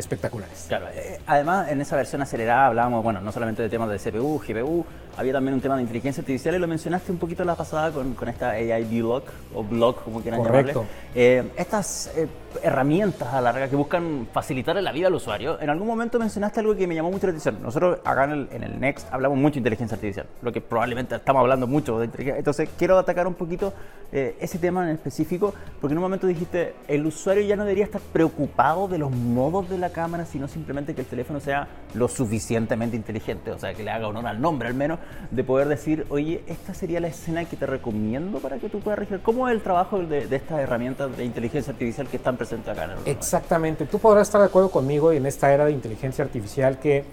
espectaculares. 0.00 0.64
Claro, 0.68 0.86
eh, 0.92 1.20
además 1.26 1.68
en 1.70 1.80
esa 1.80 1.96
versión 1.96 2.22
acelerada 2.22 2.66
hablábamos, 2.66 3.02
bueno, 3.04 3.20
no 3.20 3.32
solamente 3.32 3.62
de 3.62 3.68
temas 3.68 3.88
de 3.88 3.98
CPU, 3.98 4.38
GPU, 4.38 4.84
había 5.16 5.32
también 5.32 5.54
un 5.54 5.60
tema 5.60 5.76
de 5.76 5.82
inteligencia 5.82 6.20
artificial 6.20 6.54
y 6.54 6.58
lo 6.58 6.66
mencionaste 6.66 7.12
un 7.12 7.18
poquito 7.18 7.44
la 7.44 7.54
pasada 7.54 7.90
con, 7.90 8.14
con 8.14 8.28
esta 8.28 8.50
AI 8.50 8.84
Block 8.84 9.24
o 9.54 9.62
Block, 9.62 10.02
como 10.04 10.20
quieran 10.20 10.40
Correcto. 10.40 10.80
llamarle. 10.80 10.90
Eh, 11.14 11.50
estas 11.56 12.10
eh, 12.16 12.26
herramientas 12.62 13.28
a 13.28 13.40
la 13.40 13.52
larga 13.52 13.68
que 13.68 13.76
buscan 13.76 14.28
facilitarle 14.32 14.82
la 14.82 14.92
vida 14.92 15.08
al 15.08 15.14
usuario, 15.14 15.60
en 15.60 15.70
algún 15.70 15.86
momento 15.86 16.18
mencionaste 16.18 16.60
algo 16.60 16.74
que 16.74 16.86
me 16.86 16.94
llamó 16.94 17.10
mucho 17.10 17.26
la 17.26 17.32
atención. 17.32 17.62
Nosotros 17.62 17.98
acá 18.04 18.24
en 18.24 18.30
el, 18.30 18.48
en 18.52 18.62
el 18.62 18.80
Next 18.80 19.12
hablamos 19.12 19.38
mucho 19.38 19.54
de 19.54 19.58
inteligencia 19.58 19.94
artificial, 19.94 20.26
lo 20.42 20.52
que 20.52 20.60
probablemente 20.60 21.14
estamos 21.14 21.40
hablando 21.40 21.66
mucho 21.66 21.98
de 21.98 22.06
inteligencia. 22.06 22.38
Entonces 22.38 22.68
quiero 22.78 22.98
atacar 22.98 23.26
un 23.26 23.34
poquito 23.34 23.72
eh, 24.12 24.36
ese 24.40 24.58
tema 24.58 24.84
en 24.84 24.94
específico, 24.94 25.54
porque 25.80 25.92
en 25.92 25.98
un 25.98 26.02
momento 26.02 26.26
dijiste, 26.26 26.74
el 26.88 27.06
usuario 27.06 27.44
ya 27.44 27.56
no 27.56 27.64
debería 27.64 27.84
estar 27.84 28.00
preocupado 28.00 28.88
de 28.88 28.98
los 28.98 29.10
modos 29.10 29.68
de 29.68 29.78
la 29.78 29.90
cámara, 29.90 30.26
sino 30.26 30.48
simplemente 30.48 30.94
que 30.94 31.02
el 31.02 31.06
teléfono 31.06 31.38
sea 31.38 31.68
lo 31.94 32.08
suficientemente 32.08 32.96
inteligente, 32.96 33.52
o 33.52 33.58
sea, 33.58 33.72
que 33.74 33.84
le 33.84 33.90
haga 33.90 34.08
honor 34.08 34.26
al 34.26 34.40
nombre 34.40 34.68
al 34.68 34.74
menos, 34.74 34.98
de 35.30 35.44
poder 35.44 35.68
decir, 35.68 36.06
oye, 36.08 36.42
esta 36.46 36.74
sería 36.74 37.00
la 37.00 37.08
escena 37.08 37.44
que 37.44 37.56
te 37.56 37.66
recomiendo 37.66 38.38
para 38.40 38.58
que 38.58 38.68
tú 38.68 38.80
puedas 38.80 38.98
registrar. 38.98 39.22
¿Cómo 39.22 39.48
es 39.48 39.54
el 39.54 39.62
trabajo 39.62 39.98
de, 40.00 40.26
de 40.26 40.36
estas 40.36 40.58
herramientas 40.60 41.16
de 41.16 41.24
inteligencia 41.24 41.72
artificial 41.72 42.08
que 42.08 42.16
están 42.16 42.36
acá 42.70 42.84
en 42.84 42.90
Exactamente. 43.06 43.86
Tú 43.86 43.98
podrás 43.98 44.28
estar 44.28 44.40
de 44.40 44.46
acuerdo 44.46 44.70
conmigo 44.70 45.12
en 45.12 45.26
esta 45.26 45.52
era 45.52 45.64
de 45.64 45.72
inteligencia 45.72 46.24
artificial 46.24 46.78
que 46.78 47.04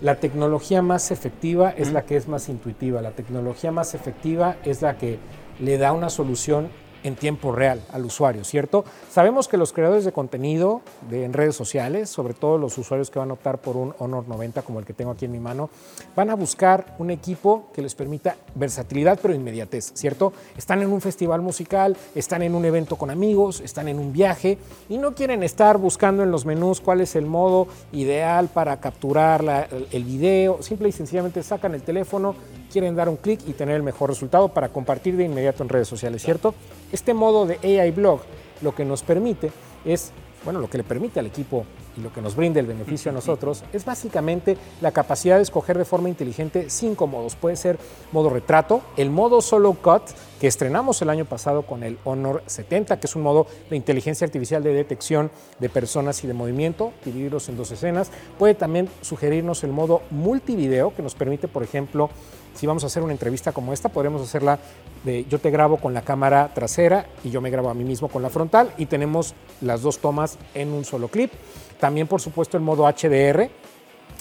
la 0.00 0.16
tecnología 0.16 0.80
más 0.82 1.10
efectiva 1.10 1.70
es 1.70 1.92
la 1.92 2.02
que 2.02 2.16
es 2.16 2.26
más 2.26 2.48
intuitiva. 2.48 3.02
La 3.02 3.10
tecnología 3.10 3.70
más 3.70 3.94
efectiva 3.94 4.56
es 4.64 4.80
la 4.82 4.96
que 4.96 5.18
le 5.58 5.76
da 5.76 5.92
una 5.92 6.08
solución 6.08 6.68
en 7.02 7.16
tiempo 7.16 7.52
real 7.52 7.82
al 7.92 8.04
usuario, 8.04 8.44
¿cierto? 8.44 8.84
Sabemos 9.10 9.48
que 9.48 9.56
los 9.56 9.72
creadores 9.72 10.04
de 10.04 10.12
contenido 10.12 10.82
en 11.10 11.32
redes 11.32 11.56
sociales, 11.56 12.10
sobre 12.10 12.34
todo 12.34 12.58
los 12.58 12.76
usuarios 12.78 13.10
que 13.10 13.18
van 13.18 13.30
a 13.30 13.34
optar 13.34 13.58
por 13.58 13.76
un 13.76 13.94
Honor 13.98 14.28
90 14.28 14.62
como 14.62 14.78
el 14.78 14.84
que 14.84 14.92
tengo 14.92 15.10
aquí 15.10 15.24
en 15.24 15.32
mi 15.32 15.40
mano, 15.40 15.70
van 16.14 16.30
a 16.30 16.34
buscar 16.34 16.94
un 16.98 17.10
equipo 17.10 17.68
que 17.74 17.82
les 17.82 17.94
permita 17.94 18.36
versatilidad 18.54 19.18
pero 19.20 19.34
inmediatez, 19.34 19.92
¿cierto? 19.94 20.32
Están 20.56 20.82
en 20.82 20.92
un 20.92 21.00
festival 21.00 21.40
musical, 21.42 21.96
están 22.14 22.42
en 22.42 22.54
un 22.54 22.64
evento 22.64 22.96
con 22.96 23.10
amigos, 23.10 23.60
están 23.60 23.88
en 23.88 23.98
un 23.98 24.12
viaje 24.12 24.58
y 24.88 24.98
no 24.98 25.14
quieren 25.14 25.42
estar 25.42 25.78
buscando 25.78 26.22
en 26.22 26.30
los 26.30 26.44
menús 26.44 26.80
cuál 26.80 27.00
es 27.00 27.16
el 27.16 27.26
modo 27.26 27.68
ideal 27.92 28.48
para 28.48 28.78
capturar 28.80 29.68
el 29.90 30.04
video, 30.04 30.62
simple 30.62 30.88
y 30.88 30.92
sencillamente 30.92 31.42
sacan 31.42 31.74
el 31.74 31.82
teléfono, 31.82 32.34
quieren 32.70 32.94
dar 32.94 33.08
un 33.08 33.16
clic 33.16 33.40
y 33.46 33.52
tener 33.52 33.76
el 33.76 33.82
mejor 33.82 34.10
resultado 34.10 34.48
para 34.48 34.68
compartir 34.68 35.16
de 35.16 35.24
inmediato 35.24 35.62
en 35.62 35.68
redes 35.68 35.88
sociales, 35.88 36.22
¿cierto? 36.22 36.54
Este 36.92 37.14
modo 37.14 37.46
de 37.46 37.80
AI 37.80 37.90
Blog 37.92 38.20
lo 38.62 38.74
que 38.74 38.84
nos 38.84 39.02
permite 39.02 39.50
es, 39.84 40.12
bueno, 40.44 40.60
lo 40.60 40.68
que 40.68 40.78
le 40.78 40.84
permite 40.84 41.20
al 41.20 41.26
equipo 41.26 41.64
y 41.96 42.00
lo 42.00 42.12
que 42.12 42.20
nos 42.20 42.36
brinda 42.36 42.60
el 42.60 42.66
beneficio 42.66 43.10
a 43.10 43.14
nosotros 43.14 43.64
es 43.72 43.84
básicamente 43.84 44.56
la 44.80 44.92
capacidad 44.92 45.36
de 45.36 45.42
escoger 45.42 45.76
de 45.76 45.84
forma 45.84 46.08
inteligente 46.08 46.70
cinco 46.70 47.06
modos. 47.06 47.34
Puede 47.36 47.56
ser 47.56 47.78
modo 48.12 48.30
retrato, 48.30 48.82
el 48.96 49.10
modo 49.10 49.40
solo 49.40 49.72
cut 49.74 50.02
que 50.40 50.46
estrenamos 50.46 51.02
el 51.02 51.10
año 51.10 51.26
pasado 51.26 51.62
con 51.62 51.82
el 51.82 51.98
Honor 52.04 52.42
70, 52.46 52.98
que 52.98 53.06
es 53.06 53.14
un 53.14 53.22
modo 53.22 53.46
de 53.68 53.76
inteligencia 53.76 54.24
artificial 54.24 54.62
de 54.62 54.72
detección 54.72 55.30
de 55.58 55.68
personas 55.68 56.24
y 56.24 56.26
de 56.26 56.32
movimiento, 56.32 56.92
dividirlos 57.04 57.48
en 57.48 57.56
dos 57.56 57.70
escenas. 57.70 58.10
Puede 58.38 58.54
también 58.54 58.88
sugerirnos 59.02 59.64
el 59.64 59.72
modo 59.72 60.00
multivideo, 60.10 60.94
que 60.94 61.02
nos 61.02 61.14
permite, 61.14 61.46
por 61.46 61.62
ejemplo, 61.62 62.08
si 62.54 62.66
vamos 62.66 62.84
a 62.84 62.86
hacer 62.86 63.02
una 63.02 63.12
entrevista 63.12 63.52
como 63.52 63.72
esta, 63.72 63.90
podremos 63.90 64.22
hacerla 64.22 64.58
de 65.04 65.24
yo 65.26 65.38
te 65.38 65.50
grabo 65.50 65.76
con 65.76 65.94
la 65.94 66.02
cámara 66.02 66.50
trasera 66.54 67.06
y 67.24 67.30
yo 67.30 67.40
me 67.40 67.50
grabo 67.50 67.70
a 67.70 67.74
mí 67.74 67.84
mismo 67.84 68.08
con 68.08 68.22
la 68.22 68.30
frontal 68.30 68.72
y 68.76 68.86
tenemos 68.86 69.34
las 69.60 69.82
dos 69.82 69.98
tomas 69.98 70.38
en 70.54 70.72
un 70.72 70.84
solo 70.84 71.08
clip. 71.08 71.32
También, 71.80 72.06
por 72.06 72.20
supuesto, 72.20 72.56
el 72.56 72.62
modo 72.62 72.86
HDR, 72.86 73.50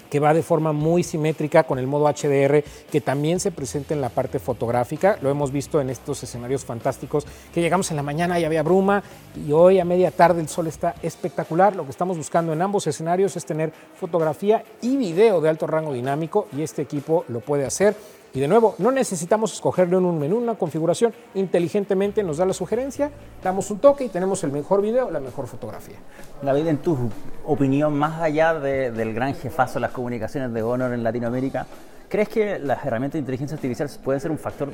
que 0.10 0.20
va 0.20 0.34
de 0.34 0.44
forma 0.44 0.74
muy 0.74 1.04
simétrica 1.04 1.64
con 1.64 1.80
el 1.80 1.88
modo 1.88 2.08
HDR 2.08 2.64
que 2.92 3.02
también 3.02 3.40
se 3.40 3.52
presenta 3.52 3.94
en 3.94 4.02
la 4.02 4.10
parte 4.10 4.40
fotográfica. 4.40 5.18
Lo 5.22 5.30
hemos 5.30 5.52
visto 5.52 5.80
en 5.80 5.90
estos 5.90 6.24
escenarios 6.24 6.66
fantásticos 6.66 7.26
que 7.54 7.62
llegamos 7.62 7.92
en 7.92 7.98
la 7.98 8.04
mañana 8.04 8.40
y 8.40 8.46
había 8.46 8.64
bruma 8.64 9.04
y 9.36 9.52
hoy 9.52 9.80
a 9.80 9.86
media 9.86 10.12
tarde 10.12 10.42
el 10.42 10.50
sol 10.50 10.68
está 10.68 10.96
espectacular. 11.04 11.76
Lo 11.76 11.84
que 11.84 11.92
estamos 11.92 12.18
buscando 12.18 12.54
en 12.54 12.62
ambos 12.62 12.88
escenarios 12.88 13.38
es 13.38 13.46
tener 13.46 13.72
fotografía 13.96 14.64
y 14.82 14.98
video 14.98 15.42
de 15.42 15.50
alto 15.50 15.68
rango 15.68 15.94
dinámico 15.94 16.48
y 16.56 16.64
este 16.64 16.82
equipo 16.82 17.26
lo 17.28 17.40
puede 17.40 17.66
hacer. 17.66 17.96
Y 18.32 18.40
de 18.40 18.48
nuevo, 18.48 18.76
no 18.78 18.92
necesitamos 18.92 19.54
escogerlo 19.54 19.98
en 19.98 20.06
un 20.06 20.20
menú, 20.20 20.38
una 20.38 20.54
configuración. 20.54 21.14
Inteligentemente 21.34 22.22
nos 22.22 22.38
da 22.38 22.46
la 22.46 22.54
sugerencia, 22.54 23.10
damos 23.44 23.72
un 23.72 23.80
toque 23.80 24.06
y 24.06 24.10
tenemos 24.10 24.44
el 24.44 24.52
mejor 24.52 24.84
video, 24.84 25.10
la 25.10 25.20
mejor 25.20 25.48
fotografía. 25.48 25.98
David, 26.44 26.68
en 26.68 26.78
tu 26.78 27.10
opinión, 27.46 27.98
más 27.98 28.22
allá 28.22 28.54
de, 28.54 28.92
del 28.92 29.16
gran 29.16 29.34
jefazo 29.34 29.76
de 29.76 29.80
las 29.82 29.92
comunicaciones 29.92 30.54
de 30.54 30.62
Honor 30.62 30.94
en 30.94 31.04
Latinoamérica, 31.04 31.66
¿crees 32.08 32.30
que 32.30 32.60
las 32.60 32.86
herramientas 32.86 33.14
de 33.14 33.20
inteligencia 33.20 33.56
artificial 33.56 33.90
pueden 34.04 34.22
ser 34.22 34.30
un 34.30 34.38
factor 34.38 34.70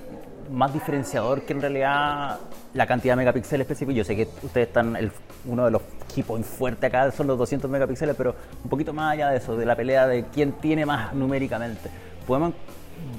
más 0.51 0.73
diferenciador 0.73 1.43
que 1.43 1.53
en 1.53 1.61
realidad 1.61 2.37
la 2.73 2.85
cantidad 2.85 3.13
de 3.13 3.17
megapíxeles 3.19 3.63
específicos? 3.63 3.95
Yo 3.95 4.03
sé 4.03 4.17
que 4.17 4.27
ustedes 4.43 4.67
están, 4.67 4.97
el, 4.97 5.13
uno 5.45 5.63
de 5.63 5.71
los 5.71 5.81
equipos 6.09 6.45
fuertes 6.45 6.89
acá 6.89 7.09
son 7.11 7.27
los 7.27 7.37
200 7.37 7.71
megapíxeles, 7.71 8.17
pero 8.17 8.35
un 8.65 8.69
poquito 8.69 8.91
más 8.91 9.13
allá 9.13 9.29
de 9.29 9.37
eso, 9.37 9.55
de 9.55 9.65
la 9.65 9.77
pelea 9.77 10.07
de 10.07 10.25
quién 10.25 10.51
tiene 10.51 10.85
más 10.85 11.13
numéricamente. 11.13 11.89
¿Podemos 12.27 12.53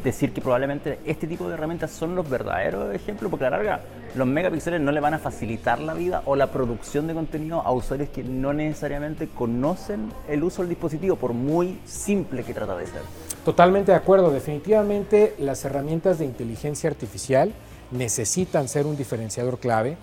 decir 0.07 0.33
que 0.33 0.41
probablemente 0.41 1.01
este 1.05 1.27
tipo 1.27 1.49
de 1.49 1.55
herramientas 1.55 1.91
son 1.91 2.15
los 2.15 2.31
verdaderos 2.31 2.95
ejemplos, 2.95 3.29
porque 3.29 3.45
a 3.45 3.51
la 3.51 3.57
larga 3.57 3.81
los 4.15 4.27
megapíxeles 4.27 4.81
no 4.81 4.93
le 4.93 5.01
van 5.01 5.15
a 5.15 5.19
facilitar 5.19 5.81
la 5.81 5.95
vida 5.95 6.23
o 6.27 6.37
la 6.37 6.53
producción 6.53 7.09
de 7.09 7.15
contenido 7.15 7.61
a 7.61 7.73
usuarios 7.73 8.09
que 8.11 8.23
no 8.23 8.53
necesariamente 8.53 9.27
conocen 9.27 10.13
el 10.29 10.45
uso 10.45 10.63
del 10.63 10.69
dispositivo, 10.69 11.17
por 11.17 11.33
muy 11.33 11.81
simple 11.85 12.45
que 12.45 12.55
trata 12.55 12.77
de 12.77 12.87
ser. 12.87 13.03
Totalmente 13.45 13.91
de 13.91 13.99
acuerdo, 13.99 14.31
definitivamente 14.31 15.35
las 15.39 15.65
herramientas 15.65 16.21
de 16.21 16.25
inteligencia 16.25 16.89
artificial 16.89 17.53
necesitan 17.91 18.69
ser 18.69 18.87
un 18.87 18.97
diferenciador 18.97 19.59
clave 19.59 19.97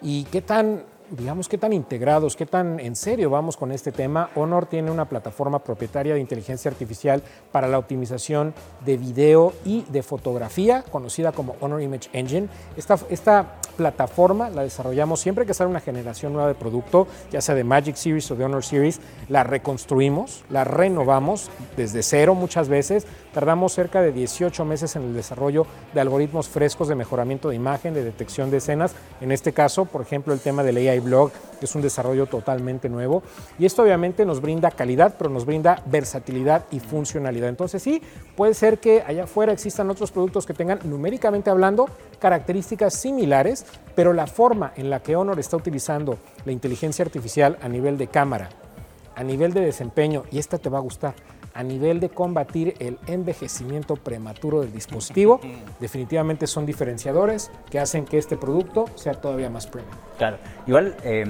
y 0.00 0.24
qué 0.24 0.40
tan 0.40 0.84
digamos, 1.10 1.48
qué 1.48 1.58
tan 1.58 1.72
integrados, 1.72 2.36
qué 2.36 2.46
tan 2.46 2.78
en 2.80 2.94
serio 2.94 3.30
vamos 3.30 3.56
con 3.56 3.72
este 3.72 3.92
tema. 3.92 4.30
Honor 4.34 4.66
tiene 4.66 4.90
una 4.90 5.08
plataforma 5.08 5.58
propietaria 5.58 6.14
de 6.14 6.20
inteligencia 6.20 6.70
artificial 6.70 7.22
para 7.50 7.68
la 7.68 7.78
optimización 7.78 8.54
de 8.84 8.96
video 8.96 9.52
y 9.64 9.82
de 9.88 10.02
fotografía, 10.02 10.84
conocida 10.90 11.32
como 11.32 11.56
Honor 11.60 11.82
Image 11.82 12.08
Engine. 12.12 12.48
Esta, 12.76 12.98
esta 13.10 13.56
plataforma 13.76 14.50
la 14.50 14.62
desarrollamos 14.62 15.20
siempre 15.20 15.46
que 15.46 15.54
sale 15.54 15.70
una 15.70 15.80
generación 15.80 16.32
nueva 16.32 16.48
de 16.48 16.54
producto, 16.54 17.06
ya 17.30 17.40
sea 17.40 17.54
de 17.54 17.64
Magic 17.64 17.96
Series 17.96 18.30
o 18.30 18.36
de 18.36 18.44
Honor 18.44 18.64
Series, 18.64 19.00
la 19.28 19.42
reconstruimos, 19.42 20.44
la 20.50 20.64
renovamos 20.64 21.50
desde 21.76 22.02
cero 22.02 22.34
muchas 22.34 22.68
veces. 22.68 23.06
Tardamos 23.32 23.72
cerca 23.72 24.02
de 24.02 24.10
18 24.12 24.64
meses 24.64 24.96
en 24.96 25.02
el 25.02 25.14
desarrollo 25.14 25.66
de 25.94 26.00
algoritmos 26.00 26.48
frescos 26.48 26.88
de 26.88 26.96
mejoramiento 26.96 27.48
de 27.48 27.56
imagen, 27.56 27.94
de 27.94 28.02
detección 28.02 28.50
de 28.50 28.56
escenas. 28.56 28.94
En 29.20 29.30
este 29.30 29.52
caso, 29.52 29.84
por 29.84 30.02
ejemplo, 30.02 30.34
el 30.34 30.40
tema 30.40 30.64
del 30.64 30.76
AI 30.76 30.98
Blog, 30.98 31.30
que 31.60 31.66
es 31.66 31.74
un 31.74 31.82
desarrollo 31.82 32.26
totalmente 32.26 32.88
nuevo. 32.88 33.22
Y 33.58 33.66
esto 33.66 33.82
obviamente 33.82 34.24
nos 34.24 34.40
brinda 34.40 34.70
calidad, 34.72 35.14
pero 35.16 35.30
nos 35.30 35.46
brinda 35.46 35.82
versatilidad 35.86 36.64
y 36.72 36.80
funcionalidad. 36.80 37.48
Entonces 37.48 37.82
sí, 37.82 38.02
puede 38.36 38.54
ser 38.54 38.78
que 38.78 39.02
allá 39.06 39.24
afuera 39.24 39.52
existan 39.52 39.88
otros 39.90 40.10
productos 40.10 40.44
que 40.44 40.54
tengan, 40.54 40.80
numéricamente 40.84 41.50
hablando, 41.50 41.88
características 42.18 42.94
similares, 42.94 43.64
pero 43.94 44.12
la 44.12 44.26
forma 44.26 44.72
en 44.76 44.90
la 44.90 45.00
que 45.00 45.14
Honor 45.14 45.38
está 45.38 45.56
utilizando 45.56 46.18
la 46.44 46.52
inteligencia 46.52 47.04
artificial 47.04 47.58
a 47.62 47.68
nivel 47.68 47.96
de 47.96 48.08
cámara, 48.08 48.48
a 49.14 49.22
nivel 49.22 49.52
de 49.52 49.60
desempeño, 49.60 50.24
y 50.32 50.38
esta 50.38 50.58
te 50.58 50.68
va 50.68 50.78
a 50.78 50.82
gustar, 50.82 51.14
a 51.54 51.62
nivel 51.62 52.00
de 52.00 52.08
combatir 52.08 52.74
el 52.78 52.98
envejecimiento 53.06 53.96
prematuro 53.96 54.60
del 54.60 54.72
dispositivo, 54.72 55.40
definitivamente 55.80 56.46
son 56.46 56.66
diferenciadores 56.66 57.50
que 57.70 57.78
hacen 57.78 58.04
que 58.04 58.18
este 58.18 58.36
producto 58.36 58.86
sea 58.94 59.14
todavía 59.14 59.50
más 59.50 59.66
premium. 59.66 59.94
Claro, 60.18 60.38
igual 60.66 60.96
eh, 61.02 61.26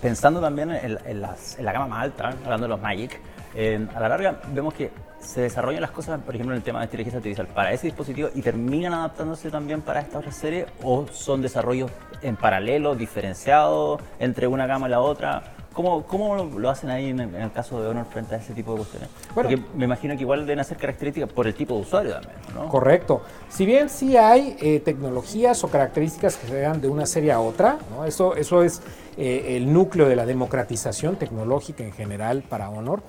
pensando 0.00 0.40
también 0.40 0.70
en, 0.70 0.98
en, 1.04 1.20
las, 1.20 1.58
en, 1.58 1.64
la 1.64 1.72
gama 1.72 1.86
más 1.86 2.02
alta, 2.04 2.28
hablando 2.44 2.64
de 2.64 2.68
los 2.68 2.80
Magic, 2.80 3.20
eh, 3.54 3.86
a 3.94 4.00
la 4.00 4.08
larga 4.08 4.40
vemos 4.52 4.74
que 4.74 4.90
se 5.24 5.40
desarrollan 5.40 5.80
las 5.80 5.90
cosas, 5.90 6.20
por 6.20 6.34
ejemplo, 6.34 6.54
en 6.54 6.58
el 6.58 6.62
tema 6.62 6.80
de 6.80 6.86
inteligencia 6.86 7.18
artificial 7.18 7.46
para 7.46 7.72
ese 7.72 7.86
dispositivo 7.86 8.28
y 8.34 8.42
terminan 8.42 8.92
adaptándose 8.92 9.50
también 9.50 9.80
para 9.80 10.00
esta 10.00 10.18
otra 10.18 10.32
serie 10.32 10.66
o 10.82 11.06
son 11.10 11.40
desarrollos 11.40 11.90
en 12.22 12.36
paralelo, 12.36 12.94
diferenciados 12.94 14.00
entre 14.18 14.46
una 14.46 14.66
gama 14.66 14.86
y 14.88 14.90
la 14.90 15.00
otra. 15.00 15.53
¿Cómo, 15.74 16.04
¿Cómo 16.04 16.36
lo 16.36 16.70
hacen 16.70 16.88
ahí 16.88 17.10
en 17.10 17.18
el, 17.18 17.52
caso 17.52 17.82
de 17.82 17.88
Honor 17.88 18.06
frente 18.06 18.36
a 18.36 18.38
ese 18.38 18.54
tipo 18.54 18.72
de 18.72 18.78
cuestiones? 18.78 19.08
Porque 19.34 19.60
me 19.74 19.86
imagino 19.86 20.14
que 20.14 20.22
igual 20.22 20.46
deben 20.46 20.60
hacer 20.60 20.76
características 20.76 21.30
por 21.32 21.48
el 21.48 21.54
tipo 21.54 21.74
de 21.74 21.80
usuario 21.80 22.12
también, 22.12 22.36
¿no? 22.54 22.68
Correcto. 22.68 23.22
Si 23.48 23.66
bien 23.66 23.90
sí 23.90 24.16
hay 24.16 24.56
eh, 24.60 24.78
tecnologías 24.80 25.64
o 25.64 25.68
características 25.68 26.36
que 26.36 26.46
se 26.46 26.60
dan 26.60 26.80
de 26.80 26.88
una 26.88 27.06
serie 27.06 27.32
a 27.32 27.40
otra, 27.40 27.78
¿no? 27.90 28.04
eso, 28.04 28.36
eso 28.36 28.62
es 28.62 28.82
eh, 29.16 29.56
el 29.56 29.72
núcleo 29.72 30.08
de 30.08 30.14
la 30.14 30.26
democratización 30.26 31.16
tecnológica 31.16 31.82
en 31.82 31.92
general 31.92 32.44
para 32.48 32.70
Honor, 32.70 33.02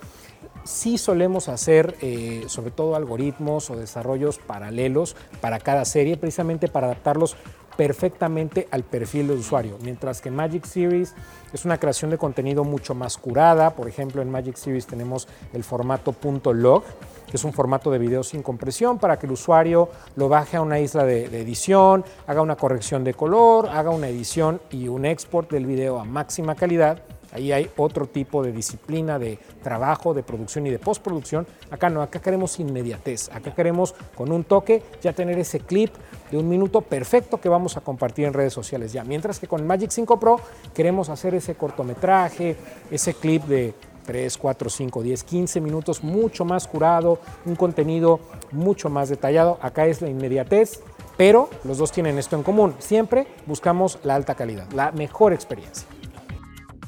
sí 0.63 0.97
solemos 0.97 1.47
hacer 1.47 1.95
eh, 2.01 2.45
sobre 2.47 2.71
todo 2.71 2.95
algoritmos 2.95 3.69
o 3.69 3.75
desarrollos 3.75 4.39
paralelos 4.39 5.15
para 5.39 5.59
cada 5.59 5.85
serie, 5.85 6.17
precisamente 6.17 6.67
para 6.67 6.87
adaptarlos 6.87 7.37
perfectamente 7.77 8.67
al 8.71 8.83
perfil 8.83 9.27
del 9.27 9.39
usuario, 9.39 9.77
mientras 9.81 10.21
que 10.21 10.31
Magic 10.31 10.65
Series 10.65 11.13
es 11.53 11.65
una 11.65 11.77
creación 11.79 12.11
de 12.11 12.17
contenido 12.17 12.63
mucho 12.63 12.95
más 12.95 13.17
curada, 13.17 13.71
por 13.71 13.87
ejemplo 13.87 14.21
en 14.21 14.29
Magic 14.29 14.55
Series 14.55 14.87
tenemos 14.87 15.27
el 15.53 15.63
formato 15.63 16.15
.log, 16.53 16.83
que 17.29 17.37
es 17.37 17.43
un 17.43 17.53
formato 17.53 17.91
de 17.91 17.97
video 17.97 18.23
sin 18.23 18.43
compresión 18.43 18.99
para 18.99 19.17
que 19.17 19.25
el 19.25 19.31
usuario 19.31 19.89
lo 20.15 20.29
baje 20.29 20.57
a 20.57 20.61
una 20.61 20.79
isla 20.79 21.05
de, 21.05 21.29
de 21.29 21.41
edición, 21.41 22.03
haga 22.27 22.41
una 22.41 22.55
corrección 22.55 23.03
de 23.03 23.13
color, 23.13 23.67
haga 23.69 23.89
una 23.89 24.07
edición 24.07 24.61
y 24.71 24.87
un 24.87 25.05
export 25.05 25.51
del 25.51 25.65
video 25.65 25.99
a 25.99 26.05
máxima 26.05 26.55
calidad 26.55 27.01
Ahí 27.35 27.51
hay 27.51 27.69
otro 27.75 28.07
tipo 28.07 28.41
de 28.41 28.53
disciplina 28.53 29.19
de 29.19 29.37
trabajo, 29.61 30.13
de 30.13 30.23
producción 30.23 30.65
y 30.67 30.69
de 30.69 30.79
postproducción. 30.79 31.45
Acá 31.69 31.89
no, 31.89 32.01
acá 32.01 32.21
queremos 32.21 32.57
inmediatez. 32.61 33.29
Acá 33.29 33.53
queremos 33.53 33.93
con 34.15 34.31
un 34.31 34.45
toque 34.45 34.81
ya 35.01 35.11
tener 35.11 35.37
ese 35.37 35.59
clip 35.59 35.93
de 36.31 36.37
un 36.37 36.47
minuto 36.47 36.79
perfecto 36.79 37.41
que 37.41 37.49
vamos 37.49 37.75
a 37.75 37.81
compartir 37.81 38.23
en 38.23 38.31
redes 38.31 38.53
sociales 38.53 38.93
ya. 38.93 39.03
Mientras 39.03 39.37
que 39.37 39.47
con 39.47 39.67
Magic 39.67 39.91
5 39.91 40.17
Pro 40.17 40.39
queremos 40.73 41.09
hacer 41.09 41.35
ese 41.35 41.55
cortometraje, 41.55 42.55
ese 42.89 43.13
clip 43.13 43.43
de 43.43 43.73
3, 44.05 44.37
4, 44.37 44.69
5, 44.69 45.03
10, 45.03 45.23
15 45.25 45.59
minutos 45.59 46.05
mucho 46.05 46.45
más 46.45 46.69
curado, 46.69 47.19
un 47.43 47.57
contenido 47.57 48.21
mucho 48.51 48.89
más 48.89 49.09
detallado. 49.09 49.59
Acá 49.61 49.87
es 49.87 50.01
la 50.01 50.07
inmediatez, 50.07 50.79
pero 51.17 51.49
los 51.65 51.79
dos 51.79 51.91
tienen 51.91 52.17
esto 52.17 52.37
en 52.37 52.43
común. 52.43 52.75
Siempre 52.79 53.27
buscamos 53.45 53.99
la 54.03 54.15
alta 54.15 54.35
calidad, 54.35 54.71
la 54.71 54.93
mejor 54.93 55.33
experiencia. 55.33 55.85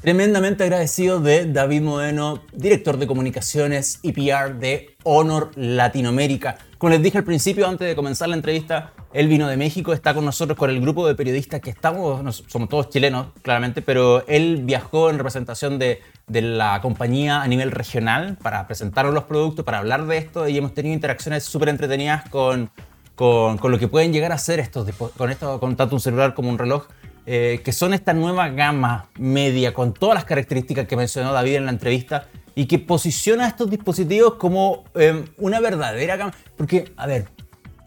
Tremendamente 0.00 0.62
agradecido 0.62 1.20
de 1.20 1.52
David 1.52 1.82
Modeno, 1.82 2.40
director 2.52 2.98
de 2.98 3.08
comunicaciones 3.08 3.98
y 4.02 4.12
PR 4.12 4.54
de 4.54 4.96
Honor 5.02 5.50
Latinoamérica. 5.56 6.56
Como 6.78 6.90
les 6.90 7.02
dije 7.02 7.18
al 7.18 7.24
principio, 7.24 7.66
antes 7.66 7.88
de 7.88 7.96
comenzar 7.96 8.28
la 8.28 8.36
entrevista, 8.36 8.92
él 9.12 9.26
vino 9.26 9.48
de 9.48 9.56
México, 9.56 9.92
está 9.92 10.14
con 10.14 10.24
nosotros 10.24 10.56
con 10.56 10.70
el 10.70 10.80
grupo 10.80 11.08
de 11.08 11.16
periodistas 11.16 11.60
que 11.60 11.70
estamos, 11.70 12.44
somos 12.46 12.68
todos 12.68 12.90
chilenos, 12.90 13.26
claramente, 13.42 13.82
pero 13.82 14.24
él 14.28 14.60
viajó 14.62 15.10
en 15.10 15.18
representación 15.18 15.80
de, 15.80 16.00
de 16.28 16.42
la 16.42 16.80
compañía 16.80 17.42
a 17.42 17.48
nivel 17.48 17.72
regional 17.72 18.38
para 18.40 18.68
presentar 18.68 19.04
los 19.06 19.24
productos, 19.24 19.64
para 19.64 19.78
hablar 19.78 20.06
de 20.06 20.18
esto 20.18 20.46
y 20.46 20.56
hemos 20.56 20.74
tenido 20.74 20.94
interacciones 20.94 21.42
súper 21.42 21.70
entretenidas 21.70 22.28
con, 22.30 22.70
lo 23.18 23.78
que 23.80 23.88
pueden 23.88 24.12
llegar 24.12 24.30
a 24.30 24.36
hacer 24.36 24.60
estos, 24.60 24.88
con 25.16 25.30
esto, 25.32 25.58
con 25.58 25.74
tanto 25.74 25.96
un 25.96 26.00
celular 26.00 26.34
como 26.34 26.50
un 26.50 26.58
reloj 26.58 26.86
eh, 27.30 27.60
que 27.62 27.72
son 27.72 27.92
esta 27.92 28.14
nueva 28.14 28.48
gama 28.48 29.10
media 29.18 29.74
con 29.74 29.92
todas 29.92 30.14
las 30.14 30.24
características 30.24 30.88
que 30.88 30.96
mencionó 30.96 31.30
David 31.34 31.56
en 31.56 31.66
la 31.66 31.72
entrevista 31.72 32.26
y 32.54 32.64
que 32.64 32.78
posiciona 32.78 33.44
a 33.44 33.48
estos 33.48 33.68
dispositivos 33.68 34.36
como 34.36 34.84
em, 34.94 35.26
una 35.36 35.60
verdadera 35.60 36.16
gama. 36.16 36.32
Porque, 36.56 36.90
a 36.96 37.06
ver, 37.06 37.28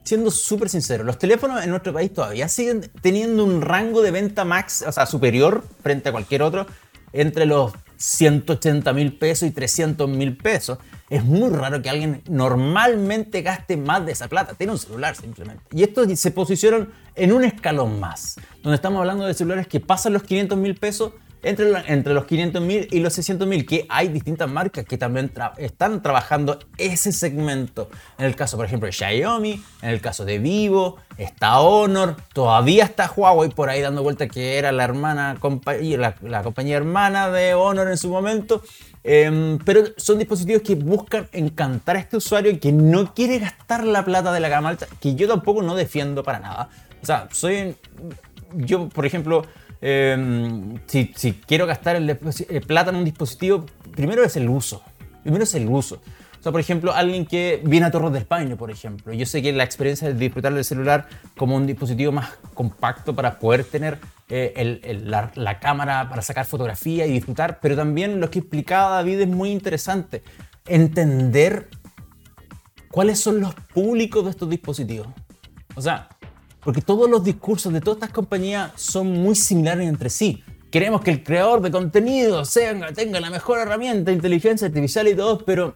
siendo 0.03 0.29
súper 0.29 0.69
sincero, 0.69 1.03
los 1.03 1.17
teléfonos 1.17 1.63
en 1.63 1.71
nuestro 1.71 1.91
país 1.91 2.13
todavía 2.13 2.47
siguen 2.49 2.91
teniendo 3.01 3.43
un 3.43 3.63
rango 3.63 4.03
de 4.03 4.11
venta 4.11 4.45
max, 4.45 4.85
o 4.87 4.91
sea, 4.91 5.07
superior 5.07 5.63
frente 5.81 6.09
a 6.09 6.11
cualquier 6.11 6.43
otro, 6.43 6.67
entre 7.11 7.47
los 7.47 7.73
180 8.02 8.91
mil 8.93 9.14
pesos 9.14 9.47
y 9.47 9.52
300 9.52 10.10
mil 10.10 10.36
pesos. 10.36 10.80
Es 11.10 11.24
muy 11.24 11.49
raro 11.49 11.82
que 11.82 11.89
alguien 11.89 12.24
normalmente 12.28 13.41
gaste 13.41 13.78
más 13.78 14.06
de 14.06 14.14
esa 14.14 14.28
plata. 14.28 14.56
Tiene 14.56 14.74
un 14.74 14.80
celular 14.80 15.16
simplemente. 15.16 15.64
Y 15.72 15.84
estos 15.84 16.20
se 16.20 16.32
posicionan 16.32 16.89
en 17.16 17.32
un 17.32 17.43
escalón 17.43 17.99
más, 17.99 18.38
donde 18.64 18.76
estamos 18.76 18.99
hablando 18.99 19.26
de 19.26 19.34
celulares 19.34 19.68
que 19.68 19.80
pasan 19.80 20.14
los 20.14 20.24
500 20.24 20.58
mil 20.58 20.76
pesos 20.76 21.14
entre, 21.43 21.71
entre 21.87 22.13
los 22.13 22.25
500 22.25 22.61
mil 22.61 22.87
y 22.91 22.99
los 22.99 23.13
600 23.13 23.47
mil, 23.47 23.65
que 23.65 23.85
hay 23.89 24.09
distintas 24.09 24.49
marcas 24.49 24.85
que 24.85 24.97
también 24.97 25.31
están 25.57 26.01
trabajando 26.01 26.59
ese 26.77 27.11
segmento. 27.11 27.89
En 28.17 28.25
el 28.25 28.35
caso, 28.35 28.57
por 28.57 28.65
ejemplo, 28.65 28.87
de 28.87 28.93
Xiaomi, 28.93 29.63
en 29.81 29.89
el 29.89 30.01
caso 30.01 30.25
de 30.25 30.39
Vivo, 30.39 30.97
está 31.17 31.59
Honor, 31.59 32.15
todavía 32.33 32.85
está 32.85 33.11
Huawei 33.15 33.49
por 33.49 33.69
ahí 33.69 33.81
dando 33.81 34.03
vuelta 34.03 34.27
que 34.27 34.57
era 34.57 34.71
la 34.71 34.83
hermana 34.83 35.37
la, 35.41 36.15
la 36.21 36.43
compañía 36.43 36.77
hermana 36.77 37.29
de 37.29 37.53
Honor 37.53 37.89
en 37.89 37.97
su 37.97 38.09
momento. 38.09 38.63
Em, 39.03 39.57
pero 39.59 39.81
son 39.97 40.19
dispositivos 40.19 40.61
que 40.61 40.75
buscan 40.75 41.27
encantar 41.31 41.95
a 41.95 41.99
este 41.99 42.17
usuario 42.17 42.59
que 42.59 42.71
no 42.71 43.15
quiere 43.15 43.39
gastar 43.39 43.83
la 43.83 44.05
plata 44.05 44.31
de 44.31 44.39
la 44.39 44.47
gama 44.47 44.77
que 44.99 45.15
yo 45.15 45.27
tampoco 45.27 45.63
no 45.63 45.75
defiendo 45.75 46.23
para 46.23 46.39
nada. 46.39 46.69
O 47.01 47.05
sea, 47.05 47.27
soy. 47.31 47.75
Yo, 48.53 48.89
por 48.89 49.05
ejemplo, 49.05 49.43
em, 49.82 50.77
si, 50.86 51.34
quiero 51.45 51.65
gastar 51.65 51.95
el, 51.95 52.09
eh, 52.09 52.61
plata 52.61 52.91
en 52.91 52.97
un 52.97 53.05
dispositivo, 53.05 53.65
primero 53.95 54.23
es 54.23 54.36
el 54.38 54.47
uso. 54.49 54.84
Primero 55.23 55.43
es 55.43 55.53
el 55.55 55.67
uso. 55.67 56.01
O 56.41 56.43
sea, 56.43 56.51
por 56.51 56.61
ejemplo, 56.61 56.91
alguien 56.91 57.27
que 57.27 57.61
viene 57.63 57.86
a 57.86 57.91
Torres 57.91 58.11
del 58.13 58.25
Paine, 58.25 58.55
por 58.55 58.71
ejemplo. 58.71 59.13
Yo 59.13 59.27
sé 59.27 59.43
que 59.43 59.51
la 59.51 59.63
experiencia 59.63 60.07
de 60.07 60.15
disfrutar 60.15 60.51
del 60.53 60.65
celular 60.65 61.07
como 61.38 61.55
un 61.55 61.67
dispositivo 61.67 62.11
más 62.11 62.32
compacto 62.55 63.15
para 63.15 63.38
poder 63.38 63.63
tener 63.63 63.99
eh, 64.27 64.99
la, 65.03 65.59
cámara 65.59 66.09
para 66.09 66.23
sacar 66.23 66.45
fotografía 66.45 67.05
y 67.05 67.11
disfrutar, 67.11 67.59
pero 67.61 67.75
también 67.75 68.19
lo 68.19 68.32
que 68.32 68.39
explicaba 68.39 68.95
David 68.95 69.19
es 69.19 69.27
muy 69.27 69.51
interesante. 69.51 70.23
Entender 70.65 71.69
cuáles 72.88 73.19
son 73.19 73.39
los 73.39 73.53
públicos 73.53 74.23
de 74.23 74.32
estos 74.32 74.49
dispositivos. 74.49 75.09
O 75.75 75.82
sea, 75.82 76.09
porque 76.64 76.82
todos 76.82 77.09
los 77.09 77.24
discursos 77.24 77.74
de 77.74 77.82
todas 77.82 77.97
estas 77.97 78.12
compañías 78.12 78.72
son 78.76 79.12
muy 79.12 79.36
similares 79.36 79.88
entre 79.88 80.09
sí. 80.09 80.43
Queremos 80.70 81.01
que 81.01 81.12
el 81.12 81.24
creador 81.24 81.62
de 81.62 81.72
contenido 81.72 82.45
sea, 82.45 82.93
tenga 82.93 83.20
la 83.20 83.30
mejor 83.30 83.59
herramienta, 83.59 84.12
inteligencia 84.12 84.68
artificial 84.68 85.07
y 85.07 85.16
todo, 85.16 85.43
pero 85.43 85.76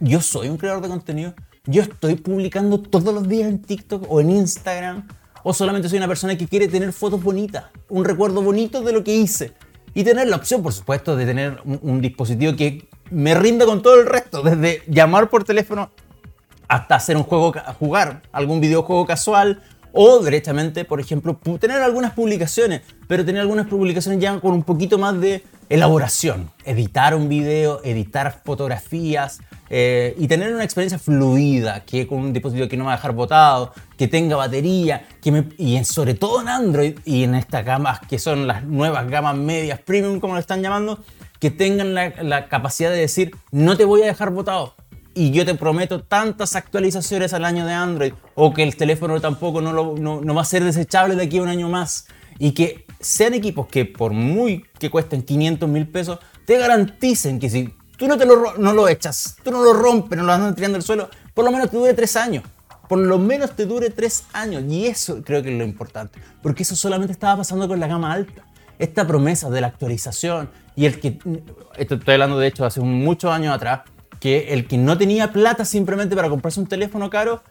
yo 0.00 0.20
soy 0.20 0.48
un 0.48 0.56
creador 0.56 0.82
de 0.82 0.88
contenido. 0.88 1.34
Yo 1.66 1.82
estoy 1.82 2.16
publicando 2.16 2.80
todos 2.80 3.12
los 3.12 3.28
días 3.28 3.48
en 3.48 3.60
TikTok 3.60 4.06
o 4.08 4.20
en 4.20 4.30
Instagram. 4.30 5.06
O 5.44 5.54
solamente 5.54 5.88
soy 5.88 5.98
una 5.98 6.08
persona 6.08 6.36
que 6.36 6.48
quiere 6.48 6.66
tener 6.66 6.92
fotos 6.92 7.22
bonitas, 7.22 7.66
un 7.88 8.04
recuerdo 8.04 8.42
bonito 8.42 8.80
de 8.82 8.92
lo 8.92 9.04
que 9.04 9.14
hice. 9.14 9.52
Y 9.94 10.04
tener 10.04 10.28
la 10.28 10.36
opción, 10.36 10.62
por 10.62 10.72
supuesto, 10.72 11.14
de 11.16 11.26
tener 11.26 11.60
un, 11.64 12.00
dispositivo 12.00 12.56
que 12.56 12.88
me 13.10 13.34
rinda 13.34 13.66
con 13.66 13.82
todo 13.82 14.00
el 14.00 14.06
resto, 14.06 14.42
desde 14.42 14.82
llamar 14.88 15.30
por 15.30 15.44
teléfono 15.44 15.90
hasta 16.66 16.96
hacer 16.96 17.16
un 17.16 17.22
juego, 17.22 17.54
jugar 17.78 18.22
algún 18.32 18.60
videojuego 18.60 19.06
casual 19.06 19.62
o 19.92 20.20
directamente, 20.20 20.84
por 20.84 21.00
ejemplo, 21.00 21.38
tener 21.58 21.80
algunas 21.82 22.12
publicaciones, 22.12 22.82
pero 23.06 23.24
tener 23.24 23.40
algunas 23.40 23.66
publicaciones 23.66 24.20
ya 24.20 24.38
con 24.40 24.52
un 24.52 24.62
poquito 24.62 24.98
más 24.98 25.20
de 25.20 25.42
elaboración. 25.68 26.50
Editar 26.64 27.14
un 27.14 27.28
video, 27.28 27.80
editar 27.84 28.42
fotografías 28.44 29.40
eh, 29.70 30.14
y 30.18 30.28
tener 30.28 30.54
una 30.54 30.64
experiencia 30.64 30.98
fluida, 30.98 31.84
que 31.84 32.06
con 32.06 32.18
un 32.18 32.32
dispositivo 32.32 32.68
que 32.68 32.76
no 32.76 32.86
va 32.86 32.94
a 32.94 32.96
dejar 32.96 33.12
botado, 33.12 33.72
que 33.96 34.08
tenga 34.08 34.36
batería, 34.36 35.06
y 35.58 35.84
sobre 35.84 36.14
todo 36.14 36.40
en 36.40 36.48
Android 36.48 36.98
y 37.04 37.24
en 37.24 37.34
estas 37.34 37.64
gamas 37.64 38.00
que 38.00 38.18
son 38.18 38.46
las 38.46 38.64
nuevas 38.64 39.08
gamas 39.10 39.36
medias 39.36 39.78
premium, 39.80 40.20
como 40.20 40.34
lo 40.34 40.40
están 40.40 40.62
llamando, 40.62 40.98
que 41.38 41.50
tengan 41.50 41.94
la, 41.94 42.14
la 42.22 42.48
capacidad 42.48 42.90
de 42.90 42.98
decir, 42.98 43.32
no 43.52 43.76
te 43.76 43.84
voy 43.84 44.02
a 44.02 44.06
dejar 44.06 44.30
botado, 44.30 44.74
y 45.14 45.30
yo 45.30 45.44
te 45.44 45.54
prometo 45.54 46.02
tantas 46.02 46.54
actualizaciones 46.56 47.32
al 47.32 47.44
año 47.44 47.66
de 47.66 47.72
Android 47.72 48.12
o 48.34 48.52
que 48.52 48.62
el 48.62 48.76
teléfono 48.76 49.20
tampoco 49.20 49.60
no, 49.60 49.72
no, 49.72 50.34
va 50.34 50.42
a 50.42 50.44
ser 50.44 50.64
desechable 50.64 51.16
de 51.16 51.24
aquí 51.24 51.38
a 51.38 51.42
un 51.42 51.48
año 51.48 51.68
más 51.68 52.06
y 52.38 52.52
que 52.52 52.86
sean 53.00 53.34
equipos 53.34 53.66
que 53.66 53.84
por 53.84 54.12
muy 54.12 54.64
que 54.78 54.90
cuesten 54.90 55.22
500 55.22 55.68
mil 55.68 55.88
pesos 55.88 56.18
te 56.44 56.58
garanticen 56.58 57.38
que 57.38 57.50
si 57.50 57.74
tú 57.96 58.06
no, 58.06 58.16
te 58.16 58.26
lo, 58.26 58.56
no 58.56 58.72
lo 58.72 58.88
echas, 58.88 59.36
tú 59.42 59.50
no 59.50 59.62
lo 59.62 59.72
rompes, 59.72 60.16
no 60.16 60.24
lo 60.24 60.32
andas 60.32 60.54
tirando 60.54 60.76
al 60.76 60.82
suelo, 60.82 61.08
por 61.34 61.44
lo 61.44 61.50
menos 61.50 61.70
te 61.70 61.76
dure 61.76 61.94
tres 61.94 62.16
años. 62.16 62.44
Por 62.88 62.98
lo 62.98 63.18
menos 63.18 63.54
te 63.54 63.66
dure 63.66 63.90
tres 63.90 64.24
años. 64.32 64.64
Y 64.66 64.86
eso 64.86 65.22
creo 65.22 65.42
que 65.42 65.52
es 65.52 65.58
lo 65.58 65.64
importante. 65.64 66.18
Porque 66.42 66.62
eso 66.62 66.74
solamente 66.74 67.12
estaba 67.12 67.36
pasando 67.36 67.68
con 67.68 67.78
la 67.78 67.86
gama 67.86 68.10
alta. 68.10 68.46
Esta 68.78 69.06
promesa 69.06 69.50
de 69.50 69.60
la 69.60 69.66
actualización 69.66 70.48
y 70.74 70.86
el 70.86 71.00
que, 71.00 71.18
esto 71.76 71.96
estoy 71.96 72.14
hablando 72.14 72.38
de 72.38 72.46
hecho 72.46 72.64
hace 72.64 72.80
muchos 72.80 73.32
años 73.32 73.52
atrás, 73.52 73.80
que 74.20 74.52
el 74.52 74.66
que 74.66 74.78
no 74.78 74.98
tenía 74.98 75.32
plata 75.32 75.64
simplemente 75.64 76.16
para 76.16 76.28
comprarse 76.28 76.60
un 76.60 76.66
teléfono 76.66 77.10
caro 77.10 77.42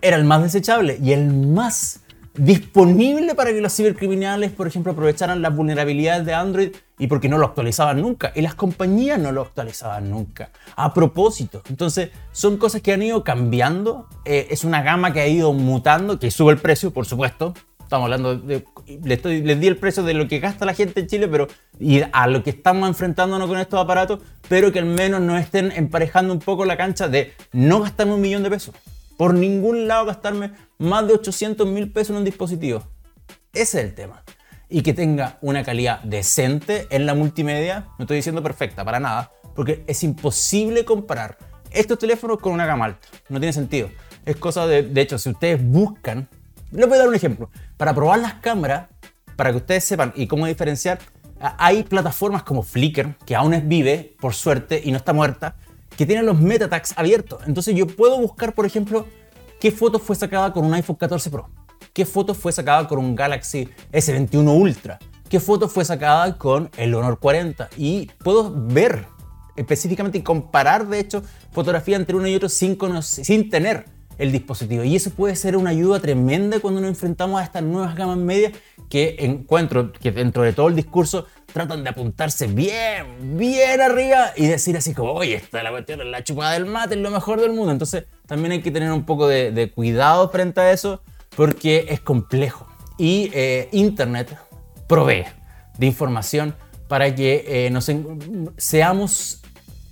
era 0.00 0.16
el 0.16 0.24
más 0.24 0.42
desechable 0.42 0.98
y 1.02 1.12
el 1.12 1.32
más 1.32 2.00
disponible 2.34 3.34
para 3.34 3.52
que 3.52 3.60
los 3.60 3.74
cibercriminales, 3.74 4.50
por 4.50 4.66
ejemplo, 4.66 4.92
aprovecharan 4.92 5.40
las 5.40 5.54
vulnerabilidades 5.54 6.26
de 6.26 6.34
Android 6.34 6.70
y 6.98 7.06
porque 7.06 7.28
no 7.28 7.38
lo 7.38 7.46
actualizaban 7.46 8.00
nunca. 8.00 8.32
Y 8.34 8.42
las 8.42 8.54
compañías 8.54 9.18
no 9.18 9.32
lo 9.32 9.42
actualizaban 9.42 10.10
nunca. 10.10 10.50
A 10.76 10.92
propósito. 10.92 11.62
Entonces, 11.68 12.10
son 12.32 12.56
cosas 12.56 12.82
que 12.82 12.92
han 12.92 13.02
ido 13.02 13.22
cambiando. 13.22 14.08
Eh, 14.24 14.48
es 14.50 14.64
una 14.64 14.82
gama 14.82 15.12
que 15.12 15.20
ha 15.20 15.28
ido 15.28 15.52
mutando, 15.52 16.18
que 16.18 16.30
sube 16.30 16.52
el 16.52 16.58
precio, 16.58 16.92
por 16.92 17.06
supuesto. 17.06 17.54
estamos 17.80 18.04
hablando 18.04 18.36
de, 18.36 18.64
les 18.86 19.60
di 19.60 19.66
el 19.66 19.76
precio 19.76 20.02
de 20.02 20.14
lo 20.14 20.28
que 20.28 20.38
gasta 20.38 20.64
la 20.64 20.74
gente 20.74 21.00
en 21.00 21.06
Chile, 21.06 21.28
pero 21.28 21.48
y 21.78 22.02
a 22.12 22.26
lo 22.26 22.42
que 22.42 22.50
estamos 22.50 22.88
enfrentándonos 22.88 23.48
con 23.48 23.58
estos 23.58 23.80
aparatos, 23.80 24.20
pero 24.48 24.72
que 24.72 24.78
al 24.78 24.86
menos 24.86 25.20
nos 25.20 25.40
estén 25.40 25.72
emparejando 25.72 26.32
un 26.32 26.40
poco 26.40 26.64
la 26.64 26.76
cancha 26.76 27.08
de 27.08 27.32
no 27.52 27.80
gastarme 27.80 28.14
un 28.14 28.20
millón 28.20 28.42
de 28.42 28.50
pesos. 28.50 28.74
Por 29.16 29.34
ningún 29.34 29.86
lado 29.86 30.06
gastarme 30.06 30.52
más 30.78 31.06
de 31.06 31.14
800 31.14 31.66
mil 31.66 31.90
pesos 31.90 32.10
en 32.10 32.16
un 32.16 32.24
dispositivo. 32.24 32.82
Ese 33.52 33.78
es 33.78 33.84
el 33.84 33.94
tema. 33.94 34.22
Y 34.68 34.82
que 34.82 34.92
tenga 34.92 35.38
una 35.40 35.62
calidad 35.62 36.00
decente 36.02 36.86
en 36.90 37.06
la 37.06 37.14
multimedia, 37.14 37.86
no 37.98 38.04
estoy 38.04 38.16
diciendo 38.16 38.42
perfecta, 38.42 38.84
para 38.84 38.98
nada, 38.98 39.30
porque 39.54 39.84
es 39.86 40.02
imposible 40.02 40.84
comparar 40.84 41.38
estos 41.70 41.98
teléfonos 41.98 42.38
con 42.38 42.52
una 42.52 42.66
gama 42.66 42.86
alta. 42.86 43.06
No 43.28 43.38
tiene 43.38 43.52
sentido. 43.52 43.88
Es 44.24 44.36
cosa 44.36 44.66
de, 44.66 44.82
de 44.82 45.00
hecho, 45.00 45.18
si 45.18 45.30
ustedes 45.30 45.62
buscan, 45.62 46.28
les 46.74 46.88
voy 46.88 46.96
a 46.96 47.00
dar 47.00 47.08
un 47.08 47.14
ejemplo. 47.14 47.50
Para 47.76 47.94
probar 47.94 48.18
las 48.18 48.34
cámaras, 48.34 48.88
para 49.36 49.50
que 49.50 49.58
ustedes 49.58 49.84
sepan 49.84 50.12
y 50.16 50.26
cómo 50.26 50.46
diferenciar, 50.46 50.98
hay 51.40 51.82
plataformas 51.82 52.42
como 52.42 52.62
Flickr, 52.62 53.16
que 53.26 53.34
aún 53.34 53.54
es 53.54 53.66
vive, 53.66 54.16
por 54.20 54.34
suerte, 54.34 54.80
y 54.82 54.90
no 54.90 54.96
está 54.96 55.12
muerta, 55.12 55.56
que 55.96 56.06
tienen 56.06 56.26
los 56.26 56.40
metatags 56.40 56.94
abiertos. 56.96 57.42
Entonces 57.46 57.74
yo 57.74 57.86
puedo 57.86 58.18
buscar, 58.18 58.54
por 58.54 58.66
ejemplo, 58.66 59.06
qué 59.60 59.70
foto 59.70 59.98
fue 59.98 60.16
sacada 60.16 60.52
con 60.52 60.64
un 60.64 60.74
iPhone 60.74 60.96
14 60.96 61.30
Pro, 61.30 61.48
qué 61.92 62.04
foto 62.06 62.34
fue 62.34 62.52
sacada 62.52 62.88
con 62.88 62.98
un 62.98 63.14
Galaxy 63.14 63.68
S21 63.92 64.60
Ultra, 64.60 64.98
qué 65.28 65.40
foto 65.40 65.68
fue 65.68 65.84
sacada 65.84 66.36
con 66.38 66.70
el 66.76 66.94
Honor 66.94 67.18
40 67.18 67.70
y 67.76 68.06
puedo 68.22 68.52
ver 68.54 69.06
específicamente 69.56 70.18
y 70.18 70.22
comparar, 70.22 70.86
de 70.88 70.98
hecho, 70.98 71.22
fotografía 71.52 71.96
entre 71.96 72.16
uno 72.16 72.26
y 72.26 72.34
otro 72.34 72.48
sin, 72.48 72.76
sin 73.02 73.50
tener 73.50 73.93
el 74.18 74.32
dispositivo. 74.32 74.84
Y 74.84 74.96
eso 74.96 75.10
puede 75.10 75.36
ser 75.36 75.56
una 75.56 75.70
ayuda 75.70 76.00
tremenda 76.00 76.60
cuando 76.60 76.80
nos 76.80 76.90
enfrentamos 76.90 77.40
a 77.40 77.44
estas 77.44 77.62
nuevas 77.62 77.94
gamas 77.94 78.16
medias 78.16 78.52
que 78.88 79.16
encuentro 79.20 79.92
que 79.92 80.12
dentro 80.12 80.42
de 80.42 80.52
todo 80.52 80.68
el 80.68 80.76
discurso 80.76 81.26
tratan 81.52 81.84
de 81.84 81.90
apuntarse 81.90 82.46
bien, 82.46 83.36
bien 83.36 83.80
arriba 83.80 84.32
y 84.36 84.46
decir 84.46 84.76
así 84.76 84.94
como, 84.94 85.12
oye, 85.12 85.36
esta 85.36 85.62
la 85.62 85.70
cuestión 85.70 86.10
la 86.10 86.24
chupada 86.24 86.52
del 86.52 86.66
mate, 86.66 86.94
es 86.94 87.00
lo 87.00 87.10
mejor 87.10 87.40
del 87.40 87.52
mundo. 87.52 87.72
Entonces 87.72 88.04
también 88.26 88.52
hay 88.52 88.62
que 88.62 88.70
tener 88.70 88.92
un 88.92 89.04
poco 89.04 89.28
de, 89.28 89.72
cuidado 89.74 90.28
frente 90.30 90.60
a 90.60 90.72
eso 90.72 91.02
porque 91.36 91.86
es 91.88 92.00
complejo. 92.00 92.66
Y 92.98 93.30
eh, 93.32 93.68
Internet 93.72 94.36
provee 94.86 95.24
de 95.78 95.86
información 95.86 96.54
para 96.88 97.14
que 97.14 97.44
eh, 97.66 97.70
nos 97.70 97.90
seamos, 98.56 99.42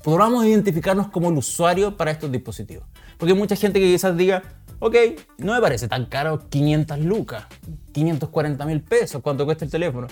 podamos 0.04 0.44
identificarnos 0.44 1.08
como 1.08 1.30
el 1.30 1.38
usuario 1.38 1.96
para 1.96 2.10
estos 2.10 2.30
dispositivos. 2.30 2.84
Porque 3.22 3.34
hay 3.34 3.38
mucha 3.38 3.54
gente 3.54 3.78
que 3.78 3.86
quizás 3.86 4.16
diga, 4.16 4.42
ok, 4.80 4.96
no 5.38 5.54
me 5.54 5.60
parece 5.60 5.86
tan 5.86 6.06
caro 6.06 6.40
500 6.48 6.98
lucas, 6.98 7.44
540 7.92 8.66
mil 8.66 8.82
pesos, 8.82 9.22
cuánto 9.22 9.44
cuesta 9.44 9.64
el 9.64 9.70
teléfono. 9.70 10.08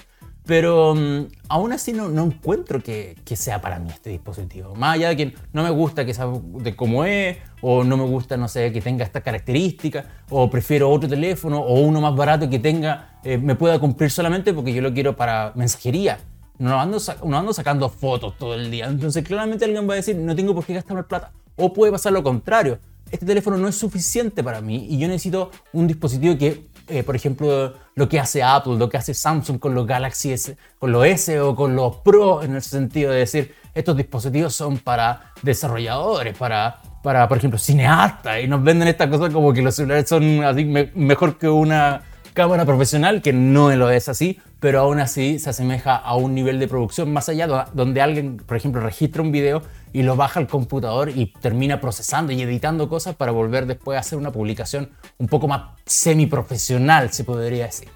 Pero 0.46 0.94
mm, 0.94 1.26
aún 1.48 1.72
así 1.72 1.92
no, 1.92 2.08
no 2.08 2.22
encuentro 2.22 2.80
que, 2.80 3.16
que, 3.24 3.34
sea 3.34 3.60
para 3.60 3.80
mí 3.80 3.90
este 3.90 4.10
dispositivo. 4.10 4.76
Más 4.76 4.94
allá 4.94 5.08
de 5.08 5.16
que 5.16 5.34
no 5.52 5.64
me 5.64 5.70
gusta 5.70 6.04
que 6.04 6.14
sea 6.14 6.28
de 6.28 6.76
cómo 6.76 7.04
es, 7.04 7.38
o 7.62 7.82
no 7.82 7.96
me 7.96 8.04
gusta, 8.04 8.36
no 8.36 8.46
sé, 8.46 8.70
que 8.70 8.80
tenga 8.80 9.04
estas 9.04 9.24
características, 9.24 10.06
o 10.28 10.48
prefiero 10.48 10.88
otro 10.88 11.08
teléfono, 11.08 11.58
o 11.58 11.80
uno 11.80 12.00
más 12.00 12.14
barato 12.14 12.48
que 12.48 12.60
tenga, 12.60 13.18
eh, 13.24 13.38
me 13.38 13.56
pueda 13.56 13.80
cumplir 13.80 14.12
solamente 14.12 14.54
porque 14.54 14.72
yo 14.72 14.82
lo 14.82 14.94
quiero 14.94 15.16
para 15.16 15.50
mensajería. 15.56 16.20
No 16.58 16.78
ando, 16.78 16.98
no 17.24 17.36
ando 17.36 17.52
sacando 17.52 17.88
fotos 17.88 18.38
todo 18.38 18.54
el 18.54 18.70
día. 18.70 18.86
Entonces 18.86 19.26
claramente 19.26 19.64
alguien 19.64 19.88
va 19.90 19.94
a 19.94 19.96
decir, 19.96 20.14
no 20.14 20.36
tengo 20.36 20.54
por 20.54 20.64
qué 20.64 20.74
gastarme 20.74 21.02
plata. 21.02 21.32
O 21.56 21.72
puede 21.72 21.90
pasar 21.90 22.12
lo 22.12 22.22
contrario 22.22 22.78
este 23.10 23.26
teléfono 23.26 23.56
no 23.58 23.68
es 23.68 23.76
suficiente 23.76 24.42
para 24.42 24.60
mí 24.60 24.86
y 24.88 24.98
yo 24.98 25.08
necesito 25.08 25.50
un 25.72 25.86
dispositivo 25.86 26.38
que, 26.38 26.68
eh, 26.88 27.02
por 27.02 27.16
ejemplo, 27.16 27.74
lo 27.94 28.08
que 28.08 28.20
hace 28.20 28.42
Apple, 28.42 28.76
lo 28.76 28.88
que 28.88 28.96
hace 28.96 29.14
Samsung 29.14 29.58
con 29.58 29.74
los 29.74 29.86
Galaxy 29.86 30.32
S, 30.32 30.56
con 30.78 30.92
los 30.92 31.04
S 31.06 31.40
o 31.40 31.54
con 31.54 31.74
los 31.74 31.96
Pro, 31.96 32.42
en 32.42 32.54
el 32.54 32.62
sentido 32.62 33.12
de 33.12 33.18
decir, 33.18 33.54
estos 33.74 33.96
dispositivos 33.96 34.54
son 34.54 34.78
para 34.78 35.32
desarrolladores, 35.42 36.36
para, 36.36 36.80
para 37.02 37.28
por 37.28 37.38
ejemplo, 37.38 37.58
cineastas, 37.58 38.42
y 38.42 38.48
nos 38.48 38.62
venden 38.62 38.88
esta 38.88 39.08
cosa 39.08 39.30
como 39.30 39.52
que 39.52 39.62
los 39.62 39.74
celulares 39.74 40.08
son 40.08 40.44
así 40.44 40.64
mejor 40.64 41.38
que 41.38 41.48
una 41.48 42.02
cámara 42.32 42.64
profesional, 42.64 43.22
que 43.22 43.32
no 43.32 43.74
lo 43.74 43.90
es 43.90 44.08
así, 44.08 44.38
pero 44.60 44.80
aún 44.80 45.00
así 45.00 45.38
se 45.38 45.50
asemeja 45.50 45.96
a 45.96 46.14
un 46.16 46.34
nivel 46.34 46.58
de 46.58 46.68
producción 46.68 47.12
más 47.12 47.28
allá, 47.28 47.46
donde 47.72 48.00
alguien, 48.00 48.36
por 48.38 48.56
ejemplo, 48.56 48.80
registra 48.80 49.22
un 49.22 49.32
video 49.32 49.62
y 49.92 50.02
lo 50.02 50.16
baja 50.16 50.40
al 50.40 50.46
computador 50.46 51.10
y 51.10 51.32
termina 51.40 51.80
procesando 51.80 52.32
y 52.32 52.40
editando 52.42 52.88
cosas 52.88 53.16
para 53.16 53.32
volver 53.32 53.66
después 53.66 53.96
a 53.96 54.00
hacer 54.00 54.18
una 54.18 54.32
publicación 54.32 54.90
un 55.18 55.26
poco 55.26 55.48
más 55.48 55.62
semi-profesional, 55.86 57.12
se 57.12 57.24
podría 57.24 57.66
decir. 57.66 57.88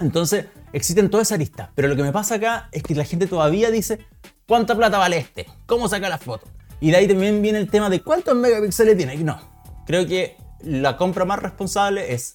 Entonces, 0.00 0.46
existen 0.72 1.08
toda 1.08 1.22
esa 1.22 1.36
lista, 1.36 1.70
pero 1.74 1.88
lo 1.88 1.96
que 1.96 2.02
me 2.02 2.12
pasa 2.12 2.34
acá 2.36 2.68
es 2.72 2.82
que 2.82 2.94
la 2.94 3.04
gente 3.04 3.26
todavía 3.26 3.70
dice, 3.70 4.00
¿cuánta 4.46 4.76
plata 4.76 4.98
vale 4.98 5.18
este? 5.18 5.46
¿Cómo 5.66 5.88
saca 5.88 6.08
la 6.08 6.18
foto? 6.18 6.46
Y 6.80 6.90
de 6.90 6.96
ahí 6.98 7.08
también 7.08 7.40
viene 7.40 7.58
el 7.58 7.70
tema 7.70 7.88
de 7.88 8.02
cuántos 8.02 8.34
megapíxeles 8.34 8.96
tiene. 8.96 9.14
Y 9.14 9.24
no, 9.24 9.40
creo 9.86 10.06
que 10.06 10.36
la 10.62 10.96
compra 10.96 11.24
más 11.24 11.38
responsable 11.38 12.12
es 12.12 12.34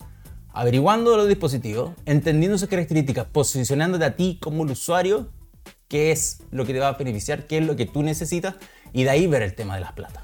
averiguando 0.54 1.16
los 1.18 1.28
dispositivos, 1.28 1.92
entendiendo 2.06 2.58
sus 2.58 2.70
características, 2.70 3.26
posicionándote 3.28 4.06
a 4.06 4.16
ti 4.16 4.38
como 4.42 4.64
el 4.64 4.72
usuario, 4.72 5.30
qué 5.88 6.12
es 6.12 6.44
lo 6.52 6.66
que 6.66 6.74
te 6.74 6.80
va 6.80 6.90
a 6.90 6.94
beneficiar, 6.94 7.48
qué 7.48 7.58
es 7.58 7.66
lo 7.66 7.76
que 7.76 7.86
tú 7.86 8.04
necesitas, 8.04 8.56
y 8.94 9.04
de 9.04 9.10
ahí 9.10 9.28
ver 9.28 9.42
el 9.42 9.56
tema 9.56 9.76
de 9.76 9.82
las 9.82 9.94
plata. 9.94 10.24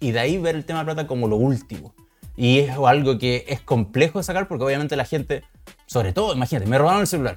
Y 0.00 0.12
de 0.12 0.20
ahí 0.20 0.38
ver 0.38 0.54
el 0.54 0.64
tema 0.64 0.80
de 0.80 0.84
plata 0.86 1.06
como 1.06 1.28
lo 1.28 1.36
último. 1.36 1.94
Y 2.36 2.60
es 2.60 2.70
algo 2.70 3.18
que 3.18 3.44
es 3.48 3.60
complejo 3.60 4.18
de 4.18 4.22
sacar 4.22 4.46
porque 4.46 4.64
obviamente 4.64 4.94
la 4.94 5.04
gente, 5.04 5.42
sobre 5.86 6.12
todo, 6.12 6.34
imagínate, 6.34 6.66
me 6.66 6.78
robaron 6.78 7.00
el 7.00 7.06
celular. 7.08 7.36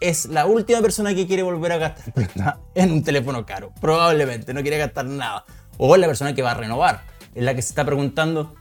Es 0.00 0.26
la 0.26 0.46
última 0.46 0.80
persona 0.80 1.14
que 1.14 1.26
quiere 1.26 1.42
volver 1.42 1.72
a 1.72 1.76
gastar 1.76 2.14
plata 2.34 2.60
en 2.74 2.92
un 2.92 3.02
teléfono 3.02 3.44
caro. 3.44 3.72
Probablemente 3.80 4.54
no 4.54 4.62
quiere 4.62 4.78
gastar 4.78 5.04
nada. 5.04 5.44
O 5.76 5.94
es 5.94 6.00
la 6.00 6.06
persona 6.06 6.34
que 6.34 6.42
va 6.42 6.52
a 6.52 6.54
renovar. 6.54 7.02
Es 7.34 7.44
la 7.44 7.54
que 7.54 7.60
se 7.60 7.68
está 7.68 7.84
preguntando, 7.84 8.54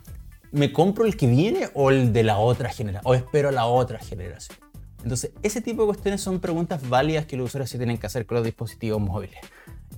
¿me 0.57 0.73
compro 0.73 1.05
el 1.05 1.15
que 1.15 1.27
viene 1.27 1.69
o 1.73 1.91
el 1.91 2.11
de 2.11 2.23
la 2.23 2.37
otra 2.37 2.69
generación? 2.69 3.09
¿O 3.09 3.15
espero 3.15 3.51
la 3.51 3.65
otra 3.65 3.99
generación? 3.99 4.57
Entonces, 5.03 5.31
ese 5.43 5.61
tipo 5.61 5.83
de 5.83 5.87
cuestiones 5.87 6.21
son 6.21 6.39
preguntas 6.39 6.87
válidas 6.89 7.25
que 7.25 7.37
los 7.37 7.47
usuarios 7.47 7.69
sí 7.69 7.77
tienen 7.77 7.97
que 7.97 8.07
hacer 8.07 8.25
con 8.25 8.35
los 8.35 8.43
dispositivos 8.43 8.99
móviles. 8.99 9.37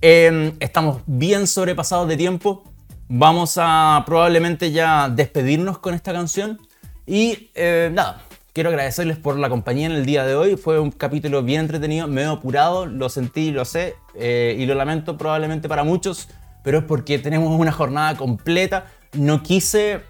Em, 0.00 0.52
estamos 0.60 1.02
bien 1.06 1.46
sobrepasados 1.46 2.06
de 2.06 2.16
tiempo. 2.16 2.62
Vamos 3.08 3.54
a 3.56 4.02
probablemente 4.06 4.70
ya 4.70 5.08
despedirnos 5.08 5.78
con 5.78 5.94
esta 5.94 6.12
canción. 6.12 6.60
Y 7.06 7.50
eh, 7.54 7.90
nada, 7.92 8.22
quiero 8.52 8.68
agradecerles 8.68 9.18
por 9.18 9.36
la 9.36 9.48
compañía 9.48 9.86
en 9.86 9.92
el 9.92 10.06
día 10.06 10.24
de 10.24 10.36
hoy. 10.36 10.56
Fue 10.56 10.78
un 10.78 10.90
capítulo 10.90 11.42
bien 11.42 11.62
entretenido, 11.62 12.06
medio 12.06 12.32
apurado, 12.32 12.86
lo 12.86 13.08
sentí, 13.08 13.50
lo 13.50 13.64
sé 13.64 13.96
eh, 14.14 14.54
y 14.58 14.66
lo 14.66 14.74
lamento 14.74 15.18
probablemente 15.18 15.68
para 15.68 15.82
muchos, 15.82 16.28
pero 16.62 16.78
es 16.78 16.84
porque 16.84 17.18
tenemos 17.18 17.58
una 17.58 17.72
jornada 17.72 18.16
completa. 18.16 18.86
No 19.12 19.42
quise 19.42 20.02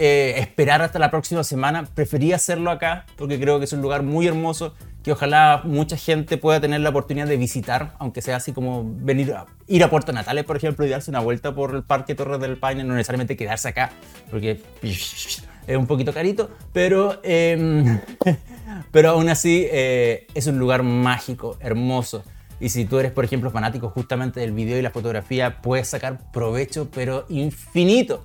eh, 0.00 0.34
esperar 0.38 0.80
hasta 0.80 1.00
la 1.00 1.10
próxima 1.10 1.42
semana. 1.42 1.84
Preferí 1.92 2.32
hacerlo 2.32 2.70
acá 2.70 3.04
porque 3.16 3.40
creo 3.40 3.58
que 3.58 3.64
es 3.64 3.72
un 3.72 3.82
lugar 3.82 4.04
muy 4.04 4.28
hermoso 4.28 4.76
que 5.02 5.10
ojalá 5.10 5.62
mucha 5.64 5.96
gente 5.96 6.36
pueda 6.38 6.60
tener 6.60 6.80
la 6.82 6.90
oportunidad 6.90 7.26
de 7.26 7.36
visitar, 7.36 7.94
aunque 7.98 8.22
sea 8.22 8.36
así 8.36 8.52
como 8.52 8.84
venir 8.84 9.32
a, 9.32 9.46
ir 9.66 9.82
a 9.82 9.90
Puerto 9.90 10.12
Natales, 10.12 10.44
por 10.44 10.56
ejemplo, 10.56 10.86
y 10.86 10.88
darse 10.88 11.10
una 11.10 11.18
vuelta 11.18 11.52
por 11.52 11.74
el 11.74 11.82
Parque 11.82 12.14
Torres 12.14 12.38
del 12.38 12.58
Paine, 12.58 12.84
no 12.84 12.94
necesariamente 12.94 13.36
quedarse 13.36 13.70
acá, 13.70 13.90
porque 14.30 14.60
es 14.82 15.76
un 15.76 15.88
poquito 15.88 16.12
carito, 16.12 16.48
pero, 16.72 17.18
em, 17.24 18.00
pero 18.92 19.10
aún 19.10 19.28
así 19.28 19.66
eh, 19.68 20.28
es 20.32 20.46
un 20.46 20.60
lugar 20.60 20.84
mágico, 20.84 21.56
hermoso. 21.58 22.22
Y 22.60 22.68
si 22.68 22.84
tú 22.84 23.00
eres, 23.00 23.10
por 23.10 23.24
ejemplo, 23.24 23.50
fanático 23.50 23.90
justamente 23.90 24.38
del 24.38 24.52
video 24.52 24.78
y 24.78 24.82
la 24.82 24.90
fotografía, 24.90 25.60
puedes 25.60 25.88
sacar 25.88 26.30
provecho, 26.30 26.88
pero 26.92 27.26
infinito, 27.28 28.24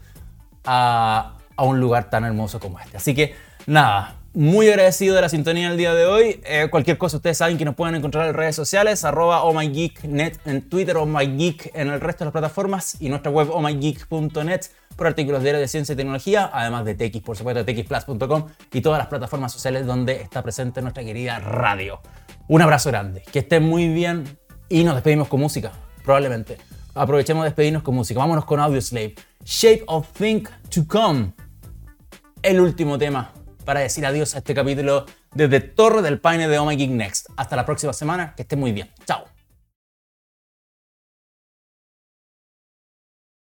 a, 0.65 1.37
a 1.55 1.63
un 1.63 1.79
lugar 1.79 2.09
tan 2.09 2.23
hermoso 2.23 2.59
como 2.59 2.79
este. 2.79 2.97
Así 2.97 3.13
que 3.13 3.35
nada, 3.65 4.15
muy 4.33 4.67
agradecido 4.67 5.15
de 5.15 5.21
la 5.21 5.29
sintonía 5.29 5.69
del 5.69 5.77
día 5.77 5.93
de 5.93 6.05
hoy. 6.05 6.41
Eh, 6.45 6.67
cualquier 6.71 6.97
cosa, 6.97 7.17
ustedes 7.17 7.37
saben 7.37 7.57
que 7.57 7.65
nos 7.65 7.75
pueden 7.75 7.95
encontrar 7.95 8.27
en 8.27 8.33
redes 8.33 8.55
sociales, 8.55 9.05
arroba 9.05 9.43
ohmygeeknet 9.43 10.39
en 10.45 10.67
Twitter, 10.69 10.97
ohmygeek 10.97 11.71
en 11.75 11.89
el 11.89 12.01
resto 12.01 12.23
de 12.23 12.25
las 12.25 12.31
plataformas 12.31 12.99
y 12.99 13.09
nuestra 13.09 13.31
web 13.31 13.49
ohmygeek.net 13.51 14.61
por 14.95 15.07
artículos 15.07 15.41
diarios 15.43 15.61
de 15.61 15.67
ciencia 15.67 15.93
y 15.93 15.95
tecnología, 15.95 16.49
además 16.53 16.85
de 16.85 16.95
TX, 16.95 17.21
por 17.21 17.37
supuesto, 17.37 17.63
txplus.com 17.63 18.47
y 18.71 18.81
todas 18.81 18.99
las 18.99 19.07
plataformas 19.07 19.51
sociales 19.51 19.85
donde 19.85 20.21
está 20.21 20.41
presente 20.41 20.81
nuestra 20.81 21.03
querida 21.03 21.39
radio. 21.39 22.01
Un 22.47 22.61
abrazo 22.61 22.89
grande, 22.89 23.23
que 23.31 23.39
estén 23.39 23.63
muy 23.63 23.87
bien 23.87 24.37
y 24.69 24.83
nos 24.83 24.95
despedimos 24.95 25.27
con 25.27 25.39
música, 25.39 25.71
probablemente. 26.03 26.57
Aprovechemos 26.95 27.43
de 27.43 27.49
despedirnos 27.49 27.81
con 27.81 27.95
música. 27.95 28.19
Vámonos 28.19 28.45
con 28.45 28.59
Audioslave. 28.59 29.15
Shape 29.43 29.83
of 29.87 30.07
Think 30.11 30.49
to 30.69 30.85
Come 30.87 31.33
el 32.43 32.59
último 32.59 32.97
tema 32.97 33.31
para 33.65 33.79
decir 33.79 34.05
adiós 34.05 34.35
a 34.35 34.39
este 34.39 34.53
capítulo 34.53 35.05
desde 35.33 35.61
Torre 35.61 36.01
del 36.01 36.19
Paine 36.19 36.47
de 36.47 36.59
Oh 36.59 36.65
My 36.65 36.75
Geek 36.75 36.91
Next. 36.91 37.27
Hasta 37.37 37.55
la 37.55 37.65
próxima 37.65 37.93
semana, 37.93 38.35
que 38.35 38.43
esté 38.43 38.55
muy 38.55 38.73
bien. 38.73 38.91
Chao. 39.05 39.32